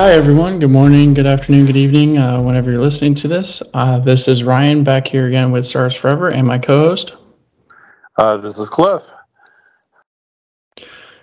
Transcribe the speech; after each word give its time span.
Hi, 0.00 0.12
everyone. 0.12 0.60
Good 0.60 0.70
morning, 0.70 1.12
good 1.12 1.26
afternoon, 1.26 1.66
good 1.66 1.76
evening, 1.76 2.16
uh, 2.16 2.40
whenever 2.40 2.72
you're 2.72 2.80
listening 2.80 3.14
to 3.16 3.28
this. 3.28 3.62
Uh, 3.74 3.98
this 3.98 4.28
is 4.28 4.42
Ryan 4.42 4.82
back 4.82 5.06
here 5.06 5.26
again 5.26 5.52
with 5.52 5.66
Stars 5.66 5.94
Forever 5.94 6.28
and 6.28 6.46
my 6.46 6.56
co 6.56 6.80
host. 6.80 7.12
Uh, 8.16 8.38
this 8.38 8.56
is 8.56 8.66
Cliff. 8.70 9.02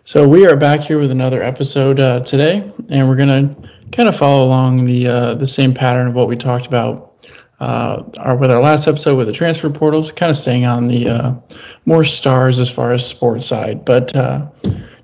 So, 0.04 0.28
we 0.28 0.46
are 0.46 0.56
back 0.56 0.82
here 0.82 1.00
with 1.00 1.10
another 1.10 1.42
episode 1.42 2.00
uh, 2.00 2.20
today, 2.20 2.72
and 2.90 3.10
we're 3.10 3.16
going 3.16 3.30
to 3.30 3.70
kind 3.92 4.08
of 4.08 4.16
follow 4.16 4.46
along 4.46 4.86
the, 4.86 5.08
uh, 5.08 5.34
the 5.34 5.48
same 5.48 5.74
pattern 5.74 6.10
of 6.10 6.14
what 6.14 6.28
we 6.28 6.36
talked 6.36 6.68
about 6.68 7.26
uh, 7.60 8.04
our, 8.20 8.36
with 8.36 8.52
our 8.52 8.62
last 8.62 8.88
episode 8.88 9.18
with 9.18 9.26
the 9.26 9.34
transfer 9.34 9.72
portals, 9.72 10.12
kind 10.12 10.30
of 10.30 10.38
staying 10.38 10.68
on 10.68 10.88
the 10.88 11.42
more 11.86 12.04
stars 12.04 12.60
as 12.60 12.70
far 12.70 12.92
as 12.92 13.04
sports 13.04 13.48
side. 13.48 13.86
But 13.86 14.16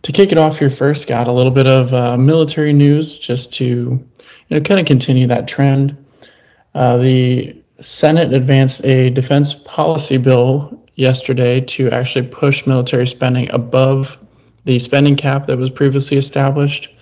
to 0.03 0.11
kick 0.11 0.31
it 0.31 0.37
off 0.37 0.59
here 0.59 0.69
first, 0.69 1.07
got 1.07 1.27
a 1.27 1.31
little 1.31 1.51
bit 1.51 1.67
of 1.67 1.93
uh, 1.93 2.17
military 2.17 2.73
news 2.73 3.17
just 3.17 3.53
to 3.53 3.65
you 3.65 4.05
know 4.49 4.59
kind 4.61 4.79
of 4.79 4.85
continue 4.85 5.27
that 5.27 5.47
trend. 5.47 6.05
Uh, 6.75 6.97
the 6.97 7.61
Senate 7.79 8.33
advanced 8.33 8.85
a 8.85 9.09
defense 9.09 9.53
policy 9.53 10.17
bill 10.17 10.83
yesterday 10.95 11.61
to 11.61 11.89
actually 11.89 12.27
push 12.27 12.67
military 12.67 13.07
spending 13.07 13.49
above 13.51 14.17
the 14.65 14.79
spending 14.79 15.15
cap 15.15 15.47
that 15.47 15.57
was 15.57 15.69
previously 15.69 16.17
established, 16.17 16.93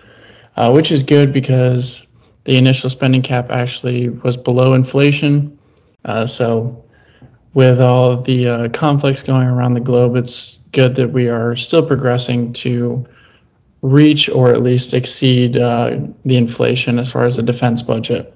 uh, 0.56 0.72
which 0.72 0.92
is 0.92 1.04
good 1.04 1.34
because 1.34 2.08
the 2.44 2.58
initial 2.58 2.90
spending 2.90 3.22
cap 3.22 3.52
actually 3.52 4.10
was 4.10 4.38
below 4.38 4.74
inflation. 4.74 5.60
Uh, 6.04 6.26
so, 6.26 6.84
with 7.54 7.82
all 7.82 8.22
the 8.22 8.48
uh, 8.48 8.70
conflicts 8.70 9.24
going 9.24 9.48
around 9.48 9.74
the 9.74 9.82
globe, 9.82 10.16
it's 10.16 10.61
good 10.72 10.96
that 10.96 11.10
we 11.10 11.30
are 11.30 11.56
still 11.56 11.86
progressing 11.86 12.54
to 12.54 13.06
reach 13.82 14.30
or 14.30 14.50
at 14.50 14.62
least 14.62 14.94
exceed 14.94 15.58
uh, 15.58 15.98
the 16.26 16.38
inflation 16.38 17.00
as 17.00 17.12
far 17.12 17.24
as 17.24 17.38
the 17.38 17.44
defense 17.44 17.82
budget. 17.82 18.34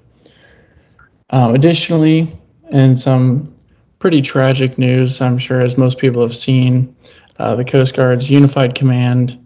Um, 1.30 1.54
additionally, 1.54 2.36
in 2.70 2.96
some 2.96 3.54
pretty 3.98 4.22
tragic 4.22 4.78
news, 4.78 5.20
I'm 5.20 5.38
sure 5.38 5.60
as 5.60 5.78
most 5.78 5.98
people 5.98 6.22
have 6.22 6.36
seen, 6.36 6.96
uh, 7.38 7.54
the 7.56 7.64
Coast 7.64 7.94
Guard's 7.94 8.30
Unified 8.30 8.74
Command 8.74 9.44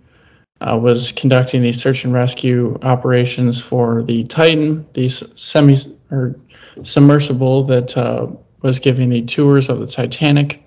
uh, 0.60 0.76
was 0.76 1.12
conducting 1.12 1.62
these 1.62 1.80
search 1.80 2.04
and 2.04 2.12
rescue 2.12 2.78
operations 2.82 3.60
for 3.60 4.02
the 4.02 4.24
Titan, 4.24 4.86
the 4.92 5.08
semi 5.08 5.76
or 6.10 6.36
submersible 6.82 7.64
that 7.64 7.96
uh, 7.96 8.26
was 8.62 8.78
giving 8.78 9.08
the 9.08 9.22
tours 9.22 9.68
of 9.68 9.80
the 9.80 9.86
Titanic. 9.86 10.62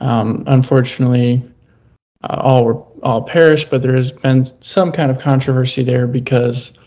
Um, 0.00 0.44
unfortunately, 0.46 1.42
uh, 2.22 2.36
all 2.40 2.64
were 2.64 2.82
all 3.02 3.22
perished, 3.22 3.70
but 3.70 3.82
there 3.82 3.96
has 3.96 4.12
been 4.12 4.44
some 4.62 4.92
kind 4.92 5.10
of 5.10 5.18
controversy 5.20 5.82
there 5.82 6.06
because 6.06 6.78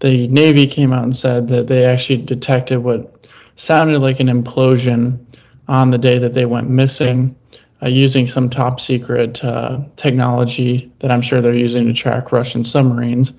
the 0.00 0.28
Navy 0.28 0.66
came 0.66 0.92
out 0.92 1.04
and 1.04 1.16
said 1.16 1.48
that 1.48 1.66
they 1.66 1.84
actually 1.84 2.22
detected 2.22 2.78
what 2.78 3.26
sounded 3.56 4.00
like 4.00 4.20
an 4.20 4.28
implosion 4.28 5.24
on 5.68 5.90
the 5.90 5.98
day 5.98 6.18
that 6.18 6.34
they 6.34 6.44
went 6.44 6.68
missing 6.68 7.36
uh, 7.82 7.88
using 7.88 8.26
some 8.26 8.48
top 8.48 8.80
secret 8.80 9.42
uh, 9.44 9.80
technology 9.96 10.92
that 11.00 11.10
I'm 11.10 11.22
sure 11.22 11.40
they're 11.40 11.54
using 11.54 11.86
to 11.86 11.92
track 11.92 12.32
Russian 12.32 12.64
submarines. 12.64 13.32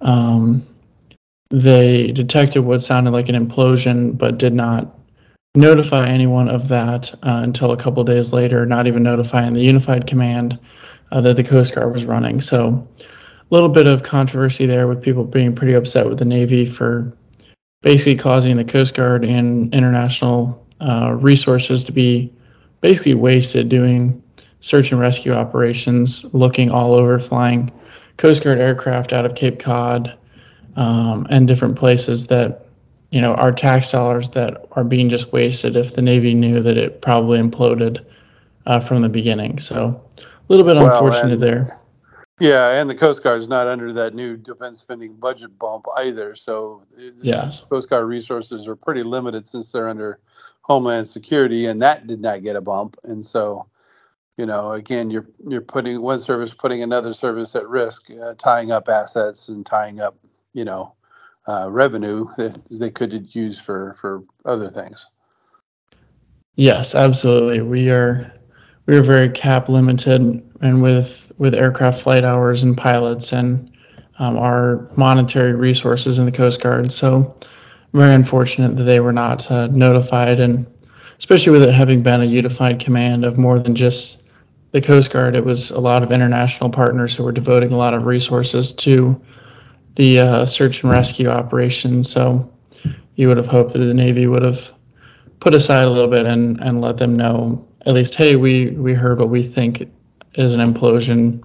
Um, 0.00 0.66
they 1.50 2.12
detected 2.12 2.60
what 2.60 2.82
sounded 2.82 3.10
like 3.10 3.28
an 3.28 3.34
implosion, 3.34 4.16
but 4.16 4.38
did 4.38 4.52
not 4.52 4.97
notify 5.54 6.08
anyone 6.08 6.48
of 6.48 6.68
that 6.68 7.12
uh, 7.14 7.40
until 7.42 7.72
a 7.72 7.76
couple 7.76 8.04
days 8.04 8.32
later, 8.32 8.66
not 8.66 8.86
even 8.86 9.02
notifying 9.02 9.52
the 9.52 9.62
unified 9.62 10.06
command 10.06 10.58
uh, 11.10 11.20
that 11.20 11.36
the 11.36 11.44
Coast 11.44 11.74
Guard 11.74 11.92
was 11.92 12.04
running. 12.04 12.40
So, 12.40 12.88
a 12.98 13.54
little 13.54 13.70
bit 13.70 13.86
of 13.86 14.02
controversy 14.02 14.66
there 14.66 14.86
with 14.86 15.02
people 15.02 15.24
being 15.24 15.54
pretty 15.54 15.72
upset 15.72 16.06
with 16.06 16.18
the 16.18 16.26
Navy 16.26 16.66
for 16.66 17.16
basically 17.80 18.16
causing 18.16 18.56
the 18.56 18.64
Coast 18.64 18.94
Guard 18.94 19.24
and 19.24 19.72
international 19.72 20.66
uh, 20.80 21.16
resources 21.18 21.84
to 21.84 21.92
be 21.92 22.32
basically 22.80 23.14
wasted 23.14 23.68
doing 23.68 24.22
search 24.60 24.92
and 24.92 25.00
rescue 25.00 25.32
operations, 25.32 26.32
looking 26.34 26.70
all 26.70 26.92
over, 26.92 27.18
flying 27.18 27.72
Coast 28.16 28.44
Guard 28.44 28.58
aircraft 28.58 29.12
out 29.12 29.24
of 29.24 29.34
Cape 29.34 29.58
Cod 29.60 30.16
um, 30.76 31.26
and 31.30 31.48
different 31.48 31.76
places 31.76 32.26
that 32.26 32.67
you 33.10 33.20
know, 33.20 33.34
our 33.34 33.52
tax 33.52 33.90
dollars 33.90 34.30
that 34.30 34.66
are 34.72 34.84
being 34.84 35.08
just 35.08 35.32
wasted 35.32 35.76
if 35.76 35.94
the 35.94 36.02
Navy 36.02 36.34
knew 36.34 36.60
that 36.60 36.76
it 36.76 37.00
probably 37.00 37.38
imploded 37.38 38.04
uh, 38.66 38.80
from 38.80 39.02
the 39.02 39.08
beginning. 39.08 39.58
So 39.58 40.02
a 40.18 40.22
little 40.48 40.66
bit 40.66 40.76
well, 40.76 40.92
unfortunate 40.92 41.34
and, 41.34 41.42
there. 41.42 41.78
Yeah, 42.40 42.80
and 42.80 42.88
the 42.88 42.94
Coast 42.94 43.22
Guard 43.22 43.40
is 43.40 43.48
not 43.48 43.66
under 43.66 43.92
that 43.94 44.14
new 44.14 44.36
defense 44.36 44.78
spending 44.78 45.14
budget 45.14 45.58
bump 45.58 45.86
either. 45.96 46.34
So 46.36 46.82
yeah, 47.20 47.50
Coast 47.68 47.88
Guard 47.90 48.06
resources 48.06 48.68
are 48.68 48.76
pretty 48.76 49.02
limited 49.02 49.46
since 49.46 49.72
they're 49.72 49.88
under 49.88 50.20
Homeland 50.62 51.06
Security, 51.06 51.66
and 51.66 51.82
that 51.82 52.06
did 52.06 52.20
not 52.20 52.42
get 52.42 52.54
a 52.54 52.60
bump. 52.60 52.96
And 53.02 53.24
so, 53.24 53.66
you 54.36 54.46
know, 54.46 54.72
again, 54.72 55.10
you're 55.10 55.26
you're 55.48 55.62
putting 55.62 56.00
one 56.00 56.20
service 56.20 56.54
putting 56.54 56.82
another 56.82 57.12
service 57.12 57.56
at 57.56 57.66
risk, 57.66 58.08
uh, 58.22 58.34
tying 58.34 58.70
up 58.70 58.88
assets 58.88 59.48
and 59.48 59.66
tying 59.66 59.98
up, 59.98 60.16
you 60.52 60.64
know, 60.64 60.94
uh, 61.48 61.68
revenue 61.70 62.26
that 62.36 62.60
they 62.70 62.90
could 62.90 63.34
use 63.34 63.58
for 63.58 63.94
for 63.94 64.22
other 64.44 64.68
things. 64.68 65.06
Yes, 66.54 66.94
absolutely. 66.94 67.62
We 67.62 67.90
are 67.90 68.32
we 68.86 68.96
are 68.96 69.02
very 69.02 69.30
cap 69.30 69.68
limited, 69.68 70.20
and 70.60 70.82
with 70.82 71.32
with 71.38 71.54
aircraft 71.54 72.02
flight 72.02 72.24
hours 72.24 72.62
and 72.62 72.76
pilots 72.76 73.32
and 73.32 73.72
um, 74.18 74.36
our 74.36 74.90
monetary 74.96 75.54
resources 75.54 76.18
in 76.18 76.26
the 76.26 76.32
Coast 76.32 76.60
Guard. 76.60 76.92
So 76.92 77.36
very 77.92 78.14
unfortunate 78.14 78.76
that 78.76 78.82
they 78.82 79.00
were 79.00 79.12
not 79.12 79.50
uh, 79.50 79.68
notified, 79.68 80.40
and 80.40 80.66
especially 81.18 81.52
with 81.52 81.62
it 81.62 81.72
having 81.72 82.02
been 82.02 82.20
a 82.20 82.26
unified 82.26 82.80
command 82.80 83.24
of 83.24 83.38
more 83.38 83.58
than 83.58 83.74
just 83.74 84.24
the 84.72 84.82
Coast 84.82 85.10
Guard, 85.10 85.34
it 85.34 85.44
was 85.44 85.70
a 85.70 85.80
lot 85.80 86.02
of 86.02 86.12
international 86.12 86.68
partners 86.68 87.14
who 87.14 87.24
were 87.24 87.32
devoting 87.32 87.72
a 87.72 87.76
lot 87.76 87.94
of 87.94 88.04
resources 88.04 88.72
to 88.72 89.18
the 89.98 90.20
uh, 90.20 90.46
search 90.46 90.84
and 90.84 90.92
rescue 90.92 91.28
operation. 91.28 92.04
So 92.04 92.50
you 93.16 93.26
would 93.26 93.36
have 93.36 93.48
hoped 93.48 93.72
that 93.72 93.80
the 93.80 93.92
Navy 93.92 94.28
would 94.28 94.42
have 94.42 94.72
put 95.40 95.54
aside 95.54 95.88
a 95.88 95.90
little 95.90 96.10
bit 96.10 96.24
and, 96.24 96.60
and 96.60 96.80
let 96.80 96.98
them 96.98 97.16
know 97.16 97.66
at 97.84 97.94
least, 97.94 98.14
hey, 98.14 98.36
we, 98.36 98.70
we 98.70 98.94
heard 98.94 99.18
what 99.18 99.28
we 99.28 99.42
think 99.42 99.90
is 100.34 100.54
an 100.54 100.60
implosion. 100.60 101.42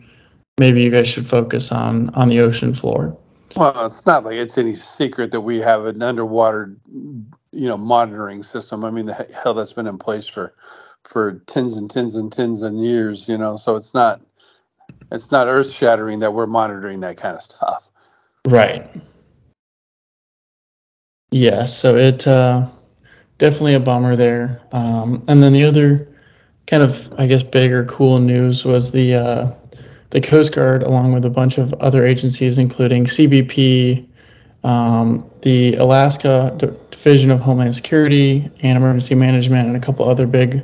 Maybe 0.59 0.83
you 0.83 0.91
guys 0.91 1.07
should 1.07 1.27
focus 1.27 1.71
on 1.71 2.11
on 2.11 2.27
the 2.27 2.41
ocean 2.41 2.75
floor. 2.75 3.17
Well, 3.55 3.87
it's 3.87 4.05
not 4.05 4.23
like 4.23 4.35
it's 4.35 4.57
any 4.57 4.75
secret 4.75 5.31
that 5.31 5.41
we 5.41 5.57
have 5.59 5.85
an 5.85 6.03
underwater, 6.03 6.75
you 7.51 7.67
know, 7.67 7.77
monitoring 7.77 8.43
system. 8.43 8.85
I 8.85 8.91
mean, 8.91 9.07
the 9.07 9.13
hell 9.13 9.55
that's 9.55 9.73
been 9.73 9.87
in 9.87 9.97
place 9.97 10.27
for 10.27 10.53
for 11.05 11.39
tens 11.47 11.75
and 11.75 11.89
tens 11.89 12.17
and 12.17 12.31
tens 12.31 12.61
and 12.61 12.83
years, 12.83 13.27
you 13.27 13.37
know. 13.37 13.57
So 13.57 13.75
it's 13.75 13.95
not 13.95 14.21
it's 15.11 15.31
not 15.31 15.47
earth 15.47 15.71
shattering 15.71 16.19
that 16.19 16.33
we're 16.35 16.45
monitoring 16.45 16.99
that 16.99 17.17
kind 17.17 17.35
of 17.35 17.41
stuff. 17.41 17.89
Right. 18.45 18.89
Yeah, 21.31 21.65
so 21.65 21.95
it 21.95 22.27
uh, 22.27 22.67
definitely 23.37 23.73
a 23.73 23.79
bummer 23.79 24.15
there. 24.15 24.61
Um, 24.71 25.23
and 25.27 25.41
then 25.41 25.53
the 25.53 25.63
other 25.63 26.07
kind 26.67 26.83
of, 26.83 27.11
I 27.17 27.25
guess, 27.25 27.41
bigger 27.41 27.85
cool 27.85 28.19
news 28.19 28.65
was 28.65 28.91
the 28.91 29.15
uh, 29.15 29.51
the 30.11 30.21
Coast 30.21 30.53
Guard, 30.53 30.83
along 30.83 31.13
with 31.13 31.25
a 31.25 31.29
bunch 31.29 31.57
of 31.57 31.73
other 31.75 32.05
agencies, 32.05 32.59
including 32.59 33.05
CBP, 33.05 34.05
um, 34.63 35.27
the 35.41 35.75
Alaska 35.75 36.55
Division 36.91 37.31
of 37.31 37.39
Homeland 37.39 37.73
Security 37.73 38.51
and 38.59 38.77
Emergency 38.77 39.15
Management, 39.15 39.67
and 39.67 39.75
a 39.75 39.79
couple 39.79 40.07
other 40.07 40.27
big 40.27 40.63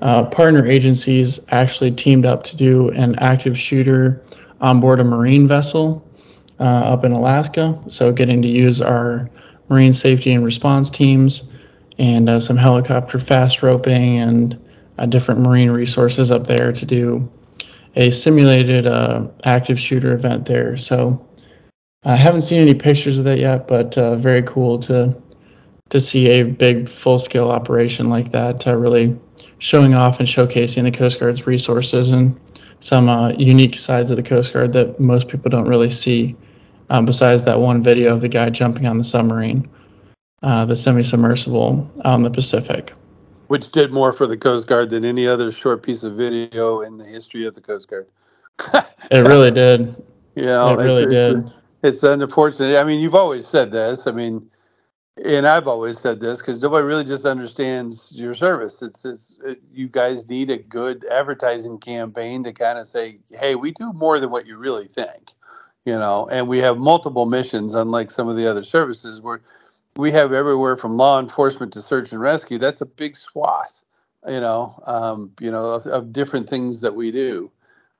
uh, 0.00 0.24
partner 0.26 0.66
agencies, 0.66 1.38
actually 1.50 1.90
teamed 1.90 2.24
up 2.24 2.44
to 2.44 2.56
do 2.56 2.88
an 2.90 3.16
active 3.16 3.58
shooter 3.58 4.22
on 4.60 4.80
board 4.80 5.00
a 5.00 5.04
marine 5.04 5.46
vessel 5.46 6.07
uh, 6.60 6.62
up 6.62 7.04
in 7.04 7.12
Alaska. 7.12 7.78
So 7.88 8.12
getting 8.12 8.42
to 8.42 8.48
use 8.48 8.80
our 8.80 9.30
marine 9.68 9.92
safety 9.92 10.32
and 10.32 10.44
response 10.44 10.90
teams 10.90 11.52
and 11.98 12.28
uh, 12.28 12.40
some 12.40 12.56
helicopter 12.56 13.18
fast 13.18 13.62
roping 13.62 14.18
and 14.18 14.58
uh, 14.98 15.06
different 15.06 15.40
marine 15.40 15.70
resources 15.70 16.30
up 16.30 16.46
there 16.46 16.72
to 16.72 16.86
do 16.86 17.30
a 17.96 18.10
simulated 18.10 18.86
uh, 18.86 19.26
active 19.44 19.78
shooter 19.78 20.12
event 20.12 20.46
there. 20.46 20.76
So 20.76 21.26
I 22.04 22.16
haven't 22.16 22.42
seen 22.42 22.62
any 22.62 22.74
pictures 22.74 23.18
of 23.18 23.24
that 23.24 23.38
yet, 23.38 23.66
but 23.66 23.96
uh, 23.98 24.16
very 24.16 24.42
cool 24.42 24.78
to 24.80 25.16
to 25.90 26.00
see 26.00 26.28
a 26.28 26.42
big 26.42 26.86
full 26.86 27.18
scale 27.18 27.50
operation 27.50 28.10
like 28.10 28.30
that, 28.32 28.66
uh, 28.66 28.76
really 28.76 29.18
showing 29.56 29.94
off 29.94 30.18
and 30.18 30.28
showcasing 30.28 30.82
the 30.82 30.90
Coast 30.90 31.18
Guard's 31.18 31.46
resources 31.46 32.10
and 32.10 32.38
some 32.80 33.08
unique 33.40 33.74
sides 33.74 34.10
of 34.10 34.18
the 34.18 34.22
Coast 34.22 34.52
Guard 34.52 34.74
that 34.74 35.00
most 35.00 35.28
people 35.28 35.50
don't 35.50 35.66
really 35.66 35.90
see 35.90 36.36
um, 36.90 37.06
besides 37.06 37.44
that 37.44 37.60
one 37.60 37.82
video 37.82 38.14
of 38.14 38.20
the 38.20 38.28
guy 38.28 38.50
jumping 38.50 38.86
on 38.86 38.98
the 38.98 39.04
submarine, 39.04 39.68
uh, 40.42 40.64
the 40.64 40.76
semi-submersible 40.76 41.90
out 42.04 42.16
in 42.16 42.22
the 42.22 42.30
Pacific. 42.30 42.92
Which 43.48 43.70
did 43.70 43.92
more 43.92 44.12
for 44.12 44.26
the 44.26 44.36
Coast 44.36 44.66
Guard 44.66 44.90
than 44.90 45.04
any 45.04 45.26
other 45.26 45.50
short 45.50 45.82
piece 45.82 46.02
of 46.02 46.14
video 46.14 46.82
in 46.82 46.98
the 46.98 47.04
history 47.04 47.46
of 47.46 47.54
the 47.54 47.60
Coast 47.60 47.88
Guard. 47.88 48.06
it 49.10 49.26
really 49.26 49.50
did. 49.50 49.94
Yeah, 50.34 50.70
it 50.70 50.76
really 50.76 51.06
did. 51.06 51.52
it's 51.82 52.02
unfortunate. 52.02 52.76
I 52.76 52.84
mean, 52.84 53.00
you've 53.00 53.14
always 53.14 53.46
said 53.46 53.72
this. 53.72 54.06
I 54.06 54.12
mean, 54.12 54.50
and 55.24 55.46
I've 55.46 55.66
always 55.66 55.98
said 55.98 56.20
this 56.20 56.38
because 56.38 56.62
nobody 56.62 56.86
really 56.86 57.04
just 57.04 57.24
understands 57.24 58.10
your 58.12 58.34
service. 58.34 58.82
It's 58.82 59.04
it's 59.04 59.36
it, 59.44 59.60
you 59.72 59.88
guys 59.88 60.28
need 60.28 60.50
a 60.50 60.58
good 60.58 61.04
advertising 61.10 61.78
campaign 61.78 62.44
to 62.44 62.52
kind 62.52 62.78
of 62.78 62.86
say, 62.86 63.18
hey, 63.30 63.54
we 63.54 63.72
do 63.72 63.92
more 63.92 64.20
than 64.20 64.30
what 64.30 64.46
you 64.46 64.56
really 64.56 64.86
think, 64.86 65.30
you 65.84 65.98
know. 65.98 66.28
And 66.30 66.48
we 66.48 66.58
have 66.58 66.78
multiple 66.78 67.26
missions, 67.26 67.74
unlike 67.74 68.10
some 68.10 68.28
of 68.28 68.36
the 68.36 68.48
other 68.48 68.64
services 68.64 69.20
where 69.22 69.40
we 69.96 70.12
have 70.12 70.32
everywhere 70.32 70.76
from 70.76 70.94
law 70.94 71.20
enforcement 71.20 71.72
to 71.74 71.82
search 71.82 72.12
and 72.12 72.20
rescue. 72.20 72.58
That's 72.58 72.80
a 72.80 72.86
big 72.86 73.16
swath, 73.16 73.84
you 74.26 74.40
know, 74.40 74.80
um, 74.86 75.32
you 75.40 75.50
know, 75.50 75.72
of, 75.72 75.86
of, 75.86 76.12
different 76.12 76.48
things 76.48 76.80
that 76.80 76.94
we 76.94 77.10
do. 77.10 77.50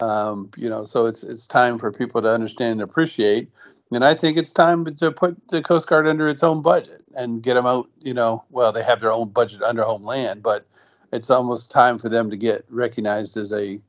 Um, 0.00 0.50
you 0.56 0.68
know, 0.68 0.84
so 0.84 1.06
it's 1.06 1.22
it's 1.22 1.46
time 1.46 1.78
for 1.78 1.90
people 1.92 2.22
to 2.22 2.30
understand 2.30 2.72
and 2.72 2.82
appreciate 2.82 3.48
and 3.92 4.04
I 4.04 4.14
think 4.14 4.36
it's 4.36 4.52
time 4.52 4.84
to 4.84 5.12
put 5.12 5.36
the 5.48 5.62
Coast 5.62 5.86
Guard 5.86 6.06
under 6.06 6.26
its 6.26 6.42
own 6.42 6.60
budget 6.60 7.02
and 7.16 7.42
get 7.42 7.54
them 7.54 7.66
out. 7.66 7.88
You 8.00 8.14
know, 8.14 8.44
well, 8.50 8.72
they 8.72 8.82
have 8.82 9.00
their 9.00 9.12
own 9.12 9.30
budget 9.30 9.62
under 9.62 9.82
Homeland, 9.82 10.42
but 10.42 10.66
it's 11.12 11.30
almost 11.30 11.70
time 11.70 11.98
for 11.98 12.08
them 12.08 12.30
to 12.30 12.36
get 12.36 12.64
recognized 12.68 13.36
as 13.36 13.52
a 13.52 13.80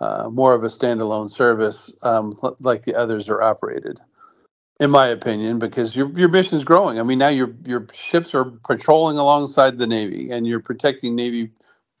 uh, 0.00 0.28
more 0.30 0.54
of 0.54 0.62
a 0.62 0.68
standalone 0.68 1.30
service, 1.30 1.94
um, 2.02 2.38
like 2.60 2.82
the 2.82 2.94
others 2.94 3.28
are 3.28 3.42
operated. 3.42 4.00
In 4.78 4.90
my 4.90 5.06
opinion, 5.06 5.58
because 5.58 5.96
your 5.96 6.10
your 6.10 6.28
mission 6.28 6.54
is 6.54 6.62
growing. 6.62 7.00
I 7.00 7.02
mean, 7.02 7.18
now 7.18 7.28
your 7.28 7.54
your 7.64 7.86
ships 7.94 8.34
are 8.34 8.44
patrolling 8.44 9.16
alongside 9.16 9.78
the 9.78 9.86
Navy, 9.86 10.30
and 10.30 10.46
you're 10.46 10.60
protecting 10.60 11.14
Navy 11.14 11.50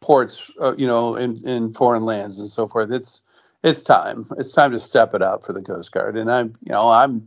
ports, 0.02 0.52
uh, 0.60 0.74
you 0.76 0.86
know, 0.86 1.16
in 1.16 1.36
in 1.48 1.72
foreign 1.72 2.04
lands 2.04 2.38
and 2.38 2.50
so 2.50 2.68
forth. 2.68 2.92
It's 2.92 3.22
it's 3.64 3.82
time. 3.82 4.26
It's 4.38 4.52
time 4.52 4.72
to 4.72 4.80
step 4.80 5.14
it 5.14 5.22
up 5.22 5.44
for 5.44 5.52
the 5.52 5.62
Coast 5.62 5.90
Guard, 5.92 6.16
and 6.16 6.30
I'm, 6.30 6.54
you 6.64 6.72
know, 6.72 6.88
I'm 6.88 7.26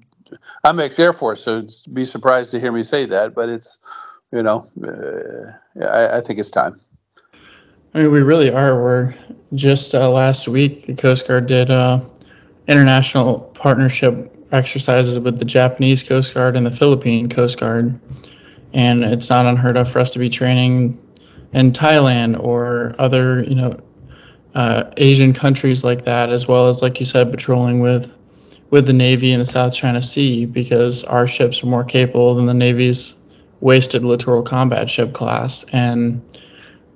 I'm 0.63 0.79
ex 0.79 0.97
Air 0.99 1.13
Force, 1.13 1.43
so 1.43 1.67
be 1.91 2.05
surprised 2.05 2.51
to 2.51 2.59
hear 2.59 2.71
me 2.71 2.83
say 2.83 3.05
that. 3.07 3.33
But 3.33 3.49
it's, 3.49 3.77
you 4.31 4.43
know, 4.43 4.67
uh, 4.83 5.85
I, 5.85 6.17
I, 6.17 6.21
think 6.21 6.39
it's 6.39 6.49
time. 6.49 6.79
I 7.93 7.99
mean, 7.99 8.11
we 8.11 8.21
really 8.21 8.51
are. 8.51 8.81
We're 8.81 9.15
just 9.55 9.95
uh, 9.95 10.09
last 10.11 10.47
week 10.47 10.85
the 10.85 10.93
Coast 10.93 11.27
Guard 11.27 11.47
did 11.47 11.71
uh, 11.71 12.01
international 12.67 13.39
partnership 13.39 14.35
exercises 14.51 15.17
with 15.17 15.39
the 15.39 15.45
Japanese 15.45 16.03
Coast 16.03 16.33
Guard 16.33 16.55
and 16.55 16.65
the 16.65 16.71
Philippine 16.71 17.29
Coast 17.29 17.59
Guard, 17.59 17.99
and 18.73 19.03
it's 19.03 19.29
not 19.29 19.47
unheard 19.47 19.75
of 19.75 19.91
for 19.91 19.99
us 19.99 20.11
to 20.11 20.19
be 20.19 20.29
training 20.29 20.99
in 21.53 21.71
Thailand 21.71 22.39
or 22.39 22.95
other, 22.99 23.41
you 23.43 23.55
know, 23.55 23.79
uh, 24.53 24.91
Asian 24.97 25.33
countries 25.33 25.83
like 25.83 26.05
that, 26.05 26.29
as 26.29 26.47
well 26.47 26.67
as, 26.67 26.83
like 26.83 26.99
you 26.99 27.05
said, 27.07 27.31
patrolling 27.31 27.79
with 27.79 28.13
with 28.69 28.85
the 28.85 28.93
Navy 28.93 29.31
in 29.31 29.39
the 29.39 29.45
South 29.45 29.73
China 29.73 29.99
Sea 29.99 30.45
because 30.45 31.03
our 31.03 31.25
ships 31.25 31.63
are 31.63 31.67
more 31.67 31.83
capable 31.83 32.35
than 32.35 32.45
the 32.45 32.53
Navy's 32.53 33.15
wasted 33.61 34.05
littoral 34.05 34.43
combat 34.43 34.91
ship 34.91 35.11
class. 35.11 35.63
And 35.73 36.21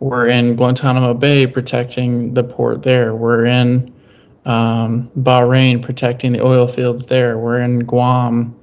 we're 0.03 0.27
in 0.27 0.57
Guantanamo 0.57 1.13
Bay 1.13 1.47
protecting 1.47 2.33
the 2.33 2.43
port 2.43 2.83
there. 2.83 3.15
We're 3.15 3.45
in 3.45 3.93
um, 4.45 5.09
Bahrain 5.17 5.81
protecting 5.81 6.33
the 6.33 6.43
oil 6.43 6.67
fields 6.67 7.05
there. 7.05 7.37
We're 7.37 7.61
in 7.61 7.85
Guam 7.85 8.53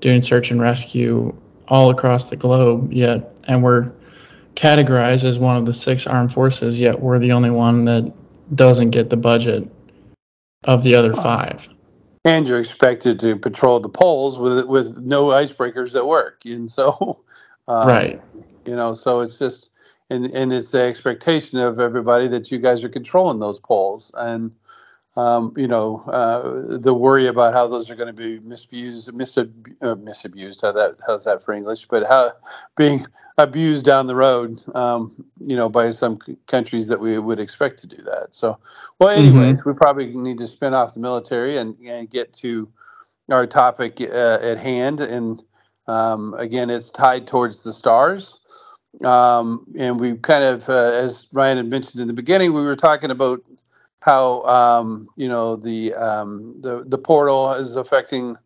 doing 0.00 0.22
search 0.22 0.50
and 0.50 0.58
rescue 0.58 1.36
all 1.68 1.90
across 1.90 2.30
the 2.30 2.36
globe 2.36 2.94
yet. 2.94 3.38
And 3.46 3.62
we're 3.62 3.92
categorized 4.54 5.26
as 5.26 5.38
one 5.38 5.58
of 5.58 5.66
the 5.66 5.74
six 5.74 6.06
armed 6.06 6.32
forces, 6.32 6.80
yet 6.80 6.98
we're 6.98 7.18
the 7.18 7.32
only 7.32 7.50
one 7.50 7.84
that 7.84 8.10
doesn't 8.54 8.90
get 8.90 9.10
the 9.10 9.18
budget 9.18 9.70
of 10.64 10.82
the 10.82 10.94
other 10.94 11.14
five 11.14 11.68
and 12.24 12.48
you're 12.48 12.58
expected 12.58 13.20
to 13.20 13.36
patrol 13.36 13.78
the 13.78 13.88
poles 13.88 14.36
with 14.36 14.64
with 14.64 14.98
no 14.98 15.26
icebreakers 15.26 15.92
that 15.92 16.04
work, 16.04 16.42
and 16.44 16.68
so 16.68 17.20
um, 17.68 17.86
right, 17.86 18.20
you 18.64 18.74
know, 18.74 18.94
so 18.94 19.20
it's 19.20 19.38
just 19.38 19.70
and 20.10 20.26
and 20.26 20.52
it's 20.52 20.70
the 20.70 20.80
expectation 20.80 21.58
of 21.58 21.80
everybody 21.80 22.28
that 22.28 22.50
you 22.50 22.58
guys 22.58 22.84
are 22.84 22.88
controlling 22.88 23.40
those 23.40 23.60
poles 23.60 24.12
and. 24.16 24.52
Um, 25.18 25.54
you 25.56 25.66
know, 25.66 26.00
uh, 26.08 26.76
the 26.78 26.92
worry 26.92 27.26
about 27.26 27.54
how 27.54 27.66
those 27.66 27.88
are 27.88 27.94
going 27.94 28.08
to 28.08 28.12
be 28.12 28.38
misused, 28.40 29.10
misab- 29.14 29.74
uh, 29.80 29.94
misabused. 29.94 30.60
How 30.60 30.72
that 30.72 30.96
how's 31.06 31.24
that 31.24 31.42
for 31.42 31.54
English? 31.54 31.86
But 31.88 32.06
how 32.06 32.32
being 32.76 33.06
abused 33.38 33.84
down 33.84 34.06
the 34.06 34.14
road, 34.14 34.62
um, 34.74 35.12
you 35.40 35.56
know, 35.56 35.68
by 35.68 35.90
some 35.92 36.18
c- 36.24 36.36
countries 36.46 36.88
that 36.88 37.00
we 37.00 37.18
would 37.18 37.38
expect 37.38 37.78
to 37.78 37.86
do 37.86 37.96
that. 37.96 38.28
So, 38.32 38.58
well, 38.98 39.10
anyway, 39.10 39.52
mm-hmm. 39.52 39.68
we 39.68 39.74
probably 39.74 40.14
need 40.14 40.38
to 40.38 40.46
spin 40.46 40.74
off 40.74 40.94
the 40.94 41.00
military 41.00 41.58
and, 41.58 41.76
and 41.86 42.08
get 42.08 42.32
to 42.34 42.68
our 43.30 43.46
topic 43.46 44.00
uh, 44.00 44.38
at 44.40 44.58
hand. 44.58 45.00
And 45.00 45.42
um, 45.86 46.34
again, 46.34 46.70
it's 46.70 46.90
tied 46.90 47.26
towards 47.26 47.62
the 47.62 47.72
stars. 47.72 48.38
Um, 49.04 49.66
and 49.78 50.00
we 50.00 50.16
kind 50.16 50.44
of, 50.44 50.68
uh, 50.68 50.92
as 50.92 51.26
Ryan 51.32 51.58
had 51.58 51.66
mentioned 51.66 52.00
in 52.00 52.06
the 52.08 52.14
beginning, 52.14 52.54
we 52.54 52.62
were 52.62 52.76
talking 52.76 53.10
about 53.10 53.42
how 54.00 54.42
um, 54.44 55.08
you 55.16 55.28
know 55.28 55.56
the 55.56 55.94
um, 55.94 56.60
the 56.60 56.84
the 56.86 56.98
portal 56.98 57.52
is 57.52 57.76
affecting 57.76 58.36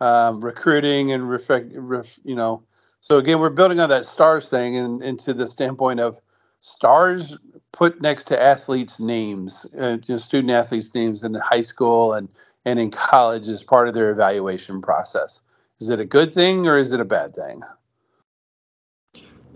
um, 0.00 0.44
recruiting 0.44 1.12
and 1.12 1.28
reflect, 1.28 1.70
ref, 1.74 2.18
you 2.24 2.34
know 2.34 2.62
so 3.00 3.16
again, 3.16 3.40
we're 3.40 3.50
building 3.50 3.80
on 3.80 3.88
that 3.88 4.04
stars 4.04 4.48
thing 4.48 4.76
and 4.76 5.02
into 5.02 5.32
the 5.32 5.46
standpoint 5.46 6.00
of 6.00 6.18
stars 6.60 7.36
put 7.72 8.00
next 8.02 8.24
to 8.24 8.40
athletes' 8.40 9.00
names, 9.00 9.64
uh, 9.78 9.96
student 10.18 10.50
athletes' 10.50 10.94
names 10.94 11.24
in 11.24 11.34
high 11.34 11.62
school 11.62 12.12
and 12.12 12.28
and 12.66 12.78
in 12.78 12.90
college 12.90 13.48
as 13.48 13.62
part 13.62 13.88
of 13.88 13.94
their 13.94 14.10
evaluation 14.10 14.82
process. 14.82 15.40
Is 15.80 15.88
it 15.88 15.98
a 15.98 16.04
good 16.04 16.34
thing 16.34 16.66
or 16.66 16.76
is 16.76 16.92
it 16.92 17.00
a 17.00 17.06
bad 17.06 17.34
thing? 17.34 17.62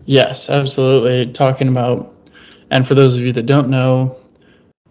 Yes, 0.06 0.50
absolutely. 0.50 1.32
Talking 1.32 1.68
about, 1.68 2.14
and 2.70 2.86
for 2.86 2.94
those 2.94 3.16
of 3.16 3.22
you 3.22 3.32
that 3.32 3.46
don't 3.46 3.68
know, 3.68 4.16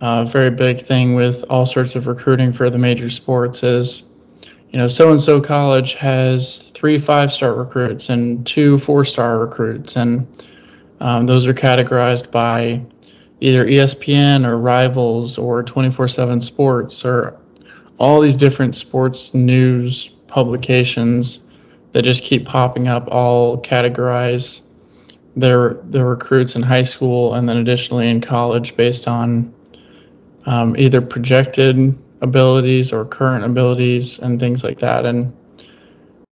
a 0.01 0.25
very 0.25 0.49
big 0.49 0.79
thing 0.79 1.15
with 1.15 1.43
all 1.49 1.65
sorts 1.65 1.95
of 1.95 2.07
recruiting 2.07 2.51
for 2.51 2.69
the 2.69 2.77
major 2.77 3.09
sports 3.09 3.63
is 3.63 4.09
you 4.73 4.79
know, 4.79 4.87
so 4.87 5.11
and 5.11 5.21
so 5.21 5.39
college 5.39 5.93
has 5.93 6.71
three 6.71 6.97
five 6.97 7.31
star 7.31 7.53
recruits 7.53 8.09
and 8.09 8.45
two 8.45 8.79
four 8.79 9.05
star 9.05 9.37
recruits, 9.37 9.95
and 9.95 10.27
um, 10.99 11.27
those 11.27 11.47
are 11.47 11.53
categorized 11.53 12.31
by 12.31 12.81
either 13.39 13.65
ESPN 13.67 14.47
or 14.47 14.57
Rivals 14.57 15.37
or 15.37 15.61
24 15.61 16.07
7 16.07 16.41
Sports 16.41 17.05
or 17.05 17.39
all 17.99 18.19
these 18.19 18.35
different 18.35 18.73
sports 18.73 19.35
news 19.35 20.07
publications 20.25 21.51
that 21.91 22.01
just 22.01 22.23
keep 22.23 22.45
popping 22.45 22.87
up, 22.87 23.07
all 23.11 23.61
categorize 23.61 24.63
their 25.35 25.75
their 25.85 26.05
recruits 26.05 26.55
in 26.55 26.61
high 26.61 26.83
school 26.83 27.33
and 27.33 27.49
then 27.49 27.57
additionally 27.57 28.09
in 28.09 28.21
college 28.21 28.75
based 28.75 29.07
on 29.07 29.53
um, 30.45 30.75
either 30.77 31.01
projected 31.01 31.97
abilities 32.21 32.93
or 32.93 33.05
current 33.05 33.43
abilities 33.43 34.19
and 34.19 34.39
things 34.39 34.63
like 34.63 34.79
that. 34.79 35.05
And 35.05 35.35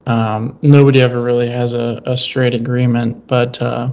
um, 0.07 0.57
nobody 0.61 1.01
ever 1.01 1.21
really 1.21 1.49
has 1.49 1.73
a, 1.73 2.01
a 2.05 2.17
straight 2.17 2.53
agreement, 2.53 3.27
but 3.27 3.61
uh, 3.61 3.91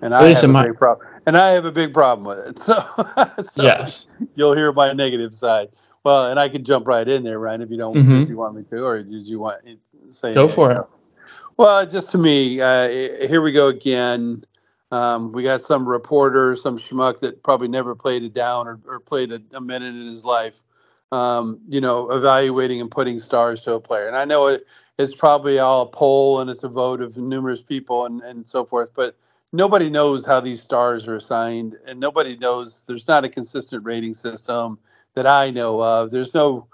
and 0.00 0.14
I 0.14 0.28
have 0.28 0.44
a 0.44 0.48
my, 0.48 0.66
big 0.66 0.76
problem. 0.76 1.08
And 1.26 1.36
I 1.36 1.50
have 1.50 1.64
a 1.64 1.72
big 1.72 1.92
problem 1.92 2.26
with 2.26 2.46
it. 2.46 2.60
So, 2.68 3.42
so 3.42 3.62
yes, 3.62 4.06
you'll 4.34 4.54
hear 4.54 4.72
my 4.72 4.92
negative 4.92 5.34
side. 5.34 5.68
Well, 6.04 6.30
and 6.30 6.38
I 6.38 6.48
can 6.48 6.64
jump 6.64 6.86
right 6.86 7.06
in 7.06 7.24
there, 7.24 7.38
Ryan, 7.38 7.62
if 7.62 7.70
you 7.70 7.76
don't, 7.76 7.94
mm-hmm. 7.94 8.22
if 8.22 8.28
you 8.28 8.36
want 8.36 8.54
me 8.54 8.62
to, 8.70 8.84
or 8.84 9.02
did 9.02 9.26
you 9.26 9.40
want 9.40 9.64
to 9.66 10.12
say? 10.12 10.32
Go 10.32 10.48
for 10.48 10.70
it. 10.70 10.82
Well, 11.58 11.84
just 11.86 12.10
to 12.12 12.18
me, 12.18 12.60
uh, 12.60 12.88
here 12.88 13.42
we 13.42 13.52
go 13.52 13.66
again. 13.66 14.44
Um, 14.92 15.32
we 15.32 15.42
got 15.42 15.60
some 15.60 15.86
reporter, 15.86 16.56
some 16.56 16.78
schmuck 16.78 17.18
that 17.20 17.42
probably 17.42 17.68
never 17.68 17.94
played 17.94 18.22
it 18.22 18.32
down 18.32 18.66
or, 18.68 18.80
or 18.86 19.00
played 19.00 19.32
a, 19.32 19.42
a 19.52 19.60
minute 19.60 19.94
in 19.94 20.06
his 20.06 20.24
life 20.24 20.62
um, 21.12 21.60
you 21.68 21.80
know, 21.80 22.10
evaluating 22.10 22.80
and 22.80 22.90
putting 22.90 23.18
stars 23.18 23.60
to 23.62 23.74
a 23.74 23.80
player. 23.80 24.06
And 24.06 24.16
I 24.16 24.24
know 24.24 24.46
it, 24.48 24.66
it's 24.98 25.14
probably 25.14 25.58
all 25.58 25.82
a 25.82 25.86
poll 25.86 26.40
and 26.40 26.50
it's 26.50 26.64
a 26.64 26.68
vote 26.68 27.00
of 27.00 27.16
numerous 27.16 27.62
people 27.62 28.06
and, 28.06 28.20
and 28.22 28.46
so 28.46 28.64
forth, 28.64 28.90
but 28.94 29.16
nobody 29.52 29.88
knows 29.88 30.24
how 30.24 30.40
these 30.40 30.62
stars 30.62 31.08
are 31.08 31.16
assigned 31.16 31.78
and 31.86 31.98
nobody 31.98 32.36
knows 32.36 32.84
there's 32.86 33.08
not 33.08 33.24
a 33.24 33.28
consistent 33.28 33.84
rating 33.84 34.14
system 34.14 34.78
that 35.14 35.26
I 35.26 35.50
know 35.50 35.82
of. 35.82 36.10
There's 36.10 36.34
no 36.34 36.66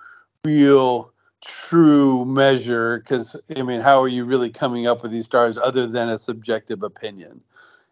real 0.44 1.12
true 1.44 2.24
measure 2.24 2.98
because 2.98 3.40
I 3.56 3.62
mean, 3.62 3.80
how 3.80 4.02
are 4.02 4.08
you 4.08 4.24
really 4.24 4.50
coming 4.50 4.86
up 4.86 5.02
with 5.02 5.12
these 5.12 5.26
stars 5.26 5.58
other 5.58 5.86
than 5.86 6.08
a 6.08 6.18
subjective 6.18 6.82
opinion? 6.82 7.40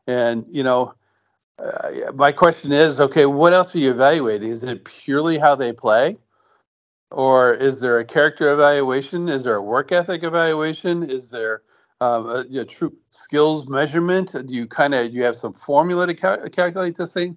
And, 0.07 0.47
you 0.51 0.63
know, 0.63 0.95
uh, 1.59 2.13
my 2.15 2.33
question 2.33 2.73
is 2.73 3.01
okay, 3.01 3.27
what 3.27 3.53
else 3.53 3.75
are 3.75 3.79
you 3.79 3.91
evaluating? 3.91 4.51
Is 4.51 4.65
it 4.65 4.85
purely 4.85 5.39
how 5.39 5.55
they 5.55 5.73
play? 5.73 6.17
or 7.13 7.55
is 7.55 7.81
there 7.81 7.99
a 7.99 8.05
character 8.05 8.53
evaluation? 8.53 9.29
Is 9.29 9.45
there 9.45 9.57
a 9.57 9.63
work 9.63 9.93
ethic 9.93 10.25
evaluation? 10.25 11.03
Is 11.03 11.31
there 11.31 11.63
um, 12.01 12.27
a, 12.29 12.45
a, 12.61 12.65
true 12.65 12.93
skills 13.11 13.69
measurement? 13.69 14.33
Do 14.33 14.55
you 14.55 14.67
kind 14.67 14.95
of 14.95 15.13
you 15.13 15.23
have 15.25 15.37
some 15.37 15.53
formula 15.53 16.07
to 16.07 16.15
cal- 16.15 16.49
calculate 16.49 16.97
this 16.97 17.13
thing? 17.13 17.37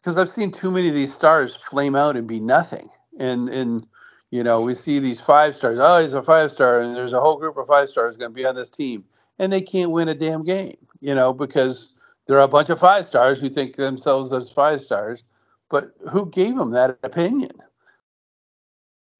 Because 0.00 0.16
I've 0.16 0.28
seen 0.28 0.50
too 0.50 0.70
many 0.70 0.88
of 0.88 0.94
these 0.94 1.12
stars 1.12 1.54
flame 1.54 1.94
out 1.94 2.16
and 2.16 2.26
be 2.26 2.40
nothing. 2.40 2.88
And 3.18 3.48
and 3.48 3.86
You 4.30 4.44
know, 4.44 4.60
we 4.60 4.74
see 4.74 5.00
these 5.00 5.20
five 5.20 5.56
stars. 5.56 5.78
Oh, 5.80 6.00
he's 6.00 6.14
a 6.14 6.22
five 6.22 6.52
star, 6.52 6.80
and 6.80 6.96
there's 6.96 7.12
a 7.12 7.20
whole 7.20 7.36
group 7.36 7.56
of 7.56 7.66
five 7.66 7.88
stars 7.88 8.16
going 8.16 8.30
to 8.30 8.34
be 8.34 8.46
on 8.46 8.54
this 8.54 8.70
team, 8.70 9.04
and 9.38 9.52
they 9.52 9.60
can't 9.60 9.90
win 9.90 10.08
a 10.08 10.14
damn 10.14 10.44
game. 10.44 10.76
You 11.00 11.14
know, 11.14 11.32
because 11.32 11.94
there 12.26 12.38
are 12.38 12.44
a 12.44 12.48
bunch 12.48 12.68
of 12.68 12.78
five 12.78 13.06
stars 13.06 13.40
who 13.40 13.48
think 13.48 13.76
themselves 13.76 14.32
as 14.32 14.50
five 14.50 14.80
stars, 14.80 15.24
but 15.68 15.92
who 16.10 16.26
gave 16.30 16.56
them 16.56 16.70
that 16.72 16.98
opinion? 17.02 17.52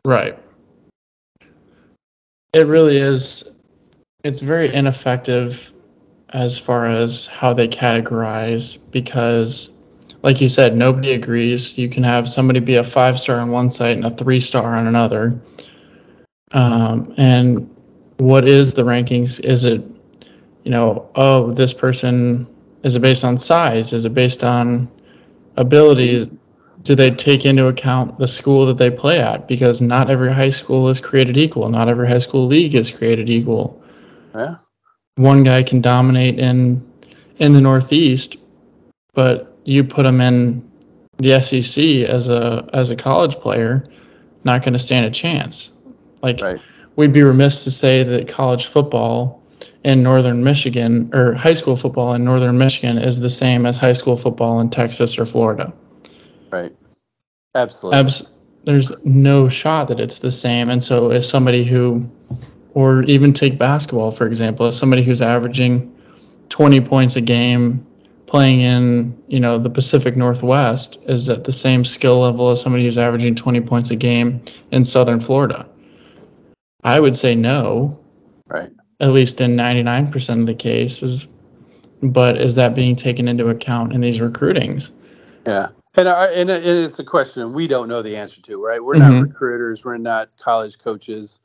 Right. 0.04 0.38
It 2.52 2.66
really 2.66 2.96
is. 2.96 3.44
It's 4.22 4.40
very 4.40 4.72
ineffective 4.72 5.72
as 6.28 6.58
far 6.58 6.86
as 6.86 7.26
how 7.26 7.52
they 7.52 7.68
categorize 7.68 8.78
because 8.90 9.70
like 10.22 10.40
you 10.40 10.48
said 10.48 10.76
nobody 10.76 11.12
agrees. 11.12 11.76
You 11.78 11.88
can 11.88 12.02
have 12.04 12.28
somebody 12.28 12.60
be 12.60 12.76
a 12.76 12.84
five 12.84 13.18
star 13.18 13.40
on 13.40 13.50
one 13.50 13.70
site 13.70 13.96
and 13.96 14.06
a 14.06 14.10
three 14.10 14.40
star 14.40 14.76
on 14.76 14.86
another. 14.86 15.40
Um, 16.52 17.14
and 17.16 17.74
what 18.18 18.48
is 18.48 18.74
the 18.74 18.82
rankings? 18.82 19.40
Is 19.40 19.64
it 19.64 19.82
you 20.64 20.70
know 20.70 21.10
oh 21.14 21.52
this 21.52 21.72
person 21.72 22.46
is 22.82 22.96
it 22.96 23.00
based 23.00 23.24
on 23.24 23.38
size? 23.38 23.92
Is 23.92 24.04
it 24.04 24.14
based 24.14 24.44
on 24.44 24.90
abilities 25.56 26.28
do 26.82 26.94
they 26.94 27.10
take 27.10 27.44
into 27.44 27.66
account 27.66 28.18
the 28.18 28.28
school 28.28 28.66
that 28.66 28.78
they 28.78 28.90
play 28.90 29.20
at? 29.20 29.46
Because 29.46 29.80
not 29.80 30.10
every 30.10 30.32
high 30.32 30.48
school 30.48 30.88
is 30.88 31.00
created 31.00 31.36
equal. 31.36 31.68
Not 31.68 31.88
every 31.88 32.08
high 32.08 32.18
school 32.18 32.46
league 32.46 32.74
is 32.74 32.90
created 32.90 33.28
equal. 33.28 33.82
Yeah. 34.34 34.56
One 35.16 35.42
guy 35.42 35.62
can 35.62 35.80
dominate 35.80 36.38
in 36.38 36.86
in 37.38 37.52
the 37.52 37.60
Northeast, 37.60 38.36
but 39.14 39.49
you 39.64 39.84
put 39.84 40.06
him 40.06 40.20
in 40.20 40.70
the 41.18 41.40
SEC 41.40 41.84
as 42.08 42.28
a 42.28 42.68
as 42.72 42.90
a 42.90 42.96
college 42.96 43.36
player, 43.36 43.88
not 44.44 44.62
going 44.62 44.72
to 44.72 44.78
stand 44.78 45.06
a 45.06 45.10
chance. 45.10 45.70
Like 46.22 46.40
right. 46.40 46.60
we'd 46.96 47.12
be 47.12 47.22
remiss 47.22 47.64
to 47.64 47.70
say 47.70 48.02
that 48.02 48.28
college 48.28 48.66
football 48.66 49.42
in 49.84 50.02
northern 50.02 50.44
Michigan 50.44 51.10
or 51.14 51.34
high 51.34 51.54
school 51.54 51.76
football 51.76 52.14
in 52.14 52.24
northern 52.24 52.58
Michigan 52.58 52.98
is 52.98 53.18
the 53.20 53.30
same 53.30 53.66
as 53.66 53.76
high 53.76 53.92
school 53.92 54.16
football 54.16 54.60
in 54.60 54.70
Texas 54.70 55.18
or 55.18 55.26
Florida. 55.26 55.72
Right. 56.50 56.74
Absolutely. 57.54 57.98
Abs- 57.98 58.32
there's 58.64 58.92
no 59.04 59.48
shot 59.48 59.88
that 59.88 60.00
it's 60.00 60.18
the 60.18 60.30
same. 60.30 60.68
And 60.68 60.84
so 60.84 61.10
as 61.10 61.26
somebody 61.28 61.64
who 61.64 62.10
or 62.74 63.02
even 63.04 63.32
take 63.32 63.58
basketball 63.58 64.12
for 64.12 64.26
example 64.26 64.66
as 64.66 64.76
somebody 64.76 65.02
who's 65.02 65.20
averaging 65.22 65.92
20 66.50 66.80
points 66.82 67.16
a 67.16 67.20
game 67.20 67.86
playing 68.30 68.60
in 68.60 69.20
you 69.26 69.40
know 69.40 69.58
the 69.58 69.68
pacific 69.68 70.16
northwest 70.16 70.96
is 71.08 71.28
at 71.28 71.42
the 71.42 71.52
same 71.52 71.84
skill 71.84 72.20
level 72.20 72.50
as 72.50 72.62
somebody 72.62 72.84
who's 72.84 72.96
averaging 72.96 73.34
20 73.34 73.60
points 73.62 73.90
a 73.90 73.96
game 73.96 74.40
in 74.70 74.84
southern 74.84 75.20
florida. 75.20 75.68
I 76.84 77.00
would 77.00 77.16
say 77.16 77.34
no. 77.34 77.98
Right. 78.46 78.70
At 79.00 79.10
least 79.10 79.40
in 79.40 79.56
99% 79.56 80.40
of 80.40 80.46
the 80.46 80.54
cases. 80.54 81.26
But 82.02 82.40
is 82.40 82.54
that 82.54 82.74
being 82.74 82.94
taken 82.94 83.26
into 83.26 83.48
account 83.48 83.92
in 83.92 84.00
these 84.00 84.20
recruitings? 84.20 84.90
Yeah. 85.44 85.68
And, 85.96 86.06
our, 86.06 86.28
and 86.28 86.48
it's 86.48 86.98
a 87.00 87.04
question 87.04 87.52
we 87.52 87.66
don't 87.66 87.88
know 87.88 88.00
the 88.00 88.16
answer 88.16 88.40
to 88.42 88.64
right? 88.64 88.82
We're 88.82 88.94
mm-hmm. 88.94 89.12
not 89.12 89.22
recruiters. 89.22 89.84
We're 89.84 89.98
not 89.98 90.30
college 90.38 90.78
coaches. 90.78 91.40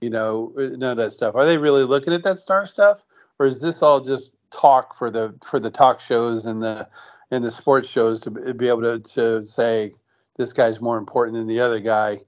You 0.00 0.08
know, 0.08 0.52
none 0.56 0.92
of 0.92 0.96
that 0.96 1.12
stuff. 1.12 1.34
Are 1.34 1.44
they 1.44 1.58
really 1.58 1.84
looking 1.84 2.14
at 2.14 2.22
that 2.22 2.38
star 2.38 2.66
stuff, 2.66 3.04
or 3.38 3.46
is 3.46 3.60
this 3.60 3.82
all 3.82 4.00
just 4.00 4.32
talk 4.50 4.94
for 4.94 5.10
the 5.10 5.34
for 5.42 5.60
the 5.60 5.70
talk 5.70 6.00
shows 6.00 6.46
and 6.46 6.62
the 6.62 6.88
and 7.30 7.44
the 7.44 7.50
sports 7.50 7.88
shows 7.88 8.20
to 8.20 8.30
be 8.30 8.68
able 8.68 8.82
to 8.82 8.98
to 8.98 9.46
say 9.46 9.92
this 10.36 10.52
guy's 10.52 10.80
more 10.80 10.98
important 10.98 11.36
than 11.36 11.46
the 11.46 11.60
other 11.60 11.80
guy, 11.80 12.18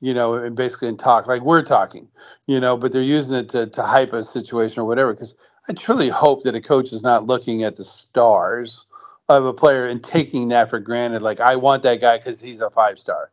you 0.00 0.14
know, 0.14 0.34
and 0.34 0.56
basically 0.56 0.88
in 0.88 0.96
talk 0.96 1.26
like 1.26 1.42
we're 1.42 1.62
talking, 1.62 2.08
you 2.46 2.60
know, 2.60 2.76
but 2.76 2.92
they're 2.92 3.02
using 3.02 3.36
it 3.36 3.48
to 3.50 3.66
to 3.66 3.82
hype 3.82 4.12
a 4.12 4.24
situation 4.24 4.80
or 4.80 4.84
whatever. 4.84 5.12
Because 5.12 5.34
I 5.68 5.72
truly 5.72 6.08
hope 6.08 6.42
that 6.42 6.54
a 6.54 6.60
coach 6.60 6.92
is 6.92 7.02
not 7.02 7.26
looking 7.26 7.64
at 7.64 7.76
the 7.76 7.84
stars 7.84 8.84
of 9.28 9.44
a 9.44 9.52
player 9.52 9.86
and 9.86 10.02
taking 10.02 10.48
that 10.48 10.70
for 10.70 10.80
granted. 10.80 11.22
Like 11.22 11.40
I 11.40 11.56
want 11.56 11.82
that 11.84 12.00
guy 12.00 12.18
because 12.18 12.40
he's 12.40 12.60
a 12.60 12.70
five 12.70 12.98
star. 12.98 13.30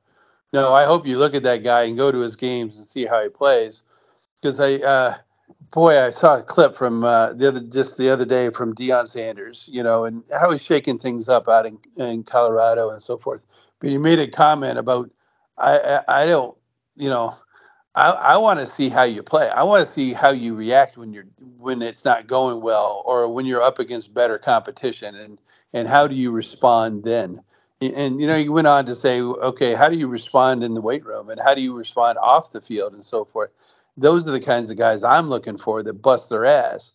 No, 0.52 0.74
I 0.74 0.86
hope 0.86 1.06
you 1.06 1.20
look 1.20 1.36
at 1.36 1.44
that 1.44 1.64
guy 1.64 1.84
and 1.84 1.96
go 1.98 2.12
to 2.12 2.20
his 2.20 2.36
games 2.36 2.78
and 2.78 2.88
see 2.88 3.06
how 3.06 3.22
he 3.22 3.30
plays 3.30 3.84
because 4.42 4.60
I, 4.60 4.76
uh, 4.76 5.16
boy, 5.72 6.00
I 6.00 6.12
saw 6.12 6.40
a 6.40 6.44
clip 6.44 6.76
from 6.76 7.04
uh, 7.04 7.34
the 7.34 7.50
other 7.50 7.62
just 7.62 7.98
the 7.98 8.10
other 8.10 8.26
day 8.26 8.50
from 8.52 8.76
Deion 8.76 9.08
Sanders, 9.08 9.70
you 9.72 9.84
know, 9.84 10.06
and 10.06 10.24
how 10.32 10.52
he's 10.52 10.64
shaking 10.64 11.00
things 11.00 11.30
up 11.30 11.48
out 11.50 11.66
in, 11.66 11.80
in 11.98 12.24
Colorado 12.24 12.92
and 12.92 13.02
so 13.02 13.18
forth. 13.18 13.46
But 13.80 13.90
he 13.92 13.98
made 13.98 14.20
a 14.20 14.28
comment 14.28 14.80
about 14.80 15.12
I, 15.58 16.02
I, 16.08 16.24
I 16.24 16.28
don't, 16.28 16.58
you 16.98 17.10
know, 17.10 17.36
I, 17.96 18.12
I 18.12 18.38
want 18.38 18.60
to 18.62 18.68
see 18.68 18.90
how 18.90 19.04
you 19.04 19.24
play. 19.24 19.50
I 19.50 19.64
want 19.64 19.86
to 19.86 19.92
see 19.92 20.14
how 20.14 20.32
you 20.32 20.56
react 20.56 20.98
when 20.98 21.14
you're 21.14 21.28
when 21.60 21.84
it's 21.84 22.06
not 22.06 22.28
going 22.28 22.62
well 22.62 23.04
or 23.06 23.34
when 23.34 23.46
you're 23.46 23.64
up 23.64 23.80
against 23.80 24.16
better 24.16 24.40
competition, 24.40 25.16
and 25.16 25.40
and 25.74 25.88
how 25.88 26.08
do 26.08 26.16
you 26.16 26.32
respond 26.32 27.06
then? 27.06 27.42
And 27.82 28.22
you 28.22 28.28
know, 28.28 28.38
he 28.38 28.50
went 28.50 28.68
on 28.68 28.88
to 28.88 28.96
say, 28.96 29.22
okay, 29.22 29.76
how 29.76 29.90
do 29.90 29.98
you 29.98 30.08
respond 30.08 30.64
in 30.64 30.74
the 30.76 30.82
weight 30.82 31.06
room, 31.06 31.30
and 31.30 31.42
how 31.42 31.56
do 31.56 31.62
you 31.62 31.76
respond 31.78 32.18
off 32.20 32.52
the 32.54 32.62
field, 32.62 32.94
and 32.94 33.04
so 33.06 33.26
forth 33.26 33.52
those 34.02 34.28
are 34.28 34.32
the 34.32 34.40
kinds 34.40 34.72
of 34.72 34.78
guys 34.78 35.04
I'm 35.04 35.30
looking 35.30 35.58
for 35.58 35.84
that 35.84 35.94
bust 35.96 36.30
their 36.30 36.46
ass, 36.46 36.92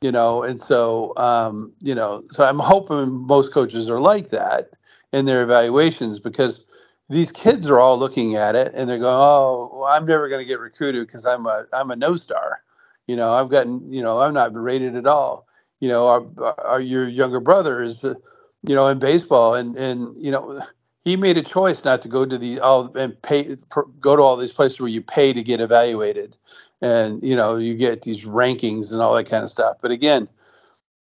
you 0.00 0.12
know. 0.12 0.42
And 0.42 0.58
so, 0.58 1.14
um, 1.16 1.72
you 1.80 1.94
know, 1.94 2.22
so 2.30 2.44
I'm 2.44 2.58
hoping 2.58 3.10
most 3.10 3.52
coaches 3.52 3.90
are 3.90 4.00
like 4.00 4.30
that 4.30 4.70
in 5.12 5.26
their 5.26 5.42
evaluations 5.42 6.20
because 6.20 6.66
these 7.10 7.32
kids 7.32 7.68
are 7.70 7.80
all 7.80 7.98
looking 7.98 8.36
at 8.36 8.56
it 8.56 8.72
and 8.74 8.88
they're 8.88 8.98
going, 8.98 9.16
"Oh, 9.16 9.70
well, 9.74 9.84
I'm 9.84 10.06
never 10.06 10.28
going 10.28 10.40
to 10.40 10.48
get 10.48 10.60
recruited 10.60 11.06
because 11.06 11.26
I'm 11.26 11.46
a 11.46 11.66
I'm 11.72 11.90
a 11.90 11.96
no 11.96 12.16
star." 12.16 12.62
You 13.06 13.16
know, 13.16 13.32
I've 13.32 13.50
gotten, 13.50 13.92
you 13.92 14.02
know, 14.02 14.20
I'm 14.20 14.34
not 14.34 14.54
rated 14.54 14.96
at 14.96 15.06
all. 15.06 15.46
You 15.80 15.88
know, 15.88 16.08
our, 16.08 16.54
our 16.64 16.80
your 16.80 17.08
younger 17.08 17.40
brother 17.40 17.82
is, 17.82 18.04
uh, 18.04 18.14
you 18.62 18.74
know, 18.74 18.88
in 18.88 18.98
baseball, 18.98 19.54
and 19.54 19.76
and 19.76 20.16
you 20.16 20.30
know, 20.30 20.62
he 21.04 21.16
made 21.16 21.36
a 21.36 21.42
choice 21.42 21.84
not 21.84 22.02
to 22.02 22.08
go 22.08 22.24
to 22.24 22.38
the 22.38 22.60
all 22.60 22.96
and 22.96 23.20
pay 23.22 23.56
go 24.00 24.16
to 24.16 24.22
all 24.22 24.36
these 24.36 24.52
places 24.52 24.80
where 24.80 24.90
you 24.90 25.02
pay 25.02 25.32
to 25.32 25.42
get 25.42 25.60
evaluated. 25.60 26.36
And 26.80 27.22
you 27.22 27.36
know 27.36 27.56
you 27.56 27.74
get 27.74 28.02
these 28.02 28.24
rankings 28.24 28.92
and 28.92 29.00
all 29.00 29.14
that 29.14 29.28
kind 29.28 29.44
of 29.44 29.50
stuff. 29.50 29.76
But 29.80 29.90
again 29.90 30.28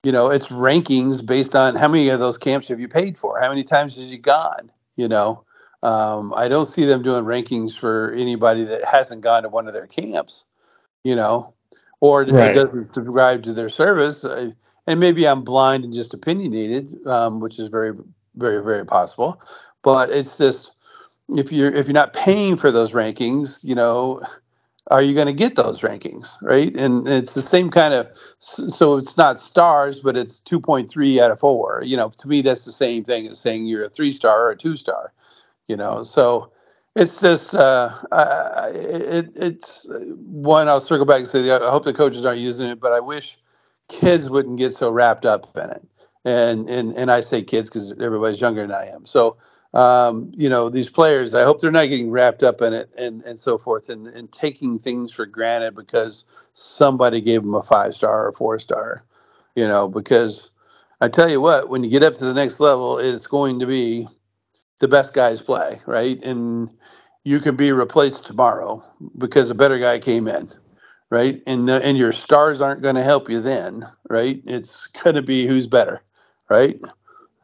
you 0.04 0.12
know 0.12 0.30
it's 0.30 0.48
rankings 0.48 1.24
based 1.24 1.54
on 1.54 1.74
how 1.74 1.88
many 1.88 2.08
of 2.08 2.20
those 2.20 2.38
camps 2.38 2.68
have 2.68 2.80
you 2.80 2.88
paid 2.88 3.18
for? 3.18 3.40
How 3.40 3.48
many 3.48 3.64
times 3.64 3.96
has 3.96 4.10
you 4.10 4.18
gone? 4.18 4.70
You 4.96 5.08
know 5.08 5.44
um, 5.82 6.32
i 6.36 6.48
don't 6.48 6.66
see 6.66 6.84
them 6.84 7.02
doing 7.02 7.24
rankings 7.24 7.76
for 7.76 8.12
anybody 8.12 8.64
that 8.64 8.84
hasn't 8.84 9.20
gone 9.20 9.42
to 9.42 9.48
one 9.48 9.66
of 9.66 9.72
their 9.72 9.86
camps 9.86 10.44
you 11.04 11.14
know 11.14 11.52
or 12.00 12.24
right. 12.24 12.54
doesn't 12.54 12.94
subscribe 12.94 13.42
to 13.42 13.52
their 13.52 13.68
service. 13.68 14.24
Uh, 14.24 14.50
and 14.86 15.00
maybe 15.00 15.26
i'm 15.26 15.42
blind 15.42 15.84
and 15.84 15.92
just 15.92 16.14
opinionated 16.14 17.06
um, 17.06 17.40
which 17.40 17.58
is 17.58 17.68
very 17.68 17.92
very 18.36 18.62
very 18.62 18.84
possible 18.84 19.40
but 19.88 20.10
it's 20.10 20.38
just 20.38 20.72
if 21.36 21.52
you're 21.52 21.72
if 21.72 21.86
you're 21.88 21.94
not 21.94 22.14
paying 22.14 22.56
for 22.56 22.70
those 22.72 22.92
rankings, 22.92 23.58
you 23.64 23.74
know, 23.74 24.22
are 24.90 25.02
you 25.02 25.14
going 25.14 25.26
to 25.28 25.32
get 25.34 25.56
those 25.56 25.80
rankings, 25.80 26.36
right? 26.42 26.74
And 26.76 27.08
it's 27.08 27.34
the 27.34 27.42
same 27.42 27.70
kind 27.70 27.94
of 27.94 28.08
so 28.40 28.96
it's 28.98 29.16
not 29.16 29.40
stars, 29.40 30.00
but 30.00 30.16
it's 30.16 30.40
2.3 30.42 31.20
out 31.20 31.32
of 31.32 31.40
4. 31.40 31.82
You 31.86 31.96
know, 31.98 32.10
to 32.20 32.28
me 32.28 32.42
that's 32.42 32.64
the 32.66 32.72
same 32.72 33.04
thing 33.04 33.26
as 33.28 33.40
saying 33.40 33.66
you're 33.66 33.84
a 33.86 33.88
3 33.90 34.12
star 34.12 34.46
or 34.46 34.50
a 34.52 34.56
2 34.56 34.76
star, 34.76 35.12
you 35.68 35.76
know. 35.76 36.02
So 36.04 36.52
it's 36.96 37.20
just 37.20 37.54
uh, 37.54 37.90
uh, 38.12 38.72
it, 38.74 39.30
it's 39.36 39.88
one 40.18 40.68
I'll 40.68 40.80
circle 40.82 41.06
back 41.06 41.20
and 41.22 41.28
say 41.28 41.50
I 41.50 41.70
hope 41.70 41.84
the 41.84 41.94
coaches 41.94 42.26
aren't 42.26 42.40
using 42.40 42.70
it, 42.70 42.80
but 42.80 42.92
I 42.92 43.00
wish 43.00 43.38
kids 43.88 44.30
wouldn't 44.30 44.58
get 44.58 44.74
so 44.74 44.90
wrapped 44.90 45.26
up 45.26 45.48
in 45.56 45.70
it. 45.70 45.86
And 46.24 46.68
and 46.70 46.94
and 46.96 47.10
I 47.10 47.20
say 47.22 47.42
kids 47.42 47.70
because 47.70 47.92
everybody's 48.00 48.40
younger 48.40 48.62
than 48.62 48.72
I 48.72 48.86
am. 48.88 49.06
So 49.06 49.36
um, 49.74 50.32
you 50.34 50.48
know, 50.48 50.68
these 50.68 50.88
players, 50.88 51.34
I 51.34 51.44
hope 51.44 51.60
they're 51.60 51.70
not 51.70 51.88
getting 51.88 52.10
wrapped 52.10 52.42
up 52.42 52.62
in 52.62 52.72
it 52.72 52.90
and, 52.98 53.22
and 53.24 53.38
so 53.38 53.58
forth 53.58 53.88
and, 53.88 54.06
and 54.08 54.30
taking 54.32 54.78
things 54.78 55.12
for 55.12 55.26
granted 55.26 55.74
because 55.76 56.24
somebody 56.54 57.20
gave 57.20 57.42
them 57.42 57.54
a 57.54 57.62
five 57.62 57.94
star 57.94 58.26
or 58.26 58.32
four 58.32 58.58
star, 58.58 59.04
you 59.54 59.68
know, 59.68 59.88
because 59.88 60.50
I 61.00 61.08
tell 61.08 61.30
you 61.30 61.40
what, 61.40 61.68
when 61.68 61.84
you 61.84 61.90
get 61.90 62.02
up 62.02 62.14
to 62.14 62.24
the 62.24 62.34
next 62.34 62.60
level, 62.60 62.98
it's 62.98 63.26
going 63.26 63.60
to 63.60 63.66
be 63.66 64.08
the 64.80 64.88
best 64.88 65.14
guys 65.14 65.40
play, 65.40 65.80
right? 65.86 66.22
And 66.22 66.70
you 67.24 67.40
can 67.40 67.56
be 67.56 67.72
replaced 67.72 68.24
tomorrow 68.26 68.84
because 69.18 69.50
a 69.50 69.54
better 69.54 69.78
guy 69.78 69.98
came 69.98 70.28
in, 70.28 70.50
right? 71.10 71.42
And 71.46 71.68
the, 71.68 71.84
and 71.84 71.98
your 71.98 72.12
stars 72.12 72.60
aren't 72.60 72.82
going 72.82 72.96
to 72.96 73.02
help 73.02 73.30
you 73.30 73.40
then, 73.40 73.86
right? 74.10 74.42
It's 74.46 74.86
going 74.88 75.16
to 75.16 75.22
be 75.22 75.46
who's 75.46 75.66
better, 75.66 76.02
right? 76.50 76.80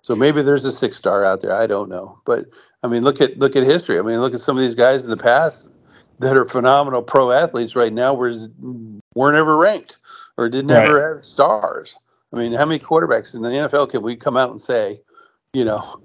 So 0.04 0.14
maybe 0.14 0.42
there's 0.42 0.66
a 0.66 0.70
six 0.70 0.99
star 0.99 1.25
out 1.25 1.40
there. 1.40 1.54
I 1.54 1.66
don't 1.66 1.88
know, 1.88 2.20
but 2.26 2.44
I 2.82 2.88
mean, 2.88 3.04
look 3.04 3.23
at 3.23 3.38
look 3.38 3.56
at 3.56 3.62
history. 3.62 3.99
I 3.99 4.02
mean, 4.02 4.20
look 4.20 4.34
at 4.34 4.40
some 4.40 4.54
of 4.54 4.62
these 4.62 4.75
guys 4.75 5.02
in 5.02 5.08
the 5.08 5.16
past 5.16 5.70
that 6.18 6.37
are 6.37 6.44
phenomenal 6.44 7.00
pro 7.00 7.30
athletes 7.30 7.75
right 7.75 7.90
now, 7.90 8.12
were 8.12 8.34
weren't 9.14 9.38
ever 9.38 9.56
ranked 9.56 9.96
or 10.37 10.50
didn't 10.50 10.73
right. 10.73 10.87
ever 10.87 11.14
have 11.14 11.25
stars. 11.25 11.96
I 12.34 12.37
mean, 12.37 12.52
how 12.52 12.66
many 12.66 12.80
quarterbacks 12.80 13.34
in 13.34 13.40
the 13.40 13.49
NFL 13.49 13.88
can 13.88 14.02
we 14.02 14.14
come 14.14 14.37
out 14.37 14.50
and 14.50 14.61
say, 14.61 15.00
you 15.54 15.64
know, 15.64 16.02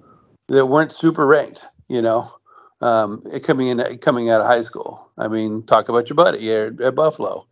that 0.48 0.68
weren't 0.68 0.94
super 0.94 1.28
ranked? 1.28 1.66
You 1.90 2.02
know, 2.02 2.32
um, 2.80 3.22
coming 3.44 3.68
in 3.68 3.98
coming 3.98 4.30
out 4.30 4.40
of 4.40 4.48
high 4.48 4.62
school. 4.62 5.12
I 5.18 5.28
mean, 5.28 5.64
talk 5.64 5.90
about 5.90 6.08
your 6.08 6.16
buddy 6.16 6.54
at, 6.54 6.80
at 6.80 6.96
Buffalo. 6.96 7.46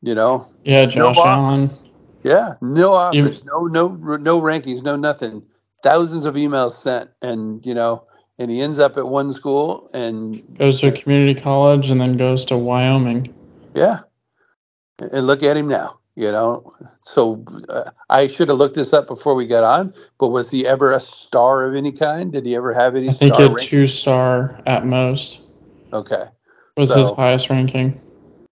You 0.00 0.14
know. 0.14 0.46
Yeah, 0.64 0.86
Josh 0.86 1.16
no 1.16 1.24
Allen. 1.26 1.70
Yeah, 2.22 2.54
no 2.62 2.94
offers, 2.94 3.44
no 3.44 3.66
no 3.66 3.88
no 3.88 4.40
rankings, 4.40 4.82
no 4.82 4.96
nothing. 4.96 5.42
Thousands 5.82 6.26
of 6.26 6.34
emails 6.34 6.72
sent, 6.72 7.10
and 7.22 7.64
you 7.64 7.74
know, 7.74 8.04
and 8.38 8.50
he 8.50 8.60
ends 8.60 8.78
up 8.78 8.96
at 8.96 9.06
one 9.06 9.32
school 9.32 9.90
and 9.94 10.42
goes 10.58 10.80
to 10.80 10.88
a 10.88 10.92
community 10.92 11.40
college 11.40 11.90
and 11.90 12.00
then 12.00 12.16
goes 12.16 12.44
to 12.46 12.58
Wyoming. 12.58 13.34
Yeah, 13.74 14.00
and 14.98 15.26
look 15.26 15.42
at 15.42 15.56
him 15.56 15.68
now. 15.68 15.98
You 16.16 16.32
know, 16.32 16.72
so 17.00 17.42
uh, 17.68 17.90
I 18.10 18.26
should 18.26 18.48
have 18.48 18.58
looked 18.58 18.74
this 18.74 18.92
up 18.92 19.06
before 19.06 19.34
we 19.34 19.46
got 19.46 19.64
on. 19.64 19.94
But 20.18 20.28
was 20.28 20.50
he 20.50 20.66
ever 20.66 20.92
a 20.92 21.00
star 21.00 21.64
of 21.64 21.74
any 21.74 21.92
kind? 21.92 22.32
Did 22.32 22.44
he 22.44 22.54
ever 22.56 22.74
have 22.74 22.94
any? 22.94 23.08
I 23.08 23.12
think 23.12 23.38
a 23.38 23.54
two 23.54 23.86
star 23.86 24.60
at 24.66 24.84
most. 24.84 25.40
Okay. 25.92 26.24
Was 26.76 26.90
so, 26.90 26.98
his 26.98 27.10
highest 27.12 27.48
ranking 27.48 27.98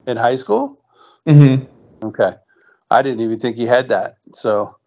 in 0.06 0.16
high 0.16 0.36
school? 0.36 0.80
Mm-hmm. 1.26 2.06
Okay, 2.06 2.32
I 2.90 3.02
didn't 3.02 3.20
even 3.20 3.38
think 3.38 3.56
he 3.58 3.66
had 3.66 3.88
that. 3.88 4.16
So. 4.32 4.77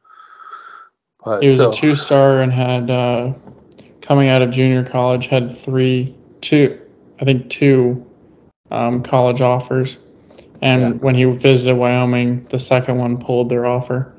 But, 1.23 1.43
he 1.43 1.49
was 1.49 1.59
so. 1.59 1.71
a 1.71 1.73
two 1.73 1.95
star 1.95 2.41
and 2.41 2.51
had 2.51 2.89
uh, 2.89 3.33
coming 4.01 4.29
out 4.29 4.41
of 4.41 4.51
junior 4.51 4.83
college 4.83 5.27
had 5.27 5.55
three, 5.55 6.15
two, 6.41 6.79
I 7.19 7.25
think 7.25 7.49
two 7.49 8.05
um, 8.71 9.03
college 9.03 9.41
offers. 9.41 10.07
And 10.61 10.81
yeah. 10.81 10.89
when 10.89 11.15
he 11.15 11.25
visited 11.25 11.75
Wyoming, 11.75 12.45
the 12.45 12.59
second 12.59 12.97
one 12.97 13.17
pulled 13.17 13.49
their 13.49 13.65
offer. 13.65 14.13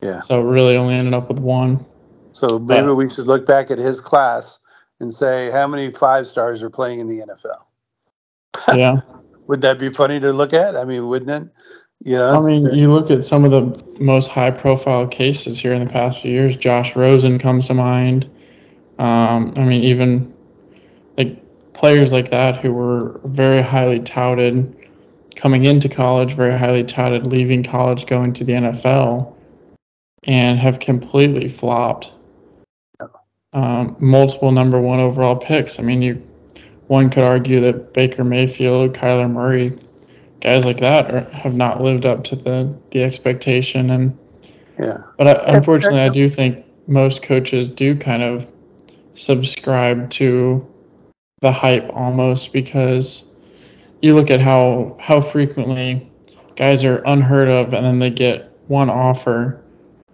Yeah. 0.00 0.20
So 0.20 0.40
really 0.40 0.76
only 0.76 0.94
ended 0.94 1.14
up 1.14 1.28
with 1.28 1.38
one. 1.38 1.84
So 2.32 2.58
maybe 2.58 2.88
but, 2.88 2.94
we 2.94 3.08
should 3.08 3.26
look 3.26 3.46
back 3.46 3.70
at 3.70 3.78
his 3.78 4.00
class 4.00 4.58
and 5.00 5.12
say 5.12 5.50
how 5.50 5.66
many 5.66 5.92
five 5.92 6.26
stars 6.26 6.62
are 6.62 6.70
playing 6.70 7.00
in 7.00 7.06
the 7.06 7.26
NFL. 7.26 8.76
yeah. 8.76 9.00
Would 9.46 9.60
that 9.62 9.78
be 9.78 9.90
funny 9.90 10.20
to 10.20 10.32
look 10.32 10.52
at? 10.52 10.76
I 10.76 10.84
mean, 10.84 11.06
wouldn't 11.06 11.30
it? 11.30 11.52
Know, 12.04 12.36
I 12.36 12.40
mean, 12.40 12.74
you 12.74 12.92
look 12.92 13.10
at 13.10 13.24
some 13.24 13.44
of 13.44 13.50
the 13.50 14.02
most 14.02 14.28
high-profile 14.28 15.08
cases 15.08 15.60
here 15.60 15.72
in 15.72 15.84
the 15.84 15.90
past 15.90 16.22
few 16.22 16.32
years. 16.32 16.56
Josh 16.56 16.96
Rosen 16.96 17.38
comes 17.38 17.68
to 17.68 17.74
mind. 17.74 18.28
Um, 18.98 19.54
I 19.56 19.64
mean, 19.64 19.84
even 19.84 20.32
like 21.16 21.40
players 21.74 22.12
like 22.12 22.30
that 22.30 22.56
who 22.56 22.72
were 22.72 23.20
very 23.24 23.62
highly 23.62 24.00
touted 24.00 24.76
coming 25.36 25.64
into 25.64 25.88
college, 25.88 26.34
very 26.34 26.58
highly 26.58 26.84
touted, 26.84 27.26
leaving 27.26 27.62
college, 27.62 28.06
going 28.06 28.32
to 28.34 28.44
the 28.44 28.52
NFL, 28.52 29.34
and 30.24 30.58
have 30.58 30.80
completely 30.80 31.48
flopped. 31.48 32.12
Um, 33.52 33.96
multiple 33.98 34.50
number 34.50 34.80
one 34.80 34.98
overall 34.98 35.36
picks. 35.36 35.78
I 35.78 35.82
mean, 35.82 36.02
you 36.02 36.26
one 36.88 37.10
could 37.10 37.22
argue 37.22 37.60
that 37.60 37.94
Baker 37.94 38.24
Mayfield, 38.24 38.94
Kyler 38.94 39.30
Murray, 39.30 39.76
guys 40.42 40.66
like 40.66 40.80
that 40.80 41.14
are, 41.14 41.20
have 41.30 41.54
not 41.54 41.80
lived 41.80 42.04
up 42.04 42.24
to 42.24 42.36
the 42.36 42.74
the 42.90 43.02
expectation. 43.02 43.90
And 43.90 44.18
yeah, 44.78 44.98
but 45.16 45.28
I, 45.28 45.54
unfortunately, 45.56 46.00
I 46.00 46.08
do 46.10 46.28
think 46.28 46.66
most 46.86 47.22
coaches 47.22 47.70
do 47.70 47.96
kind 47.96 48.22
of 48.22 48.46
subscribe 49.14 50.10
to 50.10 50.66
the 51.40 51.52
hype 51.52 51.90
almost 51.92 52.52
because 52.52 53.28
you 54.00 54.14
look 54.14 54.30
at 54.30 54.40
how 54.40 54.96
how 55.00 55.20
frequently 55.20 56.10
guys 56.56 56.84
are 56.84 57.02
unheard 57.06 57.48
of 57.48 57.72
and 57.72 57.84
then 57.84 57.98
they 57.98 58.10
get 58.10 58.52
one 58.68 58.90
offer 58.90 59.62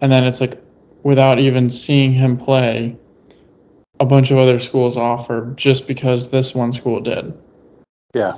and 0.01 0.11
then 0.11 0.25
it's 0.25 0.41
like 0.41 0.63
without 1.03 1.39
even 1.39 1.71
seeing 1.71 2.13
him 2.13 2.37
play 2.37 2.97
a 4.01 4.05
bunch 4.05 4.31
of 4.31 4.39
other 4.39 4.59
schools 4.59 4.97
offer 4.97 5.53
just 5.57 5.89
because 5.89 6.31
this 6.31 6.55
one 6.55 6.73
school 6.73 7.01
did. 7.01 7.37
Yeah. 8.15 8.35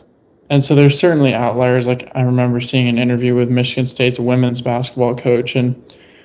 And 0.51 0.65
so 0.65 0.75
there's 0.75 0.99
certainly 0.99 1.33
outliers. 1.33 1.87
Like 1.87 2.11
I 2.15 2.23
remember 2.23 2.61
seeing 2.61 2.89
an 2.89 2.99
interview 2.99 3.35
with 3.35 3.49
Michigan 3.49 3.87
State's 3.87 4.19
women's 4.19 4.61
basketball 4.61 5.17
coach, 5.17 5.55
and 5.57 5.81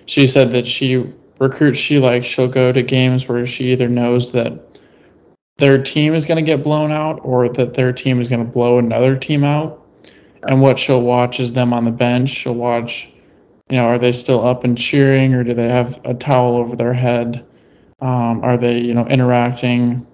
she 0.07 0.27
said 0.27 0.51
that 0.51 0.67
she 0.67 1.13
recruits 1.39 1.77
she 1.77 1.99
likes, 1.99 2.25
she'll 2.25 2.47
go 2.47 2.71
to 2.71 2.81
games 2.81 3.27
where 3.27 3.45
she 3.45 3.71
either 3.71 3.87
knows 3.87 4.31
that 4.31 4.79
their 5.57 5.81
team 5.81 6.13
is 6.13 6.25
going 6.25 6.43
to 6.43 6.51
get 6.51 6.63
blown 6.63 6.91
out 6.91 7.19
or 7.23 7.49
that 7.49 7.73
their 7.73 7.93
team 7.93 8.19
is 8.19 8.29
going 8.29 8.45
to 8.45 8.51
blow 8.51 8.77
another 8.77 9.15
team 9.15 9.43
out. 9.43 9.81
And 10.47 10.61
what 10.61 10.79
she'll 10.79 11.01
watch 11.01 11.39
is 11.39 11.53
them 11.53 11.73
on 11.73 11.85
the 11.85 11.91
bench. 11.91 12.29
She'll 12.29 12.55
watch, 12.55 13.09
you 13.69 13.77
know, 13.77 13.85
are 13.85 13.97
they 13.97 14.11
still 14.11 14.45
up 14.45 14.63
and 14.63 14.77
cheering 14.77 15.33
or 15.33 15.43
do 15.43 15.53
they 15.53 15.69
have 15.69 15.99
a 16.03 16.13
towel 16.13 16.57
over 16.57 16.75
their 16.75 16.93
head? 16.93 17.45
Um, 18.01 18.43
are 18.43 18.57
they, 18.57 18.79
you 18.79 18.93
know, 18.93 19.07
interacting? 19.07 20.05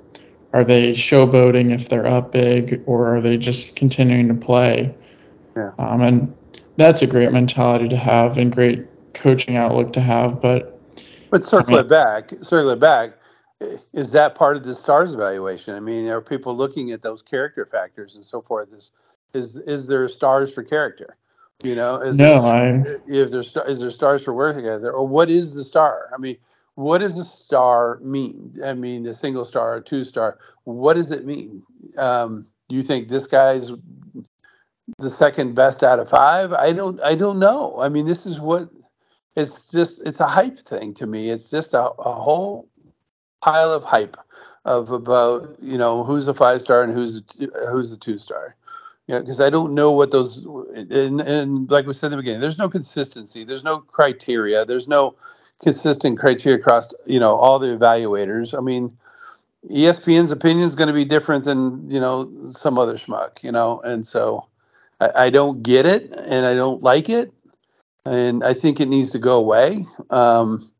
Are 0.53 0.63
they 0.63 0.91
showboating 0.91 1.73
if 1.73 1.89
they're 1.89 2.05
up 2.05 2.31
big 2.31 2.83
or 2.85 3.15
are 3.15 3.21
they 3.21 3.37
just 3.37 3.75
continuing 3.75 4.27
to 4.27 4.33
play? 4.33 4.93
Yeah. 5.55 5.71
Um, 5.79 6.01
and 6.01 6.37
that's 6.77 7.01
a 7.01 7.07
great 7.07 7.31
mentality 7.31 7.87
to 7.89 7.97
have 7.97 8.37
and 8.37 8.51
great 8.51 8.85
coaching 9.13 9.55
outlook 9.55 9.93
to 9.93 10.01
have. 10.01 10.41
But 10.41 10.79
but 11.29 11.43
circle 11.43 11.75
I 11.75 11.77
mean, 11.77 11.85
it 11.85 11.89
back, 11.89 12.29
circle 12.41 12.69
it 12.69 12.79
back 12.79 13.13
is 13.93 14.11
that 14.11 14.35
part 14.35 14.57
of 14.57 14.63
the 14.63 14.73
stars 14.73 15.13
evaluation? 15.13 15.75
I 15.75 15.79
mean, 15.79 16.07
are 16.07 16.21
people 16.21 16.55
looking 16.55 16.91
at 16.91 17.01
those 17.01 17.21
character 17.21 17.65
factors 17.65 18.15
and 18.15 18.25
so 18.25 18.41
forth? 18.41 18.73
Is 18.73 18.91
is 19.33 19.57
is 19.57 19.87
there 19.87 20.07
stars 20.07 20.51
for 20.51 20.63
character? 20.63 21.17
You 21.63 21.75
know, 21.75 21.97
is 21.97 22.17
no, 22.17 22.41
there, 22.41 22.97
I, 22.97 22.99
if 23.07 23.29
there's 23.29 23.55
is 23.55 23.79
there 23.79 23.91
stars 23.91 24.23
for 24.23 24.33
work 24.33 24.55
together, 24.55 24.91
or 24.91 25.07
what 25.07 25.29
is 25.29 25.53
the 25.53 25.63
star? 25.63 26.09
I 26.13 26.17
mean, 26.17 26.37
what 26.81 26.99
does 26.99 27.15
the 27.15 27.23
star 27.23 27.99
mean? 28.01 28.55
I 28.63 28.73
mean, 28.73 29.05
a 29.05 29.13
single 29.13 29.45
star, 29.45 29.77
a 29.77 29.81
two 29.81 30.03
star. 30.03 30.39
What 30.63 30.95
does 30.95 31.11
it 31.11 31.25
mean? 31.25 31.61
Um, 31.97 32.47
do 32.69 32.75
you 32.75 32.83
think 32.83 33.07
this 33.07 33.27
guy's 33.27 33.71
the 34.97 35.09
second 35.09 35.55
best 35.55 35.83
out 35.83 35.99
of 35.99 36.09
five? 36.09 36.53
I 36.53 36.73
don't. 36.73 36.99
I 37.01 37.15
don't 37.15 37.39
know. 37.39 37.75
I 37.79 37.89
mean, 37.89 38.05
this 38.05 38.25
is 38.25 38.39
what 38.39 38.69
it's 39.35 39.71
just. 39.71 40.05
It's 40.07 40.19
a 40.19 40.27
hype 40.27 40.59
thing 40.59 40.93
to 40.95 41.07
me. 41.07 41.29
It's 41.29 41.49
just 41.49 41.73
a, 41.73 41.91
a 41.91 42.13
whole 42.13 42.67
pile 43.41 43.71
of 43.71 43.83
hype 43.83 44.17
of 44.65 44.91
about 44.91 45.55
you 45.61 45.77
know 45.77 46.03
who's 46.03 46.27
a 46.27 46.33
five 46.33 46.61
star 46.61 46.83
and 46.83 46.93
who's 46.93 47.21
who's 47.69 47.91
a 47.91 47.99
two 47.99 48.17
star. 48.17 48.55
You 49.07 49.15
know, 49.15 49.21
because 49.21 49.41
I 49.41 49.49
don't 49.49 49.73
know 49.73 49.91
what 49.91 50.11
those 50.11 50.45
and, 50.91 51.21
and 51.21 51.69
like 51.69 51.85
we 51.85 51.93
said 51.93 52.07
in 52.07 52.11
the 52.11 52.17
beginning, 52.17 52.41
there's 52.41 52.57
no 52.57 52.69
consistency, 52.69 53.43
there's 53.43 53.63
no 53.63 53.79
criteria, 53.79 54.63
there's 54.65 54.87
no 54.87 55.15
consistent 55.61 56.19
criteria 56.19 56.59
across 56.59 56.93
you 57.05 57.19
know 57.19 57.35
all 57.35 57.59
the 57.59 57.77
evaluators. 57.77 58.57
I 58.57 58.61
mean, 58.61 58.97
ESPN's 59.69 60.31
opinion 60.31 60.65
is 60.65 60.75
going 60.75 60.87
to 60.87 60.93
be 60.93 61.05
different 61.05 61.45
than 61.45 61.89
you 61.89 61.99
know 61.99 62.29
some 62.51 62.79
other 62.79 62.95
schmuck, 62.95 63.43
you 63.43 63.51
know, 63.51 63.81
and 63.81 64.05
so 64.05 64.47
I, 64.99 65.11
I 65.25 65.29
don't 65.29 65.63
get 65.63 65.85
it 65.85 66.11
and 66.11 66.45
I 66.45 66.55
don't 66.55 66.83
like 66.83 67.09
it, 67.09 67.31
and 68.05 68.43
I 68.43 68.53
think 68.53 68.79
it 68.79 68.87
needs 68.89 69.11
to 69.11 69.19
go 69.19 69.37
away. 69.37 69.85
Um, 70.09 70.71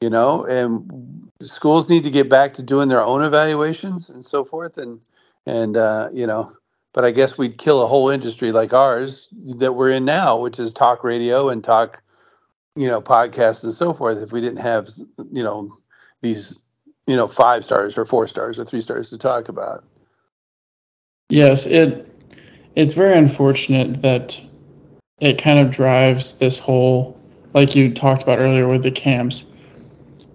you 0.00 0.10
know, 0.10 0.44
and 0.44 1.30
schools 1.40 1.88
need 1.88 2.04
to 2.04 2.10
get 2.10 2.28
back 2.28 2.54
to 2.54 2.62
doing 2.62 2.88
their 2.88 3.02
own 3.02 3.22
evaluations 3.22 4.08
and 4.08 4.24
so 4.24 4.44
forth 4.44 4.78
and 4.78 5.00
and 5.46 5.76
uh, 5.76 6.08
you 6.12 6.26
know 6.26 6.50
but 6.92 7.04
i 7.04 7.10
guess 7.10 7.36
we'd 7.36 7.58
kill 7.58 7.82
a 7.82 7.86
whole 7.86 8.08
industry 8.08 8.52
like 8.52 8.72
ours 8.72 9.28
that 9.58 9.74
we're 9.74 9.90
in 9.90 10.04
now 10.04 10.38
which 10.38 10.58
is 10.58 10.72
talk 10.72 11.04
radio 11.04 11.48
and 11.48 11.62
talk 11.62 12.02
you 12.76 12.86
know 12.86 13.00
podcasts 13.00 13.64
and 13.64 13.72
so 13.72 13.92
forth 13.92 14.22
if 14.22 14.32
we 14.32 14.40
didn't 14.40 14.58
have 14.58 14.88
you 15.32 15.42
know 15.42 15.76
these 16.20 16.60
you 17.06 17.16
know 17.16 17.26
five 17.26 17.64
stars 17.64 17.96
or 17.98 18.04
four 18.04 18.26
stars 18.28 18.58
or 18.58 18.64
three 18.64 18.80
stars 18.80 19.10
to 19.10 19.18
talk 19.18 19.48
about. 19.48 19.84
Yes 21.28 21.66
it 21.66 22.12
it's 22.74 22.94
very 22.94 23.16
unfortunate 23.16 24.02
that 24.02 24.40
it 25.20 25.38
kind 25.38 25.58
of 25.58 25.70
drives 25.70 26.38
this 26.38 26.58
whole 26.58 27.18
like 27.54 27.74
you 27.74 27.92
talked 27.92 28.22
about 28.22 28.42
earlier 28.42 28.68
with 28.68 28.82
the 28.82 28.90
camps 28.90 29.52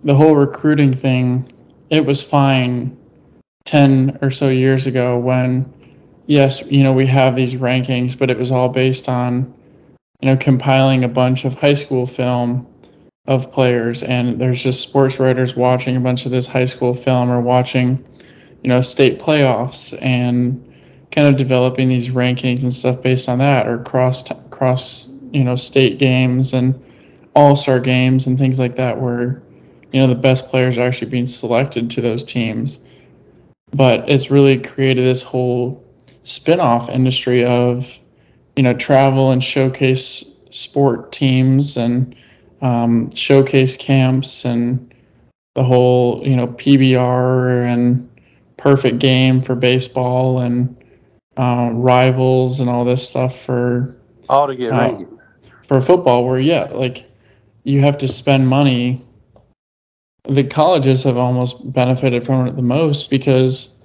the 0.04 0.16
whole 0.16 0.36
recruiting 0.36 0.94
thing, 0.94 1.52
it 1.90 2.06
was 2.06 2.24
fine 2.24 2.98
10 3.66 4.20
or 4.22 4.30
so 4.30 4.50
years 4.50 4.88
ago 4.88 5.18
when, 5.20 5.72
yes, 6.26 6.70
you 6.72 6.84
know, 6.84 6.94
we 6.94 7.06
have 7.08 7.36
these 7.36 7.56
rankings, 7.56 8.18
but 8.18 8.30
it 8.30 8.38
was 8.38 8.52
all 8.52 8.70
based 8.70 9.08
on, 9.08 9.54
you 10.22 10.30
know, 10.30 10.38
compiling 10.38 11.04
a 11.04 11.08
bunch 11.08 11.46
of 11.46 11.56
high 11.56 11.74
school 11.74 12.06
film 12.06 12.68
of 13.26 13.52
players. 13.52 14.04
And 14.04 14.40
there's 14.40 14.62
just 14.62 14.82
sports 14.82 15.20
writers 15.20 15.56
watching 15.56 15.96
a 15.96 16.00
bunch 16.00 16.26
of 16.26 16.32
this 16.32 16.48
high 16.48 16.66
school 16.66 16.94
film 16.94 17.30
or 17.30 17.42
watching, 17.42 18.06
you 18.64 18.70
know, 18.70 18.82
state 18.82 19.20
playoffs 19.20 19.98
and 20.02 20.74
kind 21.12 21.28
of 21.28 21.38
developing 21.38 21.90
these 21.90 22.10
rankings 22.10 22.64
and 22.64 22.72
stuff 22.72 23.02
based 23.02 23.30
on 23.30 23.40
that 23.40 23.68
or 23.68 23.80
cross, 23.80 24.24
cross, 24.50 25.12
you 25.32 25.44
know, 25.44 25.56
state 25.56 25.98
games 25.98 26.54
and 26.54 26.82
all 27.36 27.56
star 27.56 27.80
games 27.80 28.28
and 28.28 28.38
things 28.38 28.60
like 28.60 28.76
that 28.76 29.00
where 29.00 29.42
you 29.92 30.00
know 30.00 30.08
the 30.08 30.16
best 30.16 30.48
players 30.48 30.78
are 30.78 30.88
actually 30.88 31.10
being 31.10 31.26
selected 31.26 31.92
to 31.92 32.02
those 32.02 32.24
teams 32.24 32.84
but 33.72 34.10
it's 34.10 34.30
really 34.30 34.60
created 34.60 35.04
this 35.04 35.24
whole 35.24 35.84
spin-off 36.24 36.90
industry 36.90 37.46
of 37.46 37.98
you 38.56 38.64
know 38.64 38.74
travel 38.74 39.32
and 39.32 39.44
showcase 39.44 40.40
sport 40.50 41.12
teams 41.12 41.78
and 41.78 42.16
um, 42.62 43.12
showcase 43.12 43.78
camps 43.78 44.46
and 44.46 44.94
the 45.56 45.64
whole 45.64 46.22
you 46.26 46.36
know 46.36 46.48
PBR 46.48 47.66
and 47.66 48.10
perfect 48.58 49.00
game 49.00 49.42
for 49.42 49.56
baseball 49.56 50.40
and 50.40 50.78
uh, 51.38 51.70
rivals 51.74 52.60
and 52.60 52.70
all 52.70 52.86
this 52.86 53.08
stuff 53.08 53.40
for 53.42 53.96
all 54.30 54.48
to 54.48 54.56
get 54.56 54.74
uh, 54.74 55.00
for 55.68 55.82
football 55.82 56.26
where 56.26 56.40
yeah 56.40 56.66
like 56.72 57.12
you 57.64 57.82
have 57.82 58.00
to 58.00 58.08
spend 58.08 58.48
money. 58.48 59.06
The 60.24 60.44
colleges 60.44 61.04
have 61.04 61.18
almost 61.18 61.74
benefited 61.74 62.26
from 62.26 62.48
it 62.48 62.56
the 62.56 62.62
most 62.62 63.10
because 63.10 63.78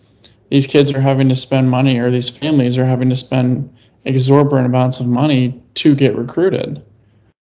these 0.51 0.67
kids 0.67 0.93
are 0.95 1.01
having 1.01 1.29
to 1.31 1.35
spend 1.35 1.71
money 1.71 1.99
or 1.99 2.11
these 2.11 2.29
families 2.29 2.79
are 2.79 2.85
having 2.85 3.09
to 3.09 3.17
spend 3.17 3.75
exorbitant 4.07 4.67
amounts 4.67 5.01
of 5.01 5.07
money 5.07 5.61
to 5.75 5.95
get 5.95 6.17
recruited 6.17 6.83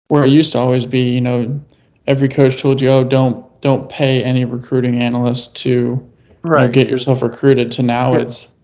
where 0.09 0.25
it 0.25 0.31
used 0.31 0.53
to 0.53 0.59
always 0.59 0.85
be 0.85 1.11
you 1.11 1.21
know 1.21 1.61
every 2.07 2.29
coach 2.29 2.61
told 2.61 2.81
you 2.81 2.91
oh 2.91 3.05
don't 3.05 3.47
don't 3.61 3.89
pay 3.89 4.25
any 4.25 4.45
recruiting 4.45 5.01
analyst 5.01 5.57
to 5.57 5.71
you 5.71 5.97
know, 5.97 6.09
Right. 6.43 6.73
get 6.73 6.89
yourself 6.89 7.23
recruited 7.23 7.73
to 7.73 7.83
now 7.83 8.15
Yeah. 8.15 8.21
it's 8.21 8.59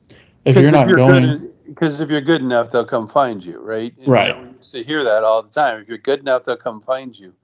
if 0.44 0.57
you're 0.57 0.70
not 0.70 0.88
going 0.88 1.51
because 1.66 2.01
if 2.01 2.11
you're 2.11 2.20
good 2.20 2.40
enough, 2.40 2.70
they'll 2.70 2.85
come 2.85 3.09
find 3.09 3.44
you, 3.44 3.61
right? 3.61 3.92
And, 3.99 4.09
Right. 4.09 4.37
You 4.37 4.55
used 4.57 4.72
to 4.72 4.83
hear 4.83 5.03
that 5.03 5.25
all 5.25 5.42
the 5.42 5.51
time. 5.51 5.83
If 5.83 5.88
you're 5.88 5.99
good 5.99 6.20
enough, 6.20 6.44
they'll 6.44 6.57
come 6.57 6.81
find 6.81 7.18
you. 7.18 7.35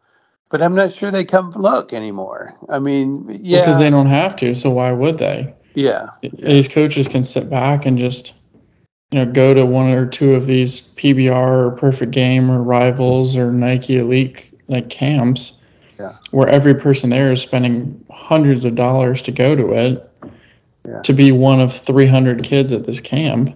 But 0.49 0.63
I'm 0.63 0.75
not 0.75 0.93
sure 0.93 1.11
they 1.11 1.25
come 1.25 1.51
look 1.51 1.93
anymore. 1.93 2.55
I 2.69 2.79
mean, 2.79 3.27
yeah, 3.29 3.61
because 3.61 3.79
they 3.79 3.91
don't 3.91 4.07
have 4.07 4.37
to 4.37 4.55
so 4.55 4.71
why 4.71 4.93
would 4.93 5.19
they 5.19 5.55
yeah, 5.75 6.09
these 6.23 6.69
coaches 6.69 7.09
can 7.09 7.25
sit 7.25 7.49
back 7.51 7.87
and 7.87 7.99
just 7.99 8.35
you 9.13 9.19
know 9.19 9.31
go 9.31 9.55
to 9.55 9.65
one 9.67 9.91
or 9.91 10.07
two 10.07 10.35
of 10.35 10.47
these 10.47 10.81
PBR 10.81 11.67
or 11.67 11.71
perfect 11.73 12.13
game 12.13 12.51
or 12.51 12.63
rivals 12.63 13.37
or 13.37 13.53
Nike 13.53 13.99
elite 13.99 14.51
like 14.69 14.89
camps 14.89 15.63
Yeah. 15.99 16.17
where 16.31 16.49
every 16.49 16.75
person 16.75 17.11
there 17.11 17.31
is 17.31 17.43
spending 17.43 18.05
hundreds 18.11 18.65
of 18.65 18.75
dollars 18.75 19.23
to 19.23 19.33
go 19.33 19.55
to 19.55 19.73
it 19.75 20.11
Yeah. 20.87 21.03
to 21.03 21.13
be 21.13 21.31
one 21.31 21.61
of 21.61 21.73
300 21.73 22.43
kids 22.43 22.73
at 22.73 22.85
this 22.85 23.01
camp 23.01 23.55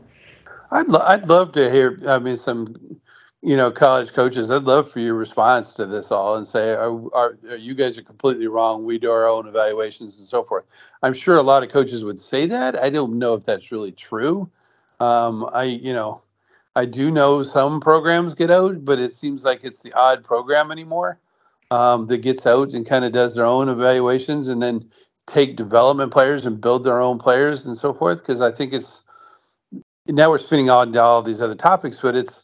I'd 0.71 0.89
lo- 0.89 1.05
I'd 1.07 1.29
love 1.29 1.53
to 1.53 1.71
hear. 1.71 1.97
I 2.07 2.19
mean, 2.19 2.37
some 2.37 2.75
you 3.41 3.57
know 3.57 3.71
college 3.71 4.13
coaches. 4.13 4.51
I'd 4.51 4.65
love 4.65 4.91
for 4.91 4.99
your 4.99 5.15
response 5.15 5.75
to 5.75 5.87
this 5.87 6.11
all 6.11 6.35
and 6.37 6.45
say, 6.47 6.75
are, 6.75 7.15
are, 7.15 7.39
are 7.51 7.57
you 7.57 7.75
guys 7.75 7.97
are 7.97 8.03
completely 8.03 8.49
wrong? 8.49 8.85
We 8.85 8.99
do 8.99 9.11
our 9.11 9.29
own 9.29 9.47
evaluations 9.47 10.19
and 10.19 10.27
so 10.27 10.43
forth. 10.43 10.65
I'm 11.05 11.13
sure 11.15 11.37
a 11.37 11.43
lot 11.43 11.63
of 11.63 11.69
coaches 11.69 12.05
would 12.05 12.19
say 12.19 12.47
that. 12.47 12.77
I 12.77 12.91
don't 12.91 13.19
know 13.19 13.35
if 13.35 13.45
that's 13.45 13.71
really 13.71 13.93
true. 13.93 14.51
Um, 15.01 15.49
I 15.53 15.65
you 15.65 15.93
know, 15.93 16.23
I 16.75 16.87
do 16.87 17.11
know 17.11 17.43
some 17.43 17.81
programs 17.81 18.35
get 18.35 18.51
out, 18.51 18.85
but 18.85 18.99
it 18.99 19.13
seems 19.13 19.45
like 19.45 19.65
it's 19.65 19.83
the 19.83 19.93
odd 19.93 20.25
program 20.25 20.71
anymore 20.71 21.19
um, 21.71 22.07
that 22.07 22.19
gets 22.19 22.47
out 22.47 22.73
and 22.73 22.87
kind 22.89 23.05
of 23.05 23.13
does 23.13 23.35
their 23.35 23.45
own 23.45 23.69
evaluations 23.69 24.49
and 24.49 24.63
then 24.63 24.89
take 25.27 25.57
development 25.57 26.13
players 26.13 26.47
and 26.47 26.61
build 26.61 26.85
their 26.85 27.01
own 27.01 27.19
players 27.19 27.67
and 27.67 27.77
so 27.77 27.93
forth. 27.93 28.19
Because 28.19 28.41
I 28.41 28.53
think 28.53 28.73
it's 28.73 29.05
now 30.09 30.31
we're 30.31 30.39
spinning 30.39 30.71
on 30.71 30.93
to 30.93 31.03
all 31.03 31.23
these 31.23 31.43
other 31.43 31.55
topics, 31.55 32.01
but 32.01 32.15
it's 32.17 32.43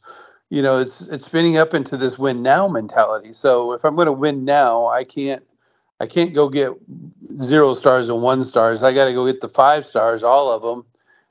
you 0.51 0.63
know 0.63 0.79
it's 0.79 1.03
it's 1.09 1.25
spinning 1.25 1.57
up 1.57 1.75
into 1.75 1.97
this 1.97 2.19
win 2.19 2.43
now 2.43 2.69
mentality. 2.69 3.33
So 3.33 3.73
if 3.73 3.85
I'm 3.85 3.97
going 3.97 4.07
to 4.07 4.13
win 4.13 4.45
now, 4.45 4.87
I 4.87 5.05
can't 5.05 5.43
I 6.01 6.07
can't 6.07 6.35
go 6.35 6.49
get 6.49 6.73
zero 7.41 7.75
stars 7.75 8.09
and 8.09 8.23
one 8.23 8.43
stars. 8.43 8.83
I 8.83 8.93
got 8.93 9.07
to 9.07 9.13
go 9.15 9.27
get 9.27 9.41
the 9.41 9.49
five 9.49 9.87
stars, 9.87 10.23
all 10.23 10.51
of 10.51 10.63
them, 10.63 10.85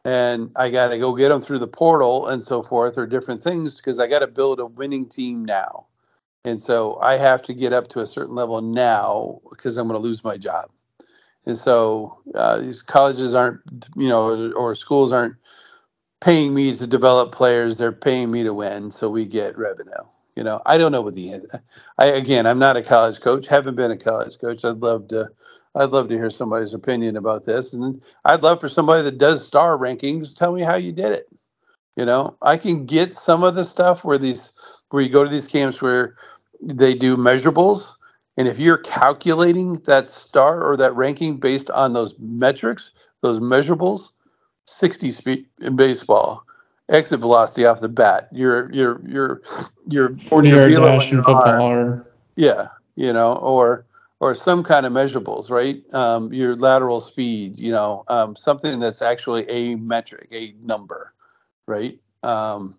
and 0.05 0.51
I 0.55 0.69
got 0.69 0.89
to 0.89 0.97
go 0.99 1.15
get 1.15 1.29
them 1.29 1.41
through 1.41 1.59
the 1.59 1.67
portal 1.67 2.27
and 2.27 2.41
so 2.41 2.61
forth 2.61 2.97
or 2.97 3.05
different 3.05 3.43
things 3.43 3.77
because 3.77 3.99
I 3.99 4.07
got 4.07 4.19
to 4.19 4.27
build 4.27 4.59
a 4.59 4.65
winning 4.65 5.07
team 5.07 5.45
now. 5.45 5.87
And 6.43 6.61
so 6.61 6.97
I 7.01 7.17
have 7.17 7.43
to 7.43 7.53
get 7.53 7.73
up 7.73 7.87
to 7.89 7.99
a 7.99 8.07
certain 8.07 8.35
level 8.35 8.61
now 8.61 9.41
because 9.49 9.77
I'm 9.77 9.87
going 9.87 9.99
to 9.99 10.03
lose 10.03 10.23
my 10.23 10.37
job. 10.37 10.71
And 11.45 11.57
so 11.57 12.19
uh, 12.35 12.59
these 12.59 12.81
colleges 12.83 13.35
aren't, 13.35 13.61
you 13.95 14.09
know, 14.09 14.51
or 14.53 14.75
schools 14.75 15.11
aren't 15.11 15.35
paying 16.21 16.53
me 16.53 16.75
to 16.75 16.87
develop 16.87 17.31
players. 17.31 17.77
They're 17.77 17.91
paying 17.91 18.31
me 18.31 18.43
to 18.43 18.53
win, 18.53 18.91
so 18.91 19.09
we 19.09 19.25
get 19.25 19.57
revenue. 19.57 19.91
You 20.35 20.43
know, 20.43 20.61
I 20.65 20.77
don't 20.77 20.91
know 20.91 21.01
what 21.01 21.15
the 21.15 21.41
I 21.97 22.07
again, 22.07 22.45
I'm 22.47 22.59
not 22.59 22.77
a 22.77 22.83
college 22.83 23.19
coach. 23.19 23.47
Haven't 23.47 23.75
been 23.75 23.91
a 23.91 23.97
college 23.97 24.39
coach. 24.39 24.63
I'd 24.63 24.77
love 24.77 25.09
to. 25.09 25.29
I'd 25.75 25.89
love 25.91 26.10
to 26.10 26.15
hear 26.15 26.29
somebody's 26.29 26.73
opinion 26.73 27.15
about 27.17 27.45
this, 27.45 27.73
and 27.73 28.01
I'd 28.25 28.43
love 28.43 28.60
for 28.60 28.67
somebody 28.67 29.03
that 29.03 29.17
does 29.17 29.45
star 29.45 29.77
rankings 29.77 30.36
tell 30.36 30.53
me 30.53 30.62
how 30.62 30.75
you 30.75 30.91
did 30.91 31.13
it. 31.13 31.29
You 31.95 32.05
know, 32.05 32.36
I 32.41 32.57
can 32.57 32.86
get 32.86 33.13
some 33.13 33.43
of 33.43 33.55
the 33.55 33.63
stuff 33.63 34.03
where 34.03 34.17
these 34.17 34.51
where 34.89 35.03
you 35.03 35.10
go 35.10 35.23
to 35.23 35.29
these 35.29 35.47
camps 35.47 35.81
where 35.81 36.15
they 36.62 36.93
do 36.93 37.15
measurables, 37.15 37.93
and 38.38 38.47
if 38.47 38.60
you're 38.60 38.77
calculating 38.79 39.73
that 39.86 40.07
star 40.07 40.63
or 40.63 40.75
that 40.77 40.95
ranking 40.95 41.38
based 41.38 41.69
on 41.69 41.93
those 41.93 42.15
metrics, 42.19 42.91
those 43.21 43.39
measurables, 43.39 44.12
60 44.65 45.12
speed 45.12 45.45
in 45.62 45.75
baseball, 45.75 46.43
exit 46.89 47.19
velocity 47.19 47.65
off 47.65 47.81
the 47.81 47.89
bat, 47.89 48.27
your 48.31 48.71
your 48.73 49.01
your 49.07 49.41
your 49.88 50.17
40 50.17 50.49
your 50.49 50.69
yard 50.69 50.84
dash 50.84 51.12
in 51.12 51.23
football 51.23 51.71
or 51.71 52.05
Yeah, 52.36 52.67
you 52.95 53.13
know, 53.13 53.36
or 53.36 53.86
or 54.21 54.36
some 54.36 54.63
kind 54.63 54.86
of 54.86 54.93
measurables, 54.93 55.49
right? 55.49 55.84
Um, 55.95 56.31
your 56.31 56.55
lateral 56.55 57.01
speed, 57.01 57.57
you 57.57 57.71
know, 57.71 58.03
um, 58.07 58.36
something 58.36 58.79
that's 58.79 59.01
actually 59.01 59.49
a 59.49 59.75
metric, 59.75 60.29
a 60.31 60.53
number, 60.62 61.13
right? 61.67 61.99
Um, 62.21 62.75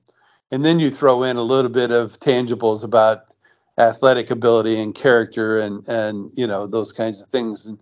and 0.53 0.65
then 0.65 0.79
you 0.79 0.89
throw 0.89 1.25
in 1.25 1.37
a 1.37 1.43
little 1.43 1.71
bit 1.71 1.91
of 1.91 2.19
tangibles 2.21 2.85
about 2.85 3.35
athletic 3.77 4.31
ability 4.31 4.81
and 4.81 4.95
character 4.95 5.59
and 5.59 5.83
and 5.89 6.31
you 6.35 6.47
know 6.47 6.67
those 6.69 6.93
kinds 6.93 7.21
of 7.21 7.29
things. 7.29 7.67
And 7.67 7.79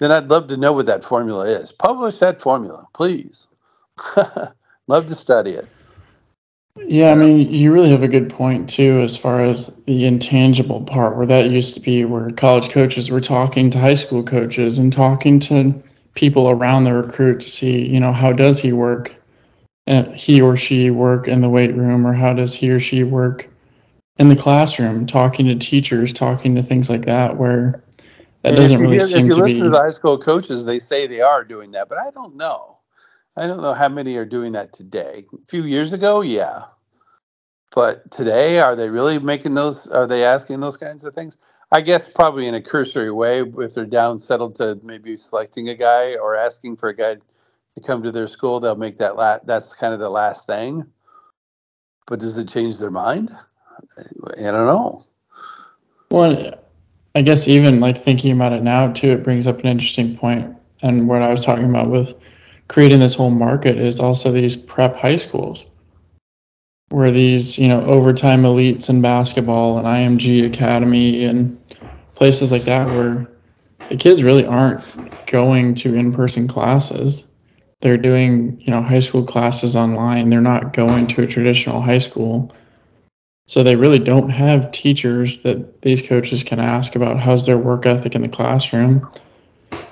then 0.00 0.10
I'd 0.10 0.28
love 0.28 0.48
to 0.48 0.56
know 0.56 0.72
what 0.72 0.86
that 0.86 1.04
formula 1.04 1.48
is. 1.48 1.70
Publish 1.70 2.18
that 2.18 2.40
formula, 2.40 2.88
please. 2.94 3.46
love 4.88 5.06
to 5.06 5.14
study 5.14 5.52
it. 5.52 5.68
Yeah, 6.86 7.12
I 7.12 7.14
mean, 7.14 7.52
you 7.52 7.72
really 7.72 7.90
have 7.90 8.02
a 8.02 8.08
good 8.08 8.30
point 8.30 8.68
too, 8.68 9.00
as 9.00 9.16
far 9.16 9.42
as 9.42 9.76
the 9.84 10.06
intangible 10.06 10.82
part, 10.82 11.16
where 11.16 11.26
that 11.26 11.50
used 11.50 11.74
to 11.74 11.80
be 11.80 12.04
where 12.04 12.30
college 12.30 12.70
coaches 12.70 13.10
were 13.10 13.20
talking 13.20 13.70
to 13.70 13.78
high 13.78 13.94
school 13.94 14.22
coaches 14.22 14.78
and 14.78 14.92
talking 14.92 15.38
to 15.40 15.74
people 16.14 16.48
around 16.48 16.84
the 16.84 16.92
recruit 16.94 17.40
to 17.40 17.50
see, 17.50 17.86
you 17.86 18.00
know, 18.00 18.12
how 18.12 18.32
does 18.32 18.58
he 18.58 18.72
work, 18.72 19.14
and 19.86 20.14
he 20.14 20.40
or 20.40 20.56
she 20.56 20.90
work 20.90 21.28
in 21.28 21.42
the 21.42 21.50
weight 21.50 21.74
room, 21.74 22.06
or 22.06 22.14
how 22.14 22.32
does 22.32 22.54
he 22.54 22.70
or 22.70 22.80
she 22.80 23.04
work 23.04 23.48
in 24.16 24.28
the 24.28 24.36
classroom, 24.36 25.06
talking 25.06 25.46
to 25.46 25.54
teachers, 25.56 26.12
talking 26.12 26.54
to 26.54 26.62
things 26.62 26.88
like 26.88 27.04
that, 27.04 27.36
where 27.36 27.82
that 28.42 28.48
And 28.48 28.56
doesn't 28.56 28.80
really 28.80 28.98
seem 29.00 29.26
if 29.26 29.26
you 29.26 29.34
to 29.34 29.40
listen 29.42 29.58
be. 29.58 29.62
to 29.64 29.70
the 29.70 29.78
high 29.78 29.90
school 29.90 30.18
coaches, 30.18 30.64
they 30.64 30.78
say 30.78 31.06
they 31.06 31.20
are 31.20 31.44
doing 31.44 31.72
that, 31.72 31.88
but 31.88 31.98
I 31.98 32.10
don't 32.10 32.36
know. 32.36 32.77
I 33.38 33.46
don't 33.46 33.62
know 33.62 33.74
how 33.74 33.88
many 33.88 34.16
are 34.16 34.24
doing 34.24 34.52
that 34.52 34.72
today. 34.72 35.24
A 35.32 35.46
few 35.46 35.62
years 35.62 35.92
ago, 35.92 36.22
yeah. 36.22 36.64
But 37.74 38.10
today, 38.10 38.58
are 38.58 38.74
they 38.74 38.90
really 38.90 39.18
making 39.18 39.54
those? 39.54 39.86
Are 39.88 40.06
they 40.06 40.24
asking 40.24 40.60
those 40.60 40.76
kinds 40.76 41.04
of 41.04 41.14
things? 41.14 41.36
I 41.70 41.80
guess 41.82 42.08
probably 42.12 42.48
in 42.48 42.54
a 42.54 42.62
cursory 42.62 43.12
way, 43.12 43.42
if 43.42 43.74
they're 43.74 43.84
down 43.84 44.18
settled 44.18 44.56
to 44.56 44.80
maybe 44.82 45.16
selecting 45.16 45.68
a 45.68 45.74
guy 45.74 46.14
or 46.16 46.34
asking 46.34 46.76
for 46.76 46.88
a 46.88 46.96
guy 46.96 47.14
to 47.14 47.80
come 47.86 48.02
to 48.02 48.10
their 48.10 48.26
school, 48.26 48.58
they'll 48.58 48.74
make 48.74 48.96
that 48.96 49.42
That's 49.44 49.72
kind 49.74 49.94
of 49.94 50.00
the 50.00 50.10
last 50.10 50.46
thing. 50.46 50.86
But 52.06 52.20
does 52.20 52.36
it 52.38 52.48
change 52.48 52.78
their 52.78 52.90
mind? 52.90 53.30
I 53.98 54.02
don't 54.40 54.66
know. 54.66 55.06
Well, 56.10 56.58
I 57.14 57.22
guess 57.22 57.46
even 57.46 57.80
like 57.80 57.98
thinking 57.98 58.32
about 58.32 58.52
it 58.52 58.62
now 58.62 58.92
too, 58.92 59.10
it 59.10 59.22
brings 59.22 59.46
up 59.46 59.58
an 59.60 59.66
interesting. 59.66 60.18
And 60.80 61.06
what 61.06 61.22
I 61.22 61.28
was 61.28 61.44
talking 61.44 61.68
about 61.68 61.90
with 61.90 62.14
creating 62.68 63.00
this 63.00 63.14
whole 63.14 63.30
market 63.30 63.78
is 63.78 63.98
also 63.98 64.30
these 64.30 64.56
prep 64.56 64.96
high 64.96 65.16
schools, 65.16 65.64
where 66.90 67.10
these 67.10 67.58
you 67.58 67.68
know 67.68 67.82
overtime 67.82 68.42
elites 68.42 68.88
in 68.88 69.02
basketball 69.02 69.78
and 69.78 69.86
IMG 69.86 70.46
Academy 70.46 71.24
and 71.24 71.58
places 72.14 72.52
like 72.52 72.64
that, 72.64 72.86
where 72.86 73.28
the 73.88 73.96
kids 73.96 74.22
really 74.22 74.46
aren't 74.46 74.82
going 75.26 75.74
to 75.74 75.94
in-person 75.94 76.48
classes. 76.48 77.24
They're 77.80 77.96
doing 77.96 78.60
you 78.60 78.70
know 78.70 78.82
high 78.82 79.00
school 79.00 79.24
classes 79.24 79.74
online. 79.74 80.30
They're 80.30 80.40
not 80.40 80.72
going 80.72 81.06
to 81.08 81.22
a 81.22 81.26
traditional 81.26 81.80
high 81.80 81.98
school. 81.98 82.54
So 83.46 83.62
they 83.62 83.76
really 83.76 83.98
don't 83.98 84.28
have 84.28 84.72
teachers 84.72 85.42
that 85.42 85.80
these 85.80 86.06
coaches 86.06 86.44
can 86.44 86.60
ask 86.60 86.96
about 86.96 87.18
how's 87.18 87.46
their 87.46 87.56
work 87.56 87.86
ethic 87.86 88.14
in 88.14 88.20
the 88.20 88.28
classroom. 88.28 89.08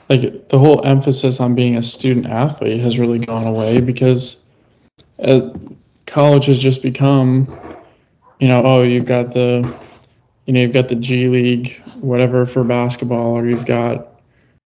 Like 0.08 0.48
the 0.48 0.58
whole 0.58 0.84
emphasis 0.84 1.40
on 1.40 1.54
being 1.54 1.76
a 1.76 1.82
student 1.82 2.26
athlete 2.26 2.80
has 2.80 2.98
really 2.98 3.18
gone 3.18 3.46
away 3.46 3.80
because 3.80 4.48
uh, 5.18 5.50
college 6.06 6.46
has 6.46 6.58
just 6.60 6.82
become, 6.82 7.58
you 8.38 8.46
know, 8.46 8.62
oh, 8.64 8.82
you've 8.82 9.06
got 9.06 9.32
the, 9.32 9.74
you 10.46 10.52
know, 10.52 10.60
you've 10.60 10.72
got 10.72 10.88
the 10.88 10.94
G 10.94 11.26
League, 11.26 11.82
whatever 11.96 12.46
for 12.46 12.62
basketball, 12.62 13.36
or 13.36 13.46
you've 13.46 13.66
got 13.66 14.20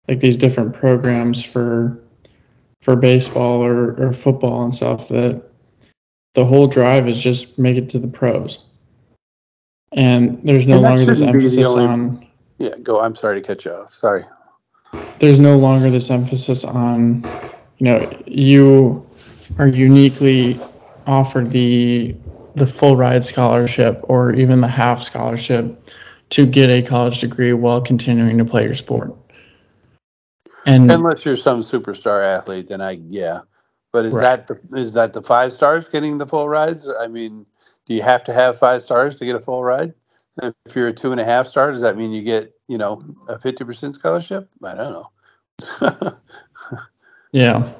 like 0.08 0.20
these 0.20 0.36
different 0.36 0.74
programs 0.74 1.44
for 1.44 2.02
for 2.82 2.96
baseball 2.96 3.64
or, 3.64 3.94
or 4.00 4.12
football 4.12 4.62
and 4.64 4.74
stuff 4.74 5.08
that 5.08 5.42
the 6.34 6.44
whole 6.44 6.66
drive 6.66 7.08
is 7.08 7.20
just 7.20 7.58
make 7.58 7.76
it 7.76 7.90
to 7.90 7.98
the 7.98 8.06
pros 8.06 8.64
and 9.92 10.40
there's 10.44 10.66
no 10.66 10.74
And 10.74 10.82
longer 10.82 11.04
this 11.04 11.18
shouldn't 11.18 11.34
be 11.34 11.38
the 11.40 11.44
emphasis 11.44 11.74
only- 11.74 11.86
on 11.86 12.26
Yeah, 12.58 12.76
go. 12.82 13.00
I'm 13.00 13.14
sorry 13.14 13.40
to 13.40 13.46
cut 13.46 13.64
you 13.64 13.72
off. 13.72 13.94
Sorry. 13.94 14.24
There's 15.18 15.38
no 15.38 15.58
longer 15.58 15.90
this 15.90 16.10
emphasis 16.10 16.64
on 16.64 17.24
you 17.78 17.84
know, 17.84 18.22
you 18.26 19.06
are 19.58 19.68
uniquely 19.68 20.60
offered 21.06 21.50
the 21.50 22.14
the 22.54 22.66
full 22.66 22.96
ride 22.96 23.24
scholarship 23.24 24.00
or 24.04 24.32
even 24.34 24.60
the 24.60 24.68
half 24.68 25.00
scholarship 25.00 25.90
to 26.30 26.44
get 26.44 26.68
a 26.68 26.82
college 26.82 27.20
degree 27.20 27.52
while 27.52 27.80
continuing 27.80 28.36
to 28.36 28.44
play 28.44 28.64
your 28.64 28.74
sport. 28.74 29.14
And 30.66 30.90
unless 30.90 31.24
you're 31.24 31.36
some 31.36 31.60
superstar 31.60 32.22
athlete, 32.22 32.68
then 32.68 32.80
I 32.80 33.00
yeah. 33.08 33.40
But 33.92 34.04
is 34.04 34.12
right. 34.12 34.46
that 34.46 34.46
the, 34.48 34.78
is 34.78 34.92
that 34.94 35.14
the 35.14 35.22
five 35.22 35.52
stars 35.52 35.88
getting 35.88 36.18
the 36.18 36.26
full 36.26 36.48
rides? 36.48 36.86
I 37.00 37.06
mean, 37.06 37.46
do 37.86 37.94
you 37.94 38.02
have 38.02 38.22
to 38.24 38.34
have 38.34 38.58
five 38.58 38.82
stars 38.82 39.18
to 39.18 39.24
get 39.24 39.34
a 39.34 39.40
full 39.40 39.64
ride? 39.64 39.94
If 40.42 40.76
you're 40.76 40.88
a 40.88 40.92
two 40.92 41.12
and 41.12 41.20
a 41.20 41.24
half 41.24 41.46
star, 41.46 41.70
does 41.70 41.80
that 41.80 41.96
mean 41.96 42.12
you 42.12 42.22
get 42.22 42.52
you 42.68 42.78
know 42.78 43.04
a 43.28 43.38
fifty 43.40 43.64
percent 43.64 43.94
scholarship? 43.94 44.48
I 44.62 44.74
don't 44.74 44.92
know. 44.92 46.12
yeah. 47.32 47.72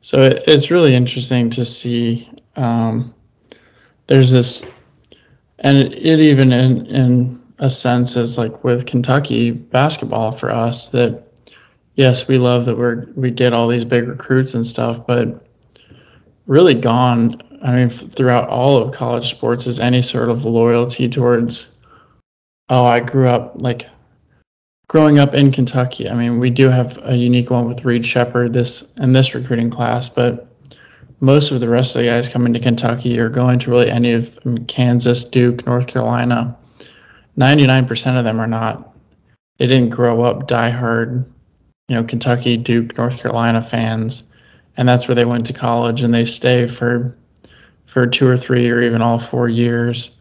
So 0.00 0.18
it, 0.18 0.42
it's 0.46 0.70
really 0.70 0.94
interesting 0.94 1.50
to 1.50 1.64
see. 1.64 2.28
Um, 2.56 3.14
there's 4.08 4.30
this, 4.30 4.80
and 5.60 5.78
it, 5.78 5.92
it 5.92 6.20
even 6.20 6.52
in 6.52 6.86
in 6.86 7.42
a 7.58 7.70
sense 7.70 8.16
is 8.16 8.36
like 8.36 8.64
with 8.64 8.86
Kentucky 8.86 9.52
basketball 9.52 10.32
for 10.32 10.50
us 10.50 10.88
that 10.88 11.22
yes, 11.94 12.26
we 12.26 12.38
love 12.38 12.64
that 12.66 12.76
we're 12.76 13.06
we 13.14 13.30
get 13.30 13.52
all 13.52 13.68
these 13.68 13.84
big 13.84 14.08
recruits 14.08 14.54
and 14.54 14.66
stuff, 14.66 15.06
but 15.06 15.46
really 16.46 16.74
gone. 16.74 17.40
I 17.62 17.76
mean, 17.76 17.90
throughout 17.90 18.48
all 18.48 18.78
of 18.78 18.92
college 18.92 19.30
sports 19.30 19.66
is 19.66 19.78
any 19.78 20.02
sort 20.02 20.28
of 20.28 20.44
loyalty 20.44 21.08
towards. 21.08 21.71
Oh, 22.72 22.86
I 22.86 23.00
grew 23.00 23.28
up 23.28 23.60
like 23.60 23.86
growing 24.88 25.18
up 25.18 25.34
in 25.34 25.52
Kentucky. 25.52 26.08
I 26.08 26.14
mean, 26.14 26.38
we 26.38 26.48
do 26.48 26.70
have 26.70 26.98
a 27.02 27.14
unique 27.14 27.50
one 27.50 27.68
with 27.68 27.84
Reed 27.84 28.06
Sheppard 28.06 28.54
this 28.54 28.90
in 28.96 29.12
this 29.12 29.34
recruiting 29.34 29.68
class, 29.68 30.08
but 30.08 30.46
most 31.20 31.50
of 31.50 31.60
the 31.60 31.68
rest 31.68 31.94
of 31.94 32.00
the 32.00 32.08
guys 32.08 32.30
coming 32.30 32.54
to 32.54 32.60
Kentucky 32.60 33.18
are 33.18 33.28
going 33.28 33.58
to 33.58 33.70
really 33.70 33.90
any 33.90 34.14
of 34.14 34.38
um, 34.46 34.56
Kansas, 34.64 35.26
Duke, 35.26 35.66
North 35.66 35.86
Carolina. 35.86 36.56
99% 37.36 38.18
of 38.18 38.24
them 38.24 38.40
are 38.40 38.46
not. 38.46 38.96
They 39.58 39.66
didn't 39.66 39.90
grow 39.90 40.22
up 40.22 40.48
diehard 40.48 41.26
you 41.88 41.96
know, 41.96 42.04
Kentucky, 42.04 42.56
Duke, 42.56 42.96
North 42.96 43.20
Carolina 43.20 43.60
fans, 43.60 44.22
and 44.78 44.88
that's 44.88 45.06
where 45.06 45.14
they 45.14 45.26
went 45.26 45.44
to 45.48 45.52
college 45.52 46.00
and 46.00 46.14
they 46.14 46.24
stay 46.24 46.66
for 46.68 47.18
for 47.84 48.06
two 48.06 48.26
or 48.26 48.38
three 48.38 48.70
or 48.70 48.80
even 48.80 49.02
all 49.02 49.18
four 49.18 49.46
years 49.46 50.16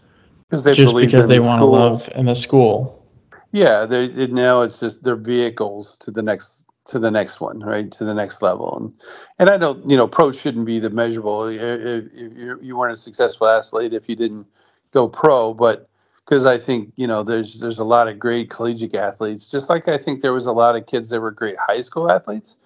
just 0.52 0.96
because 0.96 1.28
they 1.28 1.40
want 1.40 1.62
to 1.62 1.66
love 1.66 2.10
in 2.16 2.26
the 2.26 2.36
school. 2.36 3.06
Yeah, 3.52 3.86
they 3.86 4.28
now 4.28 4.62
it's 4.62 4.80
just 4.80 5.04
their 5.04 5.16
vehicles 5.16 5.98
to 5.98 6.12
the 6.12 6.22
next 6.22 6.66
to 6.88 7.00
the 7.00 7.12
next 7.12 7.42
one, 7.42 7.60
right? 7.60 7.92
To 7.92 8.04
the 8.04 8.14
next 8.14 8.42
level. 8.42 8.78
And 8.78 8.94
and 9.40 9.50
I 9.50 9.58
don't, 9.58 9.90
you 9.90 9.98
know, 9.98 10.08
pro 10.08 10.32
shouldn't 10.32 10.66
be 10.66 10.80
the 10.80 10.90
measurable. 10.90 11.46
If, 11.46 11.62
if 11.62 12.58
you 12.62 12.78
weren't 12.78 12.94
a 12.94 12.98
successful 12.98 13.48
athlete 13.48 13.94
if 13.94 14.08
you 14.08 14.16
didn't 14.16 14.48
go 14.92 15.08
pro, 15.08 15.54
but 15.54 15.90
because 16.26 16.46
I 16.46 16.58
think 16.58 16.94
you 16.96 17.08
know 17.08 17.24
there's 17.24 17.60
there's 17.60 17.80
a 17.80 17.84
lot 17.84 18.08
of 18.08 18.20
great 18.20 18.50
collegiate 18.50 18.96
athletes, 18.96 19.50
just 19.50 19.70
like 19.70 19.88
I 19.88 19.98
think 19.98 20.22
there 20.22 20.34
was 20.34 20.46
a 20.46 20.54
lot 20.54 20.76
of 20.76 20.86
kids 20.86 21.10
that 21.10 21.20
were 21.20 21.32
great 21.32 21.58
high 21.58 21.82
school 21.82 22.10
athletes 22.10 22.58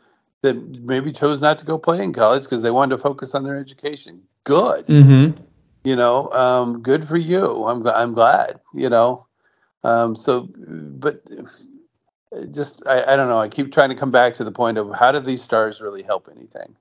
that 0.42 0.56
maybe 0.82 1.12
chose 1.12 1.42
not 1.42 1.58
to 1.60 1.66
go 1.66 1.78
play 1.78 2.04
in 2.04 2.14
college 2.14 2.44
because 2.44 2.62
they 2.62 2.72
wanted 2.72 2.96
to 2.96 3.02
focus 3.02 3.34
on 3.34 3.44
their 3.44 3.56
education. 3.56 4.22
Good, 4.44 4.86
mm-hmm. 4.86 5.42
You 5.86 5.96
know, 5.96 6.30
um, 6.32 6.82
good 6.82 7.08
for 7.08 7.18
you. 7.18 7.66
I'm 7.66 7.88
I'm 7.88 8.14
glad, 8.14 8.60
you 8.74 8.90
know. 8.90 9.26
Um, 9.84 10.16
so, 10.16 10.50
but 10.58 11.22
just 12.52 12.86
I, 12.88 13.14
I 13.14 13.16
don't 13.16 13.30
know. 13.30 13.40
I 13.40 13.48
keep 13.48 13.72
trying 13.72 13.90
to 13.90 13.96
come 13.96 14.12
back 14.12 14.34
to 14.36 14.44
the 14.44 14.52
point 14.52 14.78
of 14.78 14.94
how 14.94 15.12
do 15.12 15.20
these 15.20 15.42
stars 15.42 15.80
really 15.80 16.04
help 16.04 16.28
anything? 16.36 16.76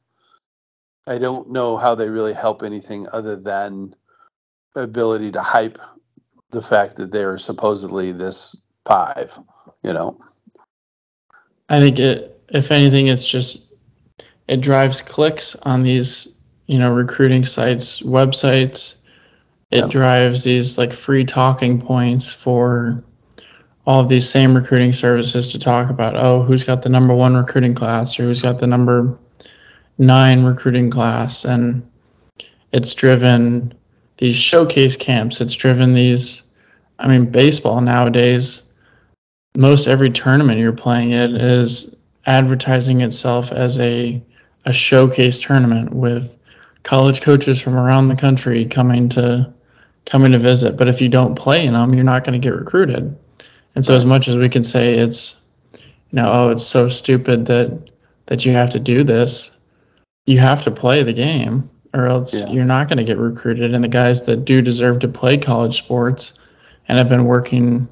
I 1.06 1.18
don't 1.18 1.50
know 1.50 1.76
how 1.76 1.94
they 1.94 2.08
really 2.08 2.32
help 2.32 2.62
anything 2.62 3.06
other 3.12 3.36
than 3.36 3.94
ability 4.74 5.32
to 5.32 5.40
hype 5.42 5.78
the 6.50 6.62
fact 6.62 6.96
that 6.96 7.12
they're 7.12 7.36
supposedly 7.36 8.10
this 8.10 8.56
five, 8.86 9.38
you 9.82 9.92
know. 9.92 10.18
I 11.68 11.80
think 11.80 11.98
it, 11.98 12.40
if 12.48 12.70
anything, 12.70 13.08
it's 13.08 13.28
just 13.28 13.74
it 14.48 14.60
drives 14.60 15.02
clicks 15.02 15.56
on 15.56 15.82
these, 15.82 16.33
you 16.66 16.78
know, 16.78 16.90
recruiting 16.90 17.44
sites, 17.44 18.00
websites. 18.00 19.00
It 19.70 19.80
yeah. 19.80 19.86
drives 19.88 20.44
these 20.44 20.78
like 20.78 20.92
free 20.92 21.24
talking 21.24 21.80
points 21.80 22.30
for 22.30 23.04
all 23.86 24.00
of 24.00 24.08
these 24.08 24.28
same 24.28 24.54
recruiting 24.54 24.92
services 24.92 25.52
to 25.52 25.58
talk 25.58 25.90
about. 25.90 26.16
Oh, 26.16 26.42
who's 26.42 26.64
got 26.64 26.82
the 26.82 26.88
number 26.88 27.14
one 27.14 27.36
recruiting 27.36 27.74
class, 27.74 28.18
or 28.18 28.24
who's 28.24 28.42
got 28.42 28.58
the 28.58 28.66
number 28.66 29.18
nine 29.98 30.44
recruiting 30.44 30.90
class, 30.90 31.44
and 31.44 31.88
it's 32.72 32.94
driven 32.94 33.74
these 34.16 34.36
showcase 34.36 34.96
camps. 34.96 35.40
It's 35.40 35.54
driven 35.54 35.94
these 35.94 36.44
I 36.98 37.08
mean, 37.08 37.30
baseball 37.30 37.80
nowadays, 37.80 38.62
most 39.56 39.86
every 39.86 40.10
tournament 40.10 40.58
you're 40.58 40.72
playing 40.72 41.12
it 41.12 41.34
is 41.34 42.00
advertising 42.26 43.00
itself 43.00 43.52
as 43.52 43.78
a 43.78 44.22
a 44.64 44.72
showcase 44.72 45.40
tournament 45.40 45.92
with 45.92 46.38
college 46.84 47.22
coaches 47.22 47.60
from 47.60 47.74
around 47.74 48.08
the 48.08 48.16
country 48.16 48.66
coming 48.66 49.08
to 49.10 49.52
coming 50.06 50.32
to 50.32 50.38
visit. 50.38 50.76
But 50.76 50.88
if 50.88 51.00
you 51.00 51.08
don't 51.08 51.34
play 51.34 51.66
in 51.66 51.72
them, 51.72 51.94
you're 51.94 52.04
not 52.04 52.22
going 52.22 52.40
to 52.40 52.46
get 52.46 52.56
recruited. 52.56 53.16
And 53.74 53.84
so, 53.84 53.96
as 53.96 54.04
much 54.04 54.28
as 54.28 54.36
we 54.36 54.48
can 54.48 54.62
say 54.62 54.98
it's, 54.98 55.42
you 55.72 55.80
know, 56.12 56.30
oh, 56.30 56.48
it's 56.50 56.64
so 56.64 56.88
stupid 56.88 57.46
that 57.46 57.90
that 58.26 58.46
you 58.46 58.52
have 58.52 58.70
to 58.70 58.80
do 58.80 59.02
this, 59.02 59.58
you 60.26 60.38
have 60.38 60.62
to 60.64 60.70
play 60.70 61.02
the 61.02 61.12
game, 61.12 61.68
or 61.92 62.06
else 62.06 62.40
yeah. 62.40 62.48
you're 62.48 62.64
not 62.64 62.88
going 62.88 62.98
to 62.98 63.04
get 63.04 63.18
recruited. 63.18 63.74
And 63.74 63.82
the 63.82 63.88
guys 63.88 64.22
that 64.24 64.44
do 64.44 64.62
deserve 64.62 65.00
to 65.00 65.08
play 65.08 65.36
college 65.36 65.78
sports 65.78 66.38
and 66.86 66.98
have 66.98 67.08
been 67.08 67.24
working 67.24 67.88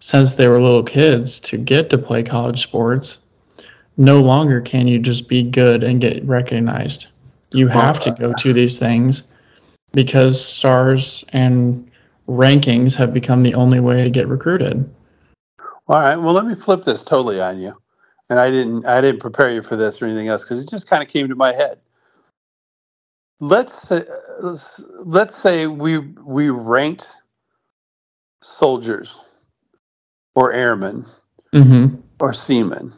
since 0.00 0.34
they 0.34 0.48
were 0.48 0.60
little 0.60 0.82
kids 0.82 1.38
to 1.38 1.56
get 1.56 1.90
to 1.90 1.98
play 1.98 2.24
college 2.24 2.62
sports, 2.62 3.18
no 3.96 4.20
longer 4.20 4.60
can 4.60 4.88
you 4.88 4.98
just 4.98 5.28
be 5.28 5.44
good 5.44 5.84
and 5.84 6.00
get 6.00 6.24
recognized. 6.24 7.06
You 7.54 7.68
have 7.68 8.00
to 8.00 8.10
go 8.12 8.32
to 8.32 8.52
these 8.52 8.78
things 8.78 9.24
because 9.92 10.42
stars 10.42 11.24
and 11.32 11.90
rankings 12.28 12.96
have 12.96 13.12
become 13.12 13.42
the 13.42 13.54
only 13.54 13.80
way 13.80 14.04
to 14.04 14.10
get 14.10 14.28
recruited. 14.28 14.88
All 15.88 16.00
right. 16.00 16.16
Well, 16.16 16.32
let 16.32 16.46
me 16.46 16.54
flip 16.54 16.82
this 16.82 17.02
totally 17.02 17.40
on 17.40 17.60
you. 17.60 17.74
And 18.30 18.38
I 18.38 18.50
didn't 18.50 18.86
I 18.86 19.00
didn't 19.00 19.20
prepare 19.20 19.50
you 19.50 19.62
for 19.62 19.76
this 19.76 20.00
or 20.00 20.06
anything 20.06 20.28
else 20.28 20.42
because 20.42 20.62
it 20.62 20.68
just 20.70 20.88
kind 20.88 21.02
of 21.02 21.08
came 21.08 21.28
to 21.28 21.34
my 21.34 21.52
head. 21.52 21.78
Let's 23.40 23.88
say, 23.88 24.04
let's 25.04 25.34
say 25.34 25.66
we 25.66 25.98
we 25.98 26.48
ranked 26.48 27.08
soldiers 28.40 29.18
or 30.34 30.52
airmen 30.52 31.04
mm-hmm. 31.52 31.96
or 32.20 32.32
seamen 32.32 32.94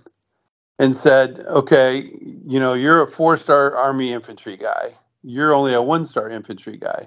and 0.79 0.95
said, 0.95 1.41
okay, 1.49 2.11
you 2.47 2.59
know, 2.59 2.75
you're 2.75 3.03
a 3.03 3.07
four 3.07 3.37
star 3.37 3.77
Army 3.77 4.13
infantry 4.13 4.57
guy. 4.57 4.91
You're 5.23 5.55
only 5.55 5.75
a 5.75 5.83
one 5.83 6.05
star 6.05 6.29
infantry 6.29 6.77
guy. 6.77 7.07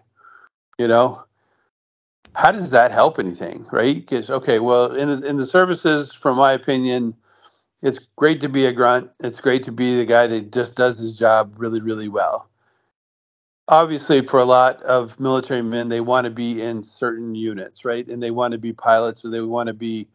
You 0.78 0.88
know, 0.88 1.24
how 2.36 2.52
does 2.52 2.70
that 2.72 2.92
help 2.92 3.20
anything, 3.20 3.66
right? 3.72 3.96
Because, 3.96 4.30
okay, 4.30 4.60
well, 4.60 4.96
in 4.96 5.22
the, 5.22 5.28
in 5.28 5.38
the 5.38 5.46
services, 5.46 6.14
from 6.14 6.38
my 6.38 6.54
opinion, 6.54 7.16
it's 7.82 8.00
great 8.16 8.42
to 8.42 8.50
be 8.50 8.66
a 8.66 8.74
grunt. 8.74 9.10
It's 9.20 9.42
great 9.42 9.64
to 9.64 9.72
be 9.72 9.98
the 9.98 10.06
guy 10.06 10.28
that 10.28 10.52
just 10.52 10.76
does 10.76 11.00
his 11.00 11.18
job 11.18 11.56
really, 11.58 11.82
really 11.82 12.10
well 12.10 12.50
obviously 13.68 14.26
for 14.26 14.40
a 14.40 14.46
lot 14.46 14.82
of 14.84 15.20
military 15.20 15.62
men 15.62 15.90
they 15.90 16.02
want 16.02 16.26
to 16.26 16.32
be 16.32 16.62
in 16.62 16.84
certain 16.84 17.36
units 17.36 17.84
right 17.84 18.08
and 18.08 18.24
they 18.24 18.32
want 18.32 18.54
to 18.54 18.58
be 18.58 18.72
pilots 18.72 19.26
or 19.26 19.30
they 19.30 19.42
want 19.42 19.68
to 19.68 19.74
be 19.74 20.08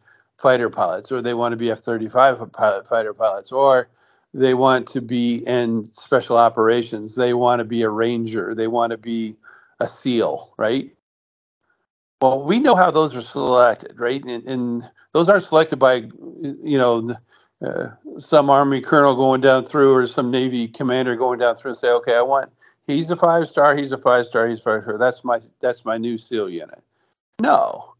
fighter 0.43 0.69
pilots 0.69 1.11
or 1.11 1.21
they 1.21 1.33
want 1.33 1.53
to 1.53 1.57
be 1.57 1.71
f-35 1.71 2.51
pilot, 2.51 2.87
fighter 2.87 3.13
pilots 3.13 3.51
or 3.51 3.87
they 4.33 4.53
want 4.53 4.87
to 4.87 5.01
be 5.01 5.37
in 5.47 5.85
special 5.85 6.37
operations 6.37 7.15
they 7.15 7.33
want 7.33 7.59
to 7.59 7.65
be 7.65 7.81
a 7.81 7.89
ranger 7.89 8.53
they 8.53 8.67
want 8.67 8.91
to 8.91 8.97
be 8.97 9.35
a 9.79 9.87
seal 9.87 10.53
right 10.57 10.91
well 12.21 12.43
we 12.43 12.59
know 12.59 12.75
how 12.75 12.91
those 12.91 13.15
are 13.15 13.21
selected 13.21 13.97
right 13.97 14.23
and, 14.25 14.47
and 14.47 14.83
those 15.13 15.29
aren't 15.29 15.45
selected 15.45 15.77
by 15.77 16.03
you 16.61 16.77
know 16.77 17.15
uh, 17.65 17.87
some 18.17 18.49
army 18.49 18.81
colonel 18.81 19.15
going 19.15 19.39
down 19.39 19.63
through 19.63 19.93
or 19.95 20.05
some 20.05 20.29
navy 20.29 20.67
commander 20.67 21.15
going 21.15 21.39
down 21.39 21.55
through 21.55 21.71
and 21.71 21.77
say 21.77 21.89
okay 21.89 22.15
i 22.15 22.21
want 22.21 22.51
he's 22.87 23.09
a 23.11 23.15
five 23.15 23.47
star, 23.47 23.75
he's 23.75 23.91
a 23.91 23.97
five 23.97 24.25
star, 24.25 24.47
he's 24.47 24.61
five 24.61 24.83
star. 24.83 24.97
That's 24.97 25.23
my 25.23 25.39
that's 25.59 25.85
my 25.85 25.97
new 25.97 26.17
SEAL 26.17 26.49
unit. 26.49 26.81
No. 27.41 27.92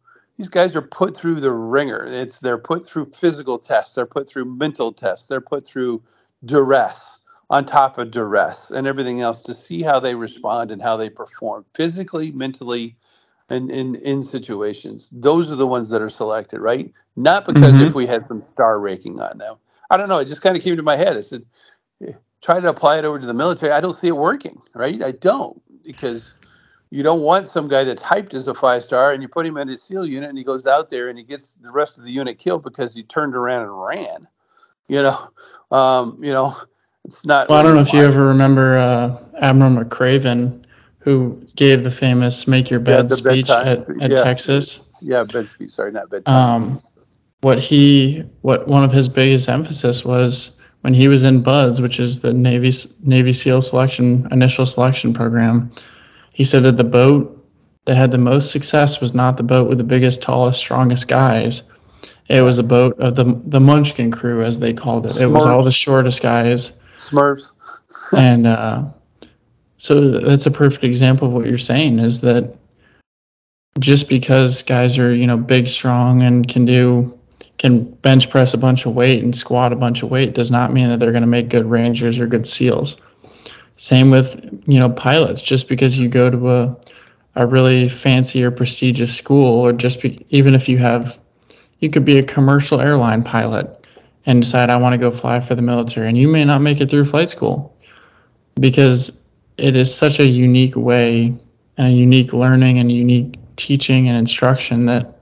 These 0.43 0.49
guys 0.49 0.75
are 0.75 0.81
put 0.81 1.15
through 1.15 1.35
the 1.35 1.53
ringer. 1.53 2.03
It's 2.05 2.41
they're 2.41 2.57
put 2.57 2.85
through 2.85 3.11
physical 3.15 3.57
tests, 3.57 3.95
they're 3.95 4.05
put 4.05 4.27
through 4.27 4.43
mental 4.43 4.91
tests, 4.91 5.29
they're 5.29 5.39
put 5.39 5.65
through 5.65 6.03
duress 6.43 7.19
on 7.49 7.63
top 7.63 7.97
of 7.97 8.11
duress 8.11 8.69
and 8.69 8.85
everything 8.85 9.21
else 9.21 9.41
to 9.43 9.53
see 9.53 9.83
how 9.83 10.01
they 10.01 10.15
respond 10.15 10.69
and 10.69 10.81
how 10.81 10.97
they 10.97 11.09
perform 11.09 11.63
physically, 11.75 12.33
mentally, 12.33 12.97
and 13.47 13.71
in, 13.71 13.95
in 13.95 14.21
situations. 14.21 15.07
Those 15.13 15.49
are 15.49 15.55
the 15.55 15.65
ones 15.65 15.89
that 15.91 16.01
are 16.01 16.09
selected, 16.09 16.59
right? 16.59 16.91
Not 17.15 17.45
because 17.45 17.75
mm-hmm. 17.75 17.85
if 17.85 17.93
we 17.93 18.05
had 18.05 18.27
some 18.27 18.43
star 18.51 18.81
ranking 18.81 19.21
on 19.21 19.37
them. 19.37 19.55
I 19.91 19.95
don't 19.95 20.09
know. 20.09 20.19
It 20.19 20.27
just 20.27 20.41
kind 20.41 20.57
of 20.57 20.61
came 20.61 20.75
to 20.75 20.83
my 20.83 20.97
head. 20.97 21.15
I 21.15 21.21
said, 21.21 21.45
try 22.41 22.59
to 22.59 22.67
apply 22.67 22.99
it 22.99 23.05
over 23.05 23.17
to 23.17 23.25
the 23.25 23.33
military, 23.33 23.71
I 23.71 23.79
don't 23.79 23.93
see 23.93 24.09
it 24.09 24.17
working, 24.17 24.61
right? 24.75 25.01
I 25.01 25.11
don't 25.13 25.61
because 25.85 26.33
you 26.93 27.01
don't 27.01 27.21
want 27.21 27.47
some 27.47 27.67
guy 27.67 27.83
that's 27.83 28.03
hyped 28.03 28.35
as 28.35 28.47
a 28.47 28.53
five 28.53 28.83
star 28.83 29.13
and 29.13 29.23
you 29.23 29.27
put 29.27 29.47
him 29.47 29.57
in 29.57 29.67
a 29.67 29.75
SEAL 29.75 30.05
unit 30.07 30.29
and 30.29 30.37
he 30.37 30.43
goes 30.43 30.67
out 30.67 30.91
there 30.91 31.09
and 31.09 31.17
he 31.17 31.23
gets 31.23 31.55
the 31.55 31.71
rest 31.71 31.97
of 31.97 32.03
the 32.03 32.11
unit 32.11 32.37
killed 32.37 32.63
because 32.63 32.93
he 32.93 33.01
turned 33.01 33.35
around 33.35 33.63
and 33.63 33.83
ran. 33.83 34.27
You 34.87 35.01
know, 35.01 35.29
um, 35.75 36.19
you 36.21 36.31
know, 36.31 36.55
it's 37.03 37.25
not. 37.25 37.49
Well, 37.49 37.57
I 37.57 37.63
don't 37.63 37.73
know 37.73 37.81
if 37.81 37.93
you 37.93 38.01
ever 38.01 38.27
remember 38.27 38.77
uh, 38.77 39.23
Admiral 39.39 39.71
McRaven, 39.83 40.65
who 40.99 41.41
gave 41.55 41.83
the 41.83 41.89
famous 41.89 42.47
"Make 42.47 42.69
Your 42.69 42.79
Bed" 42.79 43.09
the 43.09 43.15
speech 43.15 43.47
bedtime- 43.47 43.67
at, 43.67 44.03
at 44.03 44.11
yeah. 44.11 44.23
Texas. 44.23 44.87
Yeah, 45.01 45.23
bed 45.23 45.47
speed. 45.47 45.71
Sorry, 45.71 45.91
not 45.91 46.11
bed. 46.11 46.23
Um, 46.27 46.79
what 47.41 47.59
he, 47.59 48.23
what 48.41 48.67
one 48.67 48.83
of 48.83 48.91
his 48.91 49.09
biggest 49.09 49.49
emphasis 49.49 50.05
was 50.05 50.61
when 50.81 50.93
he 50.93 51.07
was 51.07 51.23
in 51.23 51.41
BUD/S, 51.41 51.81
which 51.81 51.99
is 51.99 52.19
the 52.19 52.33
Navy 52.33 52.71
Navy 53.01 53.33
SEAL 53.33 53.63
selection 53.63 54.27
initial 54.29 54.67
selection 54.67 55.11
program. 55.11 55.71
He 56.33 56.43
said 56.43 56.63
that 56.63 56.77
the 56.77 56.83
boat 56.83 57.39
that 57.85 57.95
had 57.95 58.11
the 58.11 58.17
most 58.17 58.51
success 58.51 58.99
was 58.99 59.13
not 59.13 59.37
the 59.37 59.43
boat 59.43 59.69
with 59.69 59.77
the 59.77 59.83
biggest, 59.83 60.21
tallest, 60.21 60.59
strongest 60.59 61.07
guys. 61.07 61.61
It 62.27 62.41
was 62.41 62.57
a 62.57 62.63
boat 62.63 62.99
of 62.99 63.15
the 63.15 63.39
the 63.45 63.59
Munchkin 63.59 64.11
crew, 64.11 64.43
as 64.43 64.59
they 64.59 64.73
called 64.73 65.05
it. 65.05 65.17
It 65.17 65.29
was 65.29 65.45
all 65.45 65.63
the 65.63 65.71
shortest 65.71 66.21
guys 66.21 66.73
Smurfs. 66.97 67.51
and 68.17 68.47
uh, 68.47 68.85
so 69.77 70.19
that's 70.19 70.45
a 70.45 70.51
perfect 70.51 70.83
example 70.83 71.27
of 71.27 71.33
what 71.33 71.45
you're 71.45 71.57
saying 71.57 71.99
is 71.99 72.21
that 72.21 72.55
just 73.79 74.07
because 74.07 74.63
guys 74.63 74.97
are 74.97 75.13
you 75.13 75.27
know 75.27 75.37
big 75.37 75.67
strong 75.67 76.21
and 76.23 76.47
can 76.47 76.65
do 76.65 77.17
can 77.57 77.83
bench 77.83 78.29
press 78.29 78.53
a 78.53 78.57
bunch 78.57 78.85
of 78.85 78.95
weight 78.95 79.23
and 79.23 79.35
squat 79.35 79.73
a 79.73 79.75
bunch 79.75 80.03
of 80.03 80.09
weight 80.09 80.33
does 80.33 80.51
not 80.51 80.71
mean 80.71 80.89
that 80.89 80.99
they're 80.99 81.11
going 81.11 81.21
to 81.21 81.27
make 81.27 81.49
good 81.49 81.65
rangers 81.65 82.19
or 82.19 82.27
good 82.27 82.47
seals 82.47 82.97
same 83.75 84.11
with 84.11 84.63
you 84.67 84.79
know 84.79 84.89
pilots. 84.89 85.41
Just 85.41 85.67
because 85.67 85.97
you 85.97 86.09
go 86.09 86.29
to 86.29 86.51
a 86.51 86.77
a 87.35 87.47
really 87.47 87.89
fancy 87.89 88.43
or 88.43 88.51
prestigious 88.51 89.15
school 89.15 89.61
or 89.61 89.73
just 89.73 90.01
be, 90.01 90.17
even 90.29 90.53
if 90.53 90.69
you 90.69 90.77
have 90.77 91.19
you 91.79 91.89
could 91.89 92.05
be 92.05 92.17
a 92.17 92.23
commercial 92.23 92.79
airline 92.79 93.23
pilot 93.23 93.87
and 94.25 94.41
decide 94.41 94.69
I 94.69 94.77
want 94.77 94.93
to 94.93 94.97
go 94.97 95.11
fly 95.11 95.39
for 95.39 95.55
the 95.55 95.61
military. 95.61 96.07
And 96.07 96.17
you 96.17 96.27
may 96.27 96.45
not 96.45 96.61
make 96.61 96.79
it 96.79 96.89
through 96.89 97.05
flight 97.05 97.29
school 97.29 97.75
because 98.59 99.23
it 99.57 99.75
is 99.75 99.93
such 99.93 100.19
a 100.19 100.27
unique 100.27 100.75
way 100.75 101.35
and 101.77 101.87
a 101.87 101.91
unique 101.91 102.33
learning 102.33 102.79
and 102.79 102.91
unique 102.91 103.35
teaching 103.55 104.07
and 104.07 104.17
instruction 104.17 104.85
that 104.85 105.19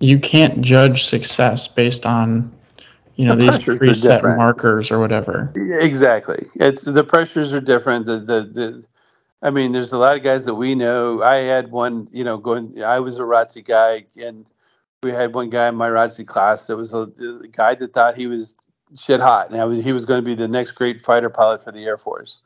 you 0.00 0.18
can't 0.18 0.60
judge 0.60 1.04
success 1.04 1.68
based 1.68 2.04
on 2.04 2.52
you 3.16 3.26
know 3.26 3.34
The 3.34 3.44
these 3.44 3.58
preset 3.58 4.02
different. 4.02 4.38
markers 4.38 4.90
or 4.90 4.98
whatever 4.98 5.52
Exactly. 5.54 6.46
It's 6.56 6.82
the 6.82 7.04
pressures 7.04 7.54
are 7.54 7.60
different. 7.60 8.06
The, 8.06 8.16
the 8.18 8.40
the 8.42 8.86
I 9.44 9.50
mean, 9.50 9.72
there's 9.72 9.92
a 9.92 9.98
lot 9.98 10.16
of 10.16 10.22
guys 10.22 10.46
that 10.46 10.54
we 10.54 10.74
know. 10.74 11.22
I 11.22 11.36
had 11.36 11.70
one, 11.70 12.08
you 12.10 12.24
know, 12.24 12.38
going. 12.38 12.82
I 12.82 12.98
was 12.98 13.20
a 13.20 13.24
ROTC 13.24 13.66
guy, 13.66 14.06
and 14.16 14.46
we 15.02 15.12
had 15.12 15.34
one 15.34 15.50
guy 15.50 15.68
in 15.68 15.74
my 15.74 15.90
ROTC 15.90 16.26
class 16.26 16.66
that 16.66 16.76
was 16.76 16.94
a, 16.94 17.02
a 17.42 17.48
guy 17.48 17.74
that 17.74 17.92
thought 17.92 18.16
he 18.16 18.26
was 18.26 18.54
shit 18.96 19.20
hot, 19.20 19.50
and 19.50 19.60
I 19.60 19.66
was, 19.66 19.84
he 19.84 19.92
was 19.92 20.06
going 20.06 20.18
to 20.18 20.24
be 20.24 20.34
the 20.34 20.48
next 20.48 20.72
great 20.72 21.02
fighter 21.02 21.28
pilot 21.28 21.62
for 21.62 21.72
the 21.72 21.84
Air 21.84 21.98
Force. 21.98 22.40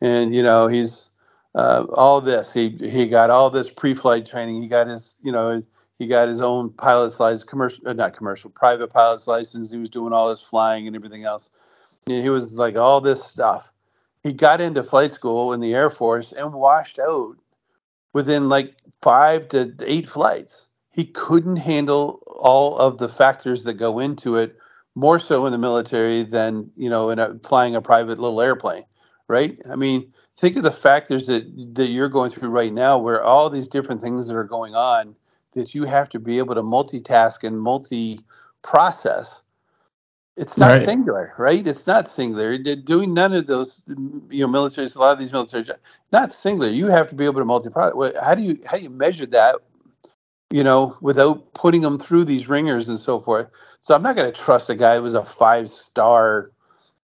And 0.00 0.32
you 0.32 0.44
know, 0.44 0.68
he's 0.68 1.10
uh, 1.56 1.86
all 1.92 2.20
this. 2.20 2.52
He 2.52 2.68
he 2.68 3.08
got 3.08 3.30
all 3.30 3.50
this 3.50 3.68
pre-flight 3.68 4.24
training. 4.24 4.62
He 4.62 4.68
got 4.68 4.86
his, 4.86 5.16
you 5.24 5.32
know, 5.32 5.60
he 5.98 6.06
got 6.06 6.28
his 6.28 6.40
own 6.40 6.70
pilot's 6.70 7.20
license, 7.20 7.44
commercial, 7.44 7.86
uh, 7.86 7.92
not 7.92 8.16
commercial, 8.16 8.50
private 8.50 8.88
pilot's 8.88 9.26
license. 9.26 9.70
He 9.70 9.78
was 9.78 9.88
doing 9.88 10.12
all 10.12 10.28
this 10.28 10.42
flying 10.42 10.86
and 10.86 10.96
everything 10.96 11.24
else. 11.24 11.50
Yeah, 12.06 12.20
he 12.20 12.30
was 12.30 12.58
like 12.58 12.76
all 12.76 13.00
this 13.00 13.22
stuff. 13.22 13.72
He 14.22 14.32
got 14.32 14.60
into 14.60 14.82
flight 14.82 15.12
school 15.12 15.52
in 15.52 15.60
the 15.60 15.74
Air 15.74 15.90
Force 15.90 16.32
and 16.32 16.52
washed 16.52 16.98
out 16.98 17.36
within 18.12 18.48
like 18.48 18.74
five 19.02 19.48
to 19.48 19.74
eight 19.80 20.08
flights. 20.08 20.68
He 20.92 21.04
couldn't 21.04 21.56
handle 21.56 22.22
all 22.26 22.78
of 22.78 22.98
the 22.98 23.08
factors 23.08 23.64
that 23.64 23.74
go 23.74 23.98
into 23.98 24.36
it, 24.36 24.56
more 24.94 25.18
so 25.18 25.46
in 25.46 25.52
the 25.52 25.58
military 25.58 26.22
than 26.22 26.70
you 26.76 26.88
know 26.88 27.10
in 27.10 27.18
a, 27.18 27.38
flying 27.40 27.76
a 27.76 27.82
private 27.82 28.18
little 28.18 28.40
airplane, 28.40 28.84
right? 29.28 29.60
I 29.70 29.76
mean, 29.76 30.12
think 30.38 30.56
of 30.56 30.62
the 30.62 30.70
factors 30.70 31.26
that 31.26 31.44
that 31.74 31.88
you're 31.88 32.08
going 32.08 32.30
through 32.30 32.50
right 32.50 32.72
now, 32.72 32.98
where 32.98 33.22
all 33.22 33.48
these 33.50 33.68
different 33.68 34.00
things 34.00 34.28
that 34.28 34.36
are 34.36 34.44
going 34.44 34.74
on 34.74 35.14
that 35.54 35.74
you 35.74 35.84
have 35.84 36.08
to 36.10 36.20
be 36.20 36.38
able 36.38 36.54
to 36.56 36.62
multitask 36.62 37.44
and 37.44 37.60
multi-process 37.60 39.40
it's 40.36 40.58
not 40.58 40.80
Right. 40.80 40.80
singular, 40.80 41.34
right? 41.38 41.66
It's 41.66 41.86
not 41.86 42.08
singular. 42.08 42.58
They're 42.58 42.76
doing 42.76 43.14
none 43.14 43.34
of 43.34 43.46
those, 43.46 43.84
you 43.88 44.42
know, 44.42 44.48
military. 44.48 44.88
A 44.94 44.98
lot 45.00 45.12
of 45.14 45.20
these 45.20 45.32
military, 45.32 45.64
jobs, 45.64 45.80
not 46.12 46.34
singular. 46.34 46.72
You 46.72 46.88
have 46.88 47.08
to 47.10 47.16
be 47.16 47.26
able 47.26 47.40
to 47.40 47.46
multi-process 47.46 47.94
How 48.22 48.34
do 48.34 48.42
you 48.42 48.58
how 48.66 48.78
do 48.78 48.84
you 48.84 48.90
measure 48.90 49.26
that? 49.28 49.56
You 50.50 50.64
know, 50.64 50.96
without 51.00 51.54
putting 51.54 51.82
them 51.82 51.98
through 51.98 52.24
these 52.24 52.48
ringers 52.48 52.88
and 52.88 52.98
so 52.98 53.20
forth. 53.20 53.48
So 53.82 53.94
I'm 53.94 54.02
not 54.02 54.16
going 54.16 54.32
to 54.32 54.40
trust 54.40 54.70
a 54.70 54.76
guy 54.76 54.96
who 54.96 55.02
was 55.02 55.14
a 55.14 55.24
five 55.24 55.68
star 55.68 56.52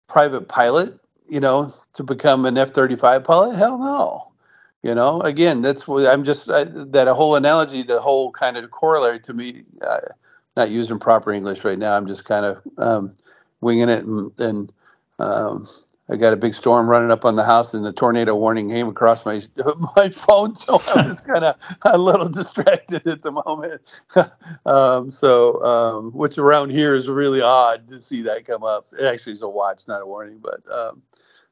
private 0.09 0.49
pilot, 0.49 0.99
you 1.29 1.41
know, 1.41 1.75
to 1.95 2.05
become 2.05 2.47
an 2.47 2.59
F-35 2.59 3.25
pilot. 3.25 3.57
Hell 3.57 3.79
no. 3.79 4.33
You 4.87 4.95
know, 4.95 5.21
again, 5.23 5.63
that's 5.63 5.89
what 5.89 6.07
I'm 6.07 6.23
just 6.23 6.49
I, 6.49 6.63
that 6.63 7.09
whole 7.09 7.35
analogy, 7.35 7.83
the 7.83 8.01
whole 8.01 8.31
kind 8.31 8.57
of 8.57 8.71
corollary 8.71 9.19
to 9.19 9.35
me. 9.35 9.65
Uh, 9.83 9.99
not 10.57 10.71
used 10.71 10.93
in 10.93 11.01
proper 11.01 11.33
English 11.33 11.65
right 11.65 11.77
now. 11.77 11.97
I'm 11.97 12.07
just 12.07 12.25
kind 12.25 12.47
of 12.47 12.63
um, 12.79 13.13
winging 13.61 13.89
it, 13.89 14.05
and, 14.05 14.31
and 14.39 14.73
um, 15.19 15.69
I 16.09 16.15
got 16.15 16.33
a 16.33 16.37
big 16.37 16.55
storm 16.55 16.89
running 16.89 17.11
up 17.11 17.25
on 17.25 17.35
the 17.35 17.43
house, 17.43 17.75
and 17.75 17.85
the 17.85 17.93
tornado 17.93 18.37
warning 18.37 18.69
came 18.69 18.87
across 18.87 19.27
my 19.27 19.43
my 19.97 20.09
phone, 20.09 20.55
so 20.55 20.81
I 20.87 21.05
was 21.05 21.21
kind 21.33 21.43
of 21.43 21.57
a 21.83 21.99
little 21.99 22.29
distracted 22.29 23.09
at 23.09 23.23
the 23.23 23.33
moment. 23.33 23.83
um, 24.67 25.11
so, 25.11 25.65
um, 25.65 26.13
which 26.13 26.39
around 26.39 26.71
here 26.71 26.95
is 26.95 27.09
really 27.09 27.41
odd 27.41 27.89
to 27.89 27.99
see 28.01 28.23
that 28.23 28.45
come 28.45 28.63
up. 28.63 28.87
It 28.97 29.05
actually 29.05 29.33
is 29.33 29.43
a 29.43 29.49
watch, 29.49 29.89
not 29.89 30.03
a 30.03 30.07
warning, 30.07 30.39
but 30.39 30.61
um, 30.73 31.03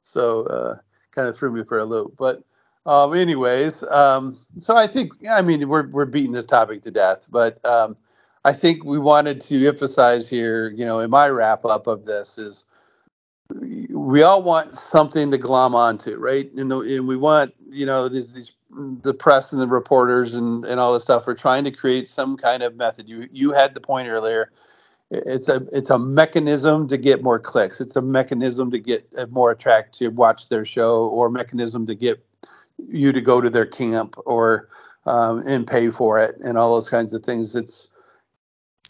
so 0.02 0.44
uh, 0.46 0.76
kind 1.10 1.26
of 1.26 1.34
threw 1.34 1.50
me 1.50 1.64
for 1.64 1.80
a 1.80 1.84
loop. 1.84 2.14
But 2.16 2.44
um, 2.86 3.14
anyways, 3.14 3.82
um, 3.84 4.38
so 4.58 4.76
I 4.76 4.86
think 4.86 5.12
I 5.28 5.42
mean 5.42 5.68
we're 5.68 5.88
we're 5.88 6.06
beating 6.06 6.32
this 6.32 6.46
topic 6.46 6.82
to 6.82 6.90
death, 6.90 7.28
but 7.30 7.64
um, 7.64 7.96
I 8.44 8.52
think 8.52 8.84
we 8.84 8.98
wanted 8.98 9.40
to 9.42 9.66
emphasize 9.68 10.28
here, 10.28 10.70
you 10.70 10.84
know, 10.84 11.00
in 11.00 11.10
my 11.10 11.28
wrap 11.28 11.64
up 11.64 11.86
of 11.86 12.04
this 12.04 12.38
is 12.38 12.64
we 13.90 14.22
all 14.22 14.42
want 14.42 14.74
something 14.74 15.30
to 15.30 15.38
glom 15.38 15.74
onto, 15.74 16.16
right? 16.16 16.52
And, 16.54 16.70
the, 16.70 16.80
and 16.80 17.06
we 17.06 17.16
want, 17.16 17.54
you 17.68 17.86
know, 17.86 18.08
these, 18.08 18.32
these 18.32 18.52
the 19.02 19.14
press 19.14 19.52
and 19.52 19.60
the 19.60 19.68
reporters 19.68 20.34
and, 20.34 20.64
and 20.64 20.80
all 20.80 20.92
this 20.92 21.04
stuff. 21.04 21.26
We're 21.26 21.34
trying 21.34 21.64
to 21.64 21.70
create 21.70 22.08
some 22.08 22.36
kind 22.36 22.62
of 22.62 22.76
method. 22.76 23.08
You 23.08 23.28
you 23.32 23.52
had 23.52 23.74
the 23.74 23.80
point 23.80 24.08
earlier. 24.08 24.50
It's 25.10 25.48
a 25.48 25.66
it's 25.72 25.90
a 25.90 25.98
mechanism 25.98 26.88
to 26.88 26.96
get 26.96 27.22
more 27.22 27.38
clicks. 27.38 27.80
It's 27.80 27.94
a 27.94 28.02
mechanism 28.02 28.72
to 28.72 28.80
get 28.80 29.06
uh, 29.16 29.26
more 29.30 29.52
attract 29.52 29.94
to 29.98 30.08
watch 30.08 30.48
their 30.48 30.64
show, 30.64 31.06
or 31.06 31.30
mechanism 31.30 31.86
to 31.86 31.94
get 31.94 32.24
you 32.78 33.12
to 33.12 33.20
go 33.20 33.40
to 33.40 33.50
their 33.50 33.66
camp 33.66 34.16
or 34.26 34.68
um, 35.06 35.42
and 35.46 35.66
pay 35.66 35.90
for 35.90 36.18
it 36.18 36.36
and 36.44 36.56
all 36.56 36.74
those 36.74 36.88
kinds 36.88 37.14
of 37.14 37.22
things. 37.22 37.54
It's 37.54 37.90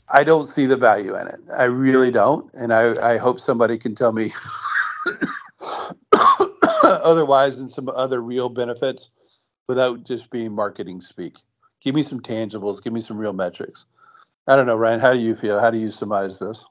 I 0.08 0.24
don't 0.24 0.46
see 0.46 0.66
the 0.66 0.76
value 0.76 1.16
in 1.16 1.26
it. 1.26 1.40
I 1.56 1.64
really 1.64 2.10
don't, 2.10 2.52
and 2.54 2.72
I, 2.72 3.14
I 3.14 3.16
hope 3.16 3.40
somebody 3.40 3.78
can 3.78 3.94
tell 3.94 4.12
me 4.12 4.32
otherwise 6.82 7.56
and 7.56 7.70
some 7.70 7.88
other 7.88 8.20
real 8.20 8.48
benefits 8.48 9.08
without 9.66 10.04
just 10.04 10.30
being 10.30 10.52
marketing 10.52 11.00
speak. 11.00 11.38
Give 11.80 11.94
me 11.94 12.02
some 12.02 12.20
tangibles. 12.20 12.82
Give 12.82 12.92
me 12.92 13.00
some 13.00 13.18
real 13.18 13.32
metrics. 13.32 13.86
I 14.46 14.56
don't 14.56 14.66
know, 14.66 14.76
Ryan. 14.76 15.00
How 15.00 15.14
do 15.14 15.18
you 15.18 15.34
feel? 15.34 15.58
How 15.58 15.70
do 15.70 15.78
you 15.78 15.90
surmise 15.90 16.38
this? 16.38 16.64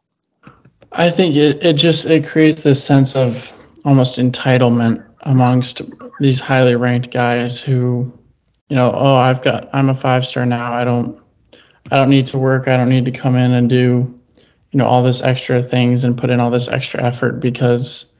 I 0.91 1.09
think 1.09 1.35
it, 1.35 1.63
it 1.63 1.73
just 1.73 2.05
it 2.05 2.25
creates 2.25 2.61
this 2.61 2.83
sense 2.83 3.15
of 3.15 3.51
almost 3.83 4.17
entitlement 4.17 5.03
amongst 5.21 5.81
these 6.19 6.39
highly 6.39 6.75
ranked 6.75 7.11
guys 7.11 7.59
who, 7.59 8.13
you 8.69 8.75
know, 8.75 8.91
oh, 8.93 9.15
I've 9.15 9.41
got 9.41 9.69
I'm 9.73 9.89
a 9.89 9.95
five 9.95 10.25
star 10.25 10.45
now. 10.45 10.73
I 10.73 10.83
don't 10.83 11.19
I 11.91 11.97
don't 11.97 12.09
need 12.09 12.27
to 12.27 12.37
work. 12.37 12.67
I 12.67 12.77
don't 12.77 12.89
need 12.89 13.05
to 13.05 13.11
come 13.11 13.35
in 13.35 13.51
and 13.51 13.69
do, 13.69 14.19
you 14.71 14.77
know, 14.77 14.85
all 14.85 15.03
this 15.03 15.21
extra 15.21 15.61
things 15.61 16.03
and 16.03 16.17
put 16.17 16.29
in 16.29 16.39
all 16.39 16.51
this 16.51 16.67
extra 16.67 17.03
effort 17.03 17.39
because, 17.39 18.13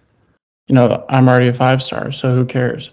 you 0.68 0.76
know, 0.76 1.06
I'm 1.10 1.28
already 1.28 1.48
a 1.48 1.54
five 1.54 1.82
star. 1.82 2.12
So 2.12 2.36
who 2.36 2.46
cares? 2.46 2.92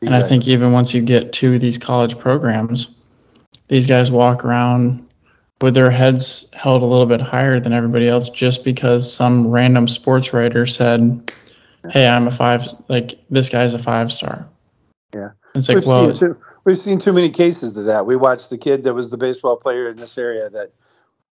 And 0.00 0.14
I 0.14 0.22
think 0.22 0.46
even 0.46 0.72
once 0.72 0.94
you 0.94 1.02
get 1.02 1.32
to 1.34 1.58
these 1.58 1.76
college 1.76 2.18
programs, 2.18 2.88
these 3.66 3.86
guys 3.86 4.10
walk 4.10 4.44
around 4.44 5.08
with 5.60 5.74
their 5.74 5.90
heads 5.90 6.48
held 6.54 6.82
a 6.82 6.86
little 6.86 7.06
bit 7.06 7.20
higher 7.20 7.58
than 7.58 7.72
everybody 7.72 8.08
else 8.08 8.28
just 8.28 8.64
because 8.64 9.12
some 9.12 9.48
random 9.48 9.88
sports 9.88 10.32
writer 10.32 10.66
said, 10.66 11.32
"Hey, 11.90 12.08
I'm 12.08 12.26
a 12.26 12.30
five. 12.30 12.68
Like 12.88 13.18
this 13.30 13.48
guy's 13.48 13.74
a 13.74 13.78
five 13.78 14.12
star." 14.12 14.46
Yeah. 15.14 15.30
It's 15.54 15.68
like, 15.68 15.76
we've 15.76 15.86
well, 15.86 16.14
seen 16.14 16.28
too, 16.28 16.36
we've 16.64 16.78
seen 16.78 16.98
too 16.98 17.12
many 17.12 17.30
cases 17.30 17.76
of 17.76 17.84
that. 17.86 18.06
We 18.06 18.16
watched 18.16 18.50
the 18.50 18.58
kid 18.58 18.84
that 18.84 18.94
was 18.94 19.10
the 19.10 19.16
baseball 19.16 19.56
player 19.56 19.88
in 19.88 19.96
this 19.96 20.18
area 20.18 20.50
that 20.50 20.72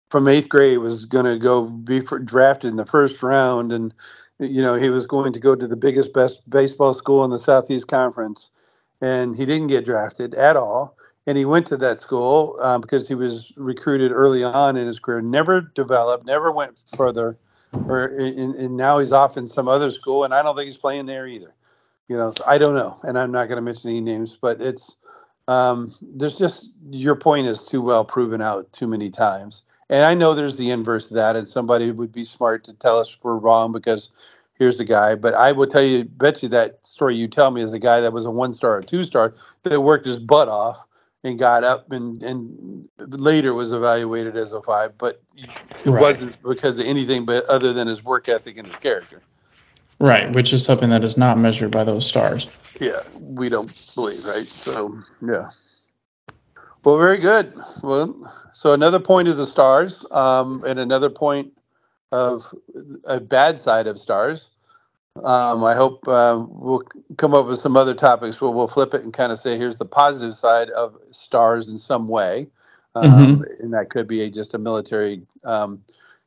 from 0.10 0.28
eighth 0.28 0.50
grade 0.50 0.80
was 0.80 1.06
going 1.06 1.26
to 1.26 1.38
go 1.38 1.66
be 1.66 2.02
drafted 2.26 2.72
in 2.72 2.78
the 2.78 2.86
first 2.86 3.22
round, 3.22 3.72
and 3.72 3.94
you 4.40 4.62
know, 4.62 4.76
he 4.76 4.90
was 4.90 5.06
going 5.06 5.34
to 5.34 5.40
go 5.40 5.56
to 5.56 5.68
the 5.68 5.76
biggest, 5.76 6.14
best 6.14 6.42
baseball 6.50 6.94
school 6.94 7.24
in 7.24 7.32
the 7.32 7.38
Southeast 7.38 7.88
Conference, 7.88 8.50
and 9.02 9.36
he 9.36 9.46
didn't 9.46 9.68
get 9.68 9.86
drafted 9.86 10.34
at 10.34 10.56
all. 10.56 10.96
And 11.28 11.38
he 11.38 11.46
went 11.46 11.68
to 11.68 11.78
that 11.78 12.00
school 12.00 12.58
uh, 12.60 12.80
because 12.80 13.08
he 13.08 13.14
was 13.14 13.54
recruited 13.56 14.12
early 14.12 14.44
on 14.44 14.78
in 14.78 14.88
his 14.88 15.00
career, 15.00 15.22
never 15.22 15.62
developed, 15.62 16.26
never 16.26 16.52
went 16.52 16.82
further, 16.96 17.38
or 17.74 18.06
and 18.18 18.76
now 18.76 19.00
he's 19.00 19.12
off 19.12 19.38
in 19.38 19.48
some 19.48 19.68
other 19.68 19.90
school, 19.90 20.24
and 20.24 20.34
I 20.34 20.42
don't 20.42 20.56
think 20.56 20.68
he's 20.68 20.78
playing 20.78 21.06
there 21.06 21.28
either. 21.28 21.54
You 22.08 22.18
know, 22.18 22.32
so 22.36 22.44
I 22.48 22.58
don't 22.58 22.76
know, 22.76 23.00
and 23.04 23.18
I'm 23.18 23.32
not 23.32 23.48
going 23.48 23.58
to 23.58 23.62
mention 23.62 23.92
any 23.92 24.02
names, 24.02 24.38
but 24.40 24.60
it's 24.60 24.96
um, 25.48 25.96
there's 26.02 26.38
just 26.38 26.72
your 26.90 27.16
point 27.16 27.48
is 27.48 27.64
too 27.64 27.82
well 27.82 28.06
proven 28.06 28.42
out 28.42 28.72
too 28.72 28.88
many 28.88 29.10
times. 29.10 29.64
And 29.90 30.06
I 30.06 30.14
know 30.14 30.34
there's 30.34 30.58
the 30.58 30.70
inverse 30.70 31.10
of 31.10 31.16
that, 31.16 31.36
and 31.36 31.48
somebody 31.48 31.92
would 31.92 32.12
be 32.12 32.24
smart 32.24 32.64
to 32.66 32.74
tell 32.74 33.00
us 33.00 33.18
we're 33.24 33.38
wrong 33.38 33.72
because 33.72 34.12
here's 34.54 34.78
the 34.78 34.86
guy. 34.86 35.16
But 35.16 35.34
I 35.34 35.52
will 35.52 35.66
tell 35.66 35.84
you, 35.84 36.06
bet 36.06 36.44
you 36.44 36.50
that 36.50 36.86
story 36.86 37.16
you 37.16 37.28
tell 37.28 37.50
me 37.50 37.62
is 37.62 37.74
a 37.74 37.80
guy 37.80 38.00
that 38.02 38.14
was 38.14 38.26
a 38.26 38.32
one 38.32 38.54
star 38.54 38.78
or 38.78 38.82
two 38.84 39.04
star 39.04 39.34
that 39.64 39.82
worked 39.82 40.06
his 40.06 40.20
butt 40.20 40.48
off 40.48 40.78
and 41.24 41.38
got 41.38 41.64
up 41.64 41.92
and 41.92 42.24
and 42.24 42.88
later 42.98 43.54
was 43.54 43.72
evaluated 43.72 44.38
as 44.38 44.54
a 44.54 44.62
five, 44.62 44.98
but 44.98 45.22
it 45.38 45.90
right. 45.90 46.02
wasn't 46.02 46.42
because 46.44 46.80
of 46.80 46.86
anything 46.86 47.26
but 47.26 47.46
other 47.46 47.74
than 47.74 47.88
his 47.88 48.04
work 48.04 48.30
ethic 48.30 48.58
and 48.58 48.68
his 48.68 48.76
character. 48.78 49.22
Right, 50.00 50.32
which 50.34 50.54
is 50.54 50.64
something 50.64 50.90
that 50.90 51.04
is 51.04 51.18
not 51.18 51.38
measured 51.38 51.72
by 51.72 51.84
those 51.84 52.08
stars. 52.08 52.48
Yeah, 52.80 53.02
we 53.20 53.50
don't 53.50 53.70
believe, 53.96 54.24
right? 54.26 54.46
So, 54.46 55.04
yeah. 55.22 55.50
Well, 56.86 56.98
very 56.98 57.18
good. 57.18 57.54
Well, 57.84 58.34
so 58.54 58.72
another 58.72 59.00
point 59.00 59.28
of 59.28 59.36
the 59.36 59.46
stars, 59.46 60.06
um, 60.12 60.64
and 60.66 60.80
another 60.80 61.10
point 61.10 61.52
of 62.14 62.46
a 63.04 63.20
bad 63.20 63.58
side 63.58 63.88
of 63.88 64.00
stars. 64.00 64.50
Um, 65.26 65.64
I 65.64 65.76
hope 65.76 66.08
uh, 66.08 66.44
we'll 66.48 66.84
come 67.18 67.34
up 67.34 67.48
with 67.48 67.60
some 67.60 67.76
other 67.78 67.94
topics 67.94 68.40
where 68.40 68.52
we'll 68.52 68.68
flip 68.68 68.94
it 68.94 69.04
and 69.04 69.14
kind 69.14 69.32
of 69.32 69.40
say, 69.40 69.58
here's 69.58 69.78
the 69.78 69.86
positive 69.86 70.36
side 70.36 70.70
of 70.72 70.98
stars 71.12 71.70
in 71.70 71.78
some 71.78 72.08
way, 72.08 72.48
um, 72.96 73.04
mm-hmm. 73.04 73.64
and 73.64 73.74
that 73.74 73.90
could 73.90 74.08
be 74.08 74.22
a, 74.22 74.30
just 74.30 74.54
a 74.54 74.58
military 74.58 75.22
um, 75.46 75.82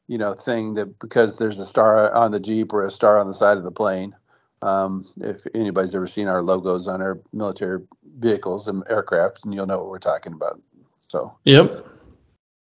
you 0.09 0.18
know 0.18 0.34
thing 0.34 0.74
that 0.74 0.99
because 0.99 1.38
there's 1.38 1.59
a 1.59 1.66
star 1.66 2.12
on 2.12 2.32
the 2.32 2.40
Jeep 2.40 2.72
or 2.72 2.84
a 2.84 2.90
star 2.90 3.18
on 3.18 3.26
the 3.26 3.34
side 3.34 3.57
of 3.57 3.64
the 3.64 3.72
plane. 3.72 4.14
Um, 4.61 5.09
if 5.20 5.45
anybody's 5.55 5.95
ever 5.95 6.07
seen 6.07 6.28
our 6.28 6.40
logos 6.40 6.86
on 6.86 7.03
our 7.03 7.18
military 7.32 7.82
vehicles 8.18 8.68
and 8.68 8.84
aircraft, 8.88 9.45
and 9.45 9.53
you'll 9.53 9.66
know 9.66 9.78
what 9.78 9.88
we're 9.88 9.99
talking 9.99 10.32
about. 10.32 10.61
So. 10.99 11.36
Yep. 11.45 11.84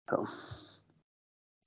So. 0.09 0.29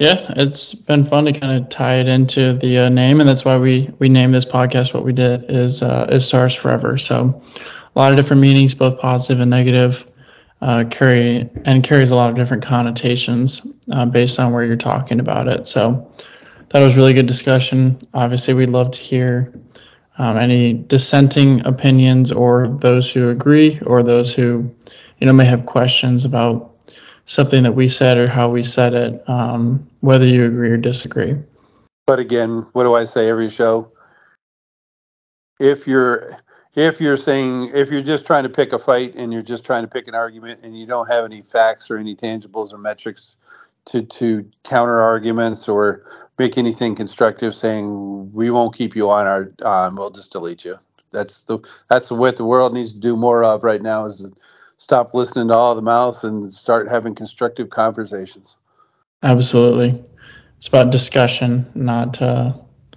Yeah, 0.04 0.34
it's 0.36 0.74
been 0.74 1.06
fun 1.06 1.24
to 1.24 1.32
kind 1.32 1.64
of 1.64 1.70
tie 1.70 1.96
it 2.02 2.10
into 2.10 2.56
the 2.56 2.80
uh, 2.80 2.90
name, 2.90 3.22
and 3.22 3.30
that's 3.30 3.46
why 3.46 3.56
we 3.56 3.90
we 4.00 4.10
named 4.10 4.36
this 4.36 4.44
podcast 4.44 4.94
what 4.94 5.06
we 5.06 5.14
did 5.14 5.46
is 5.50 5.82
uh, 5.82 6.10
is 6.12 6.28
Stars 6.28 6.54
Forever. 6.54 6.98
So, 6.98 7.42
a 7.96 8.00
lot 8.00 8.12
of 8.12 8.18
different 8.18 8.42
meanings, 8.42 8.74
both 8.74 9.00
positive 9.00 9.40
and 9.40 9.50
negative 9.50 10.06
uh, 10.62 10.84
carry 10.90 11.50
and 11.64 11.86
carries 11.86 12.12
a 12.12 12.16
lot 12.16 12.30
of 12.30 12.36
different 12.36 12.64
connotations 12.64 13.66
uh, 13.94 14.06
based 14.06 14.42
on 14.42 14.52
where 14.52 14.66
you're 14.66 14.76
talking 14.76 15.22
about 15.22 15.48
it. 15.48 15.68
So 15.68 16.12
that 16.70 16.82
was 16.82 16.98
really 16.98 17.14
good 17.14 17.26
discussion. 17.26 17.98
Obviously, 18.14 18.54
we'd 18.54 18.70
love 18.70 18.92
to 18.92 19.00
hear 19.00 19.54
um, 20.18 20.38
any 20.38 20.74
dissenting 20.74 21.66
opinions 21.66 22.30
or 22.30 22.68
those 22.68 23.10
who 23.10 23.30
agree 23.30 23.80
or 23.86 24.04
those 24.04 24.34
who 24.34 24.74
you 25.20 25.28
know 25.28 25.34
may 25.34 25.46
have 25.46 25.66
questions 25.66 26.26
about 26.26 26.73
something 27.26 27.64
that 27.64 27.74
we 27.74 27.88
said 27.88 28.18
or 28.18 28.28
how 28.28 28.50
we 28.50 28.64
said 28.64 28.94
it, 28.94 29.30
um, 29.30 29.88
whether 30.02 30.26
you 30.26 30.46
agree 30.46 30.70
or 30.70 30.78
disagree. 30.78 31.36
But 32.06 32.20
again, 32.20 32.68
what 32.74 32.84
do 32.84 32.94
I 32.94 33.06
say 33.06 33.30
every 33.30 33.50
show? 33.50 33.92
If 35.60 35.88
you're 35.88 36.38
if 36.76 37.00
you're 37.00 37.18
saying 37.18 37.72
if 37.74 37.92
you're 37.92 38.02
just 38.02 38.26
trying 38.26 38.44
to 38.44 38.50
pick 38.50 38.74
a 38.74 38.80
fight 38.80 39.16
and 39.16 39.32
you're 39.32 39.44
just 39.44 39.64
trying 39.64 39.84
to 39.84 39.88
pick 39.88 40.08
an 40.08 40.16
argument 40.16 40.62
and 40.64 40.78
you 40.78 40.86
don't 40.86 41.08
have 41.08 41.24
any 41.24 41.42
facts 41.44 41.90
or 41.90 41.98
any 41.98 42.16
tangibles 42.16 42.74
or 42.74 42.78
metrics 42.78 43.38
to 43.86 44.02
to 44.04 44.50
counter 44.64 45.00
arguments 45.00 45.68
or 45.68 46.04
make 46.40 46.58
anything 46.58 46.96
constructive 46.96 47.54
saying 47.54 48.32
we 48.34 48.50
won't 48.50 48.76
keep 48.76 48.96
you 48.96 49.10
on 49.10 49.28
our 49.28 49.52
um, 49.64 49.96
we'll 49.96 50.10
just 50.10 50.32
delete 50.32 50.66
you 50.66 50.78
that's 51.12 51.42
the 51.42 51.60
that's 51.90 52.08
the 52.08 52.16
what 52.16 52.38
the 52.38 52.46
world 52.46 52.74
needs 52.74 52.94
to 52.94 53.00
do 53.00 53.16
more 53.16 53.44
of 53.44 53.64
right 53.64 53.82
now 53.82 54.06
is 54.06 54.30
stop 54.78 55.14
listening 55.14 55.48
to 55.48 55.54
all 55.54 55.76
the 55.76 55.82
mouths 55.82 56.24
and 56.24 56.54
start 56.54 56.90
having 56.90 57.16
constructive 57.16 57.70
conversations. 57.70 58.58
Absolutely. 59.22 60.04
It's 60.58 60.68
about 60.68 60.92
discussion 60.92 61.70
not 61.76 62.22
uh 62.22 62.54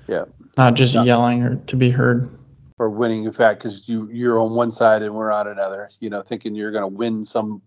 yeah. 0.09 0.25
not 0.57 0.75
just 0.75 0.95
not, 0.95 1.07
yelling 1.07 1.43
or 1.43 1.57
to 1.57 1.77
be 1.77 1.91
heard. 1.91 2.31
Or 2.79 2.91
winning. 2.91 3.25
In 3.25 3.33
fact 3.33 3.61
because 3.61 3.89
you 3.89 4.09
you're 4.13 4.39
on 4.39 4.55
one 4.55 4.71
side 4.71 5.03
and 5.03 5.15
we're 5.15 5.33
on 5.33 5.49
another 5.49 5.91
you 6.01 6.11
know 6.11 6.23
thinking 6.23 6.55
you're 6.55 6.73
going 6.73 6.83
to 6.83 6.89
win 6.89 7.25
some 7.25 7.63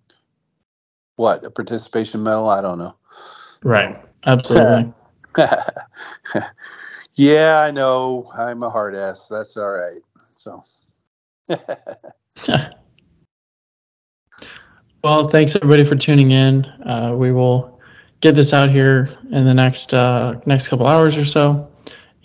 what 1.16 1.46
a 1.46 1.52
participation 1.52 2.24
medal? 2.24 2.50
I 2.50 2.62
don't 2.62 2.78
know. 2.78 2.96
Right. 3.64 4.00
Absolutely. 4.26 4.94
Yeah 7.16 7.64
i 7.68 7.72
know. 7.72 8.32
I'm 8.34 8.64
a 8.64 8.70
hard 8.70 8.96
ass. 8.96 9.28
That's 9.30 9.58
all 9.58 9.72
right. 9.72 10.00
So 10.36 10.64
well 15.02 15.28
thanks 15.28 15.56
everybody 15.56 15.84
for 15.84 15.96
tuning 15.96 16.32
in 16.32 16.66
uh, 16.86 17.14
we 17.16 17.32
will 17.32 17.80
get 18.22 18.36
this 18.36 18.54
out 18.54 18.70
here 18.70 19.10
in 19.32 19.46
the 19.46 19.54
next 19.54 19.94
uh, 19.94 20.40
next 20.46 20.68
couple 20.68 20.88
hours 20.88 21.18
or 21.18 21.26
so 21.26 21.70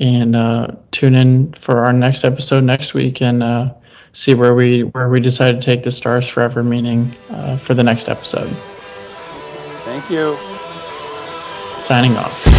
and 0.01 0.35
uh, 0.35 0.69
tune 0.91 1.15
in 1.15 1.53
for 1.53 1.85
our 1.85 1.93
next 1.93 2.25
episode 2.25 2.65
next 2.65 2.95
week 2.95 3.23
and 3.23 3.43
uh, 3.43 3.73
see 4.13 4.35
where 4.35 4.55
we 4.55 4.83
where 4.83 5.09
we 5.09 5.21
decide 5.21 5.53
to 5.53 5.61
take 5.61 5.83
the 5.83 5.91
stars 5.91 6.27
forever 6.27 6.63
meaning 6.63 7.13
uh, 7.31 7.57
for 7.57 7.75
the 7.75 7.83
next 7.83 8.09
episode. 8.09 8.49
Thank 9.85 10.11
you. 10.11 10.37
Signing 11.81 12.17
off. 12.17 12.54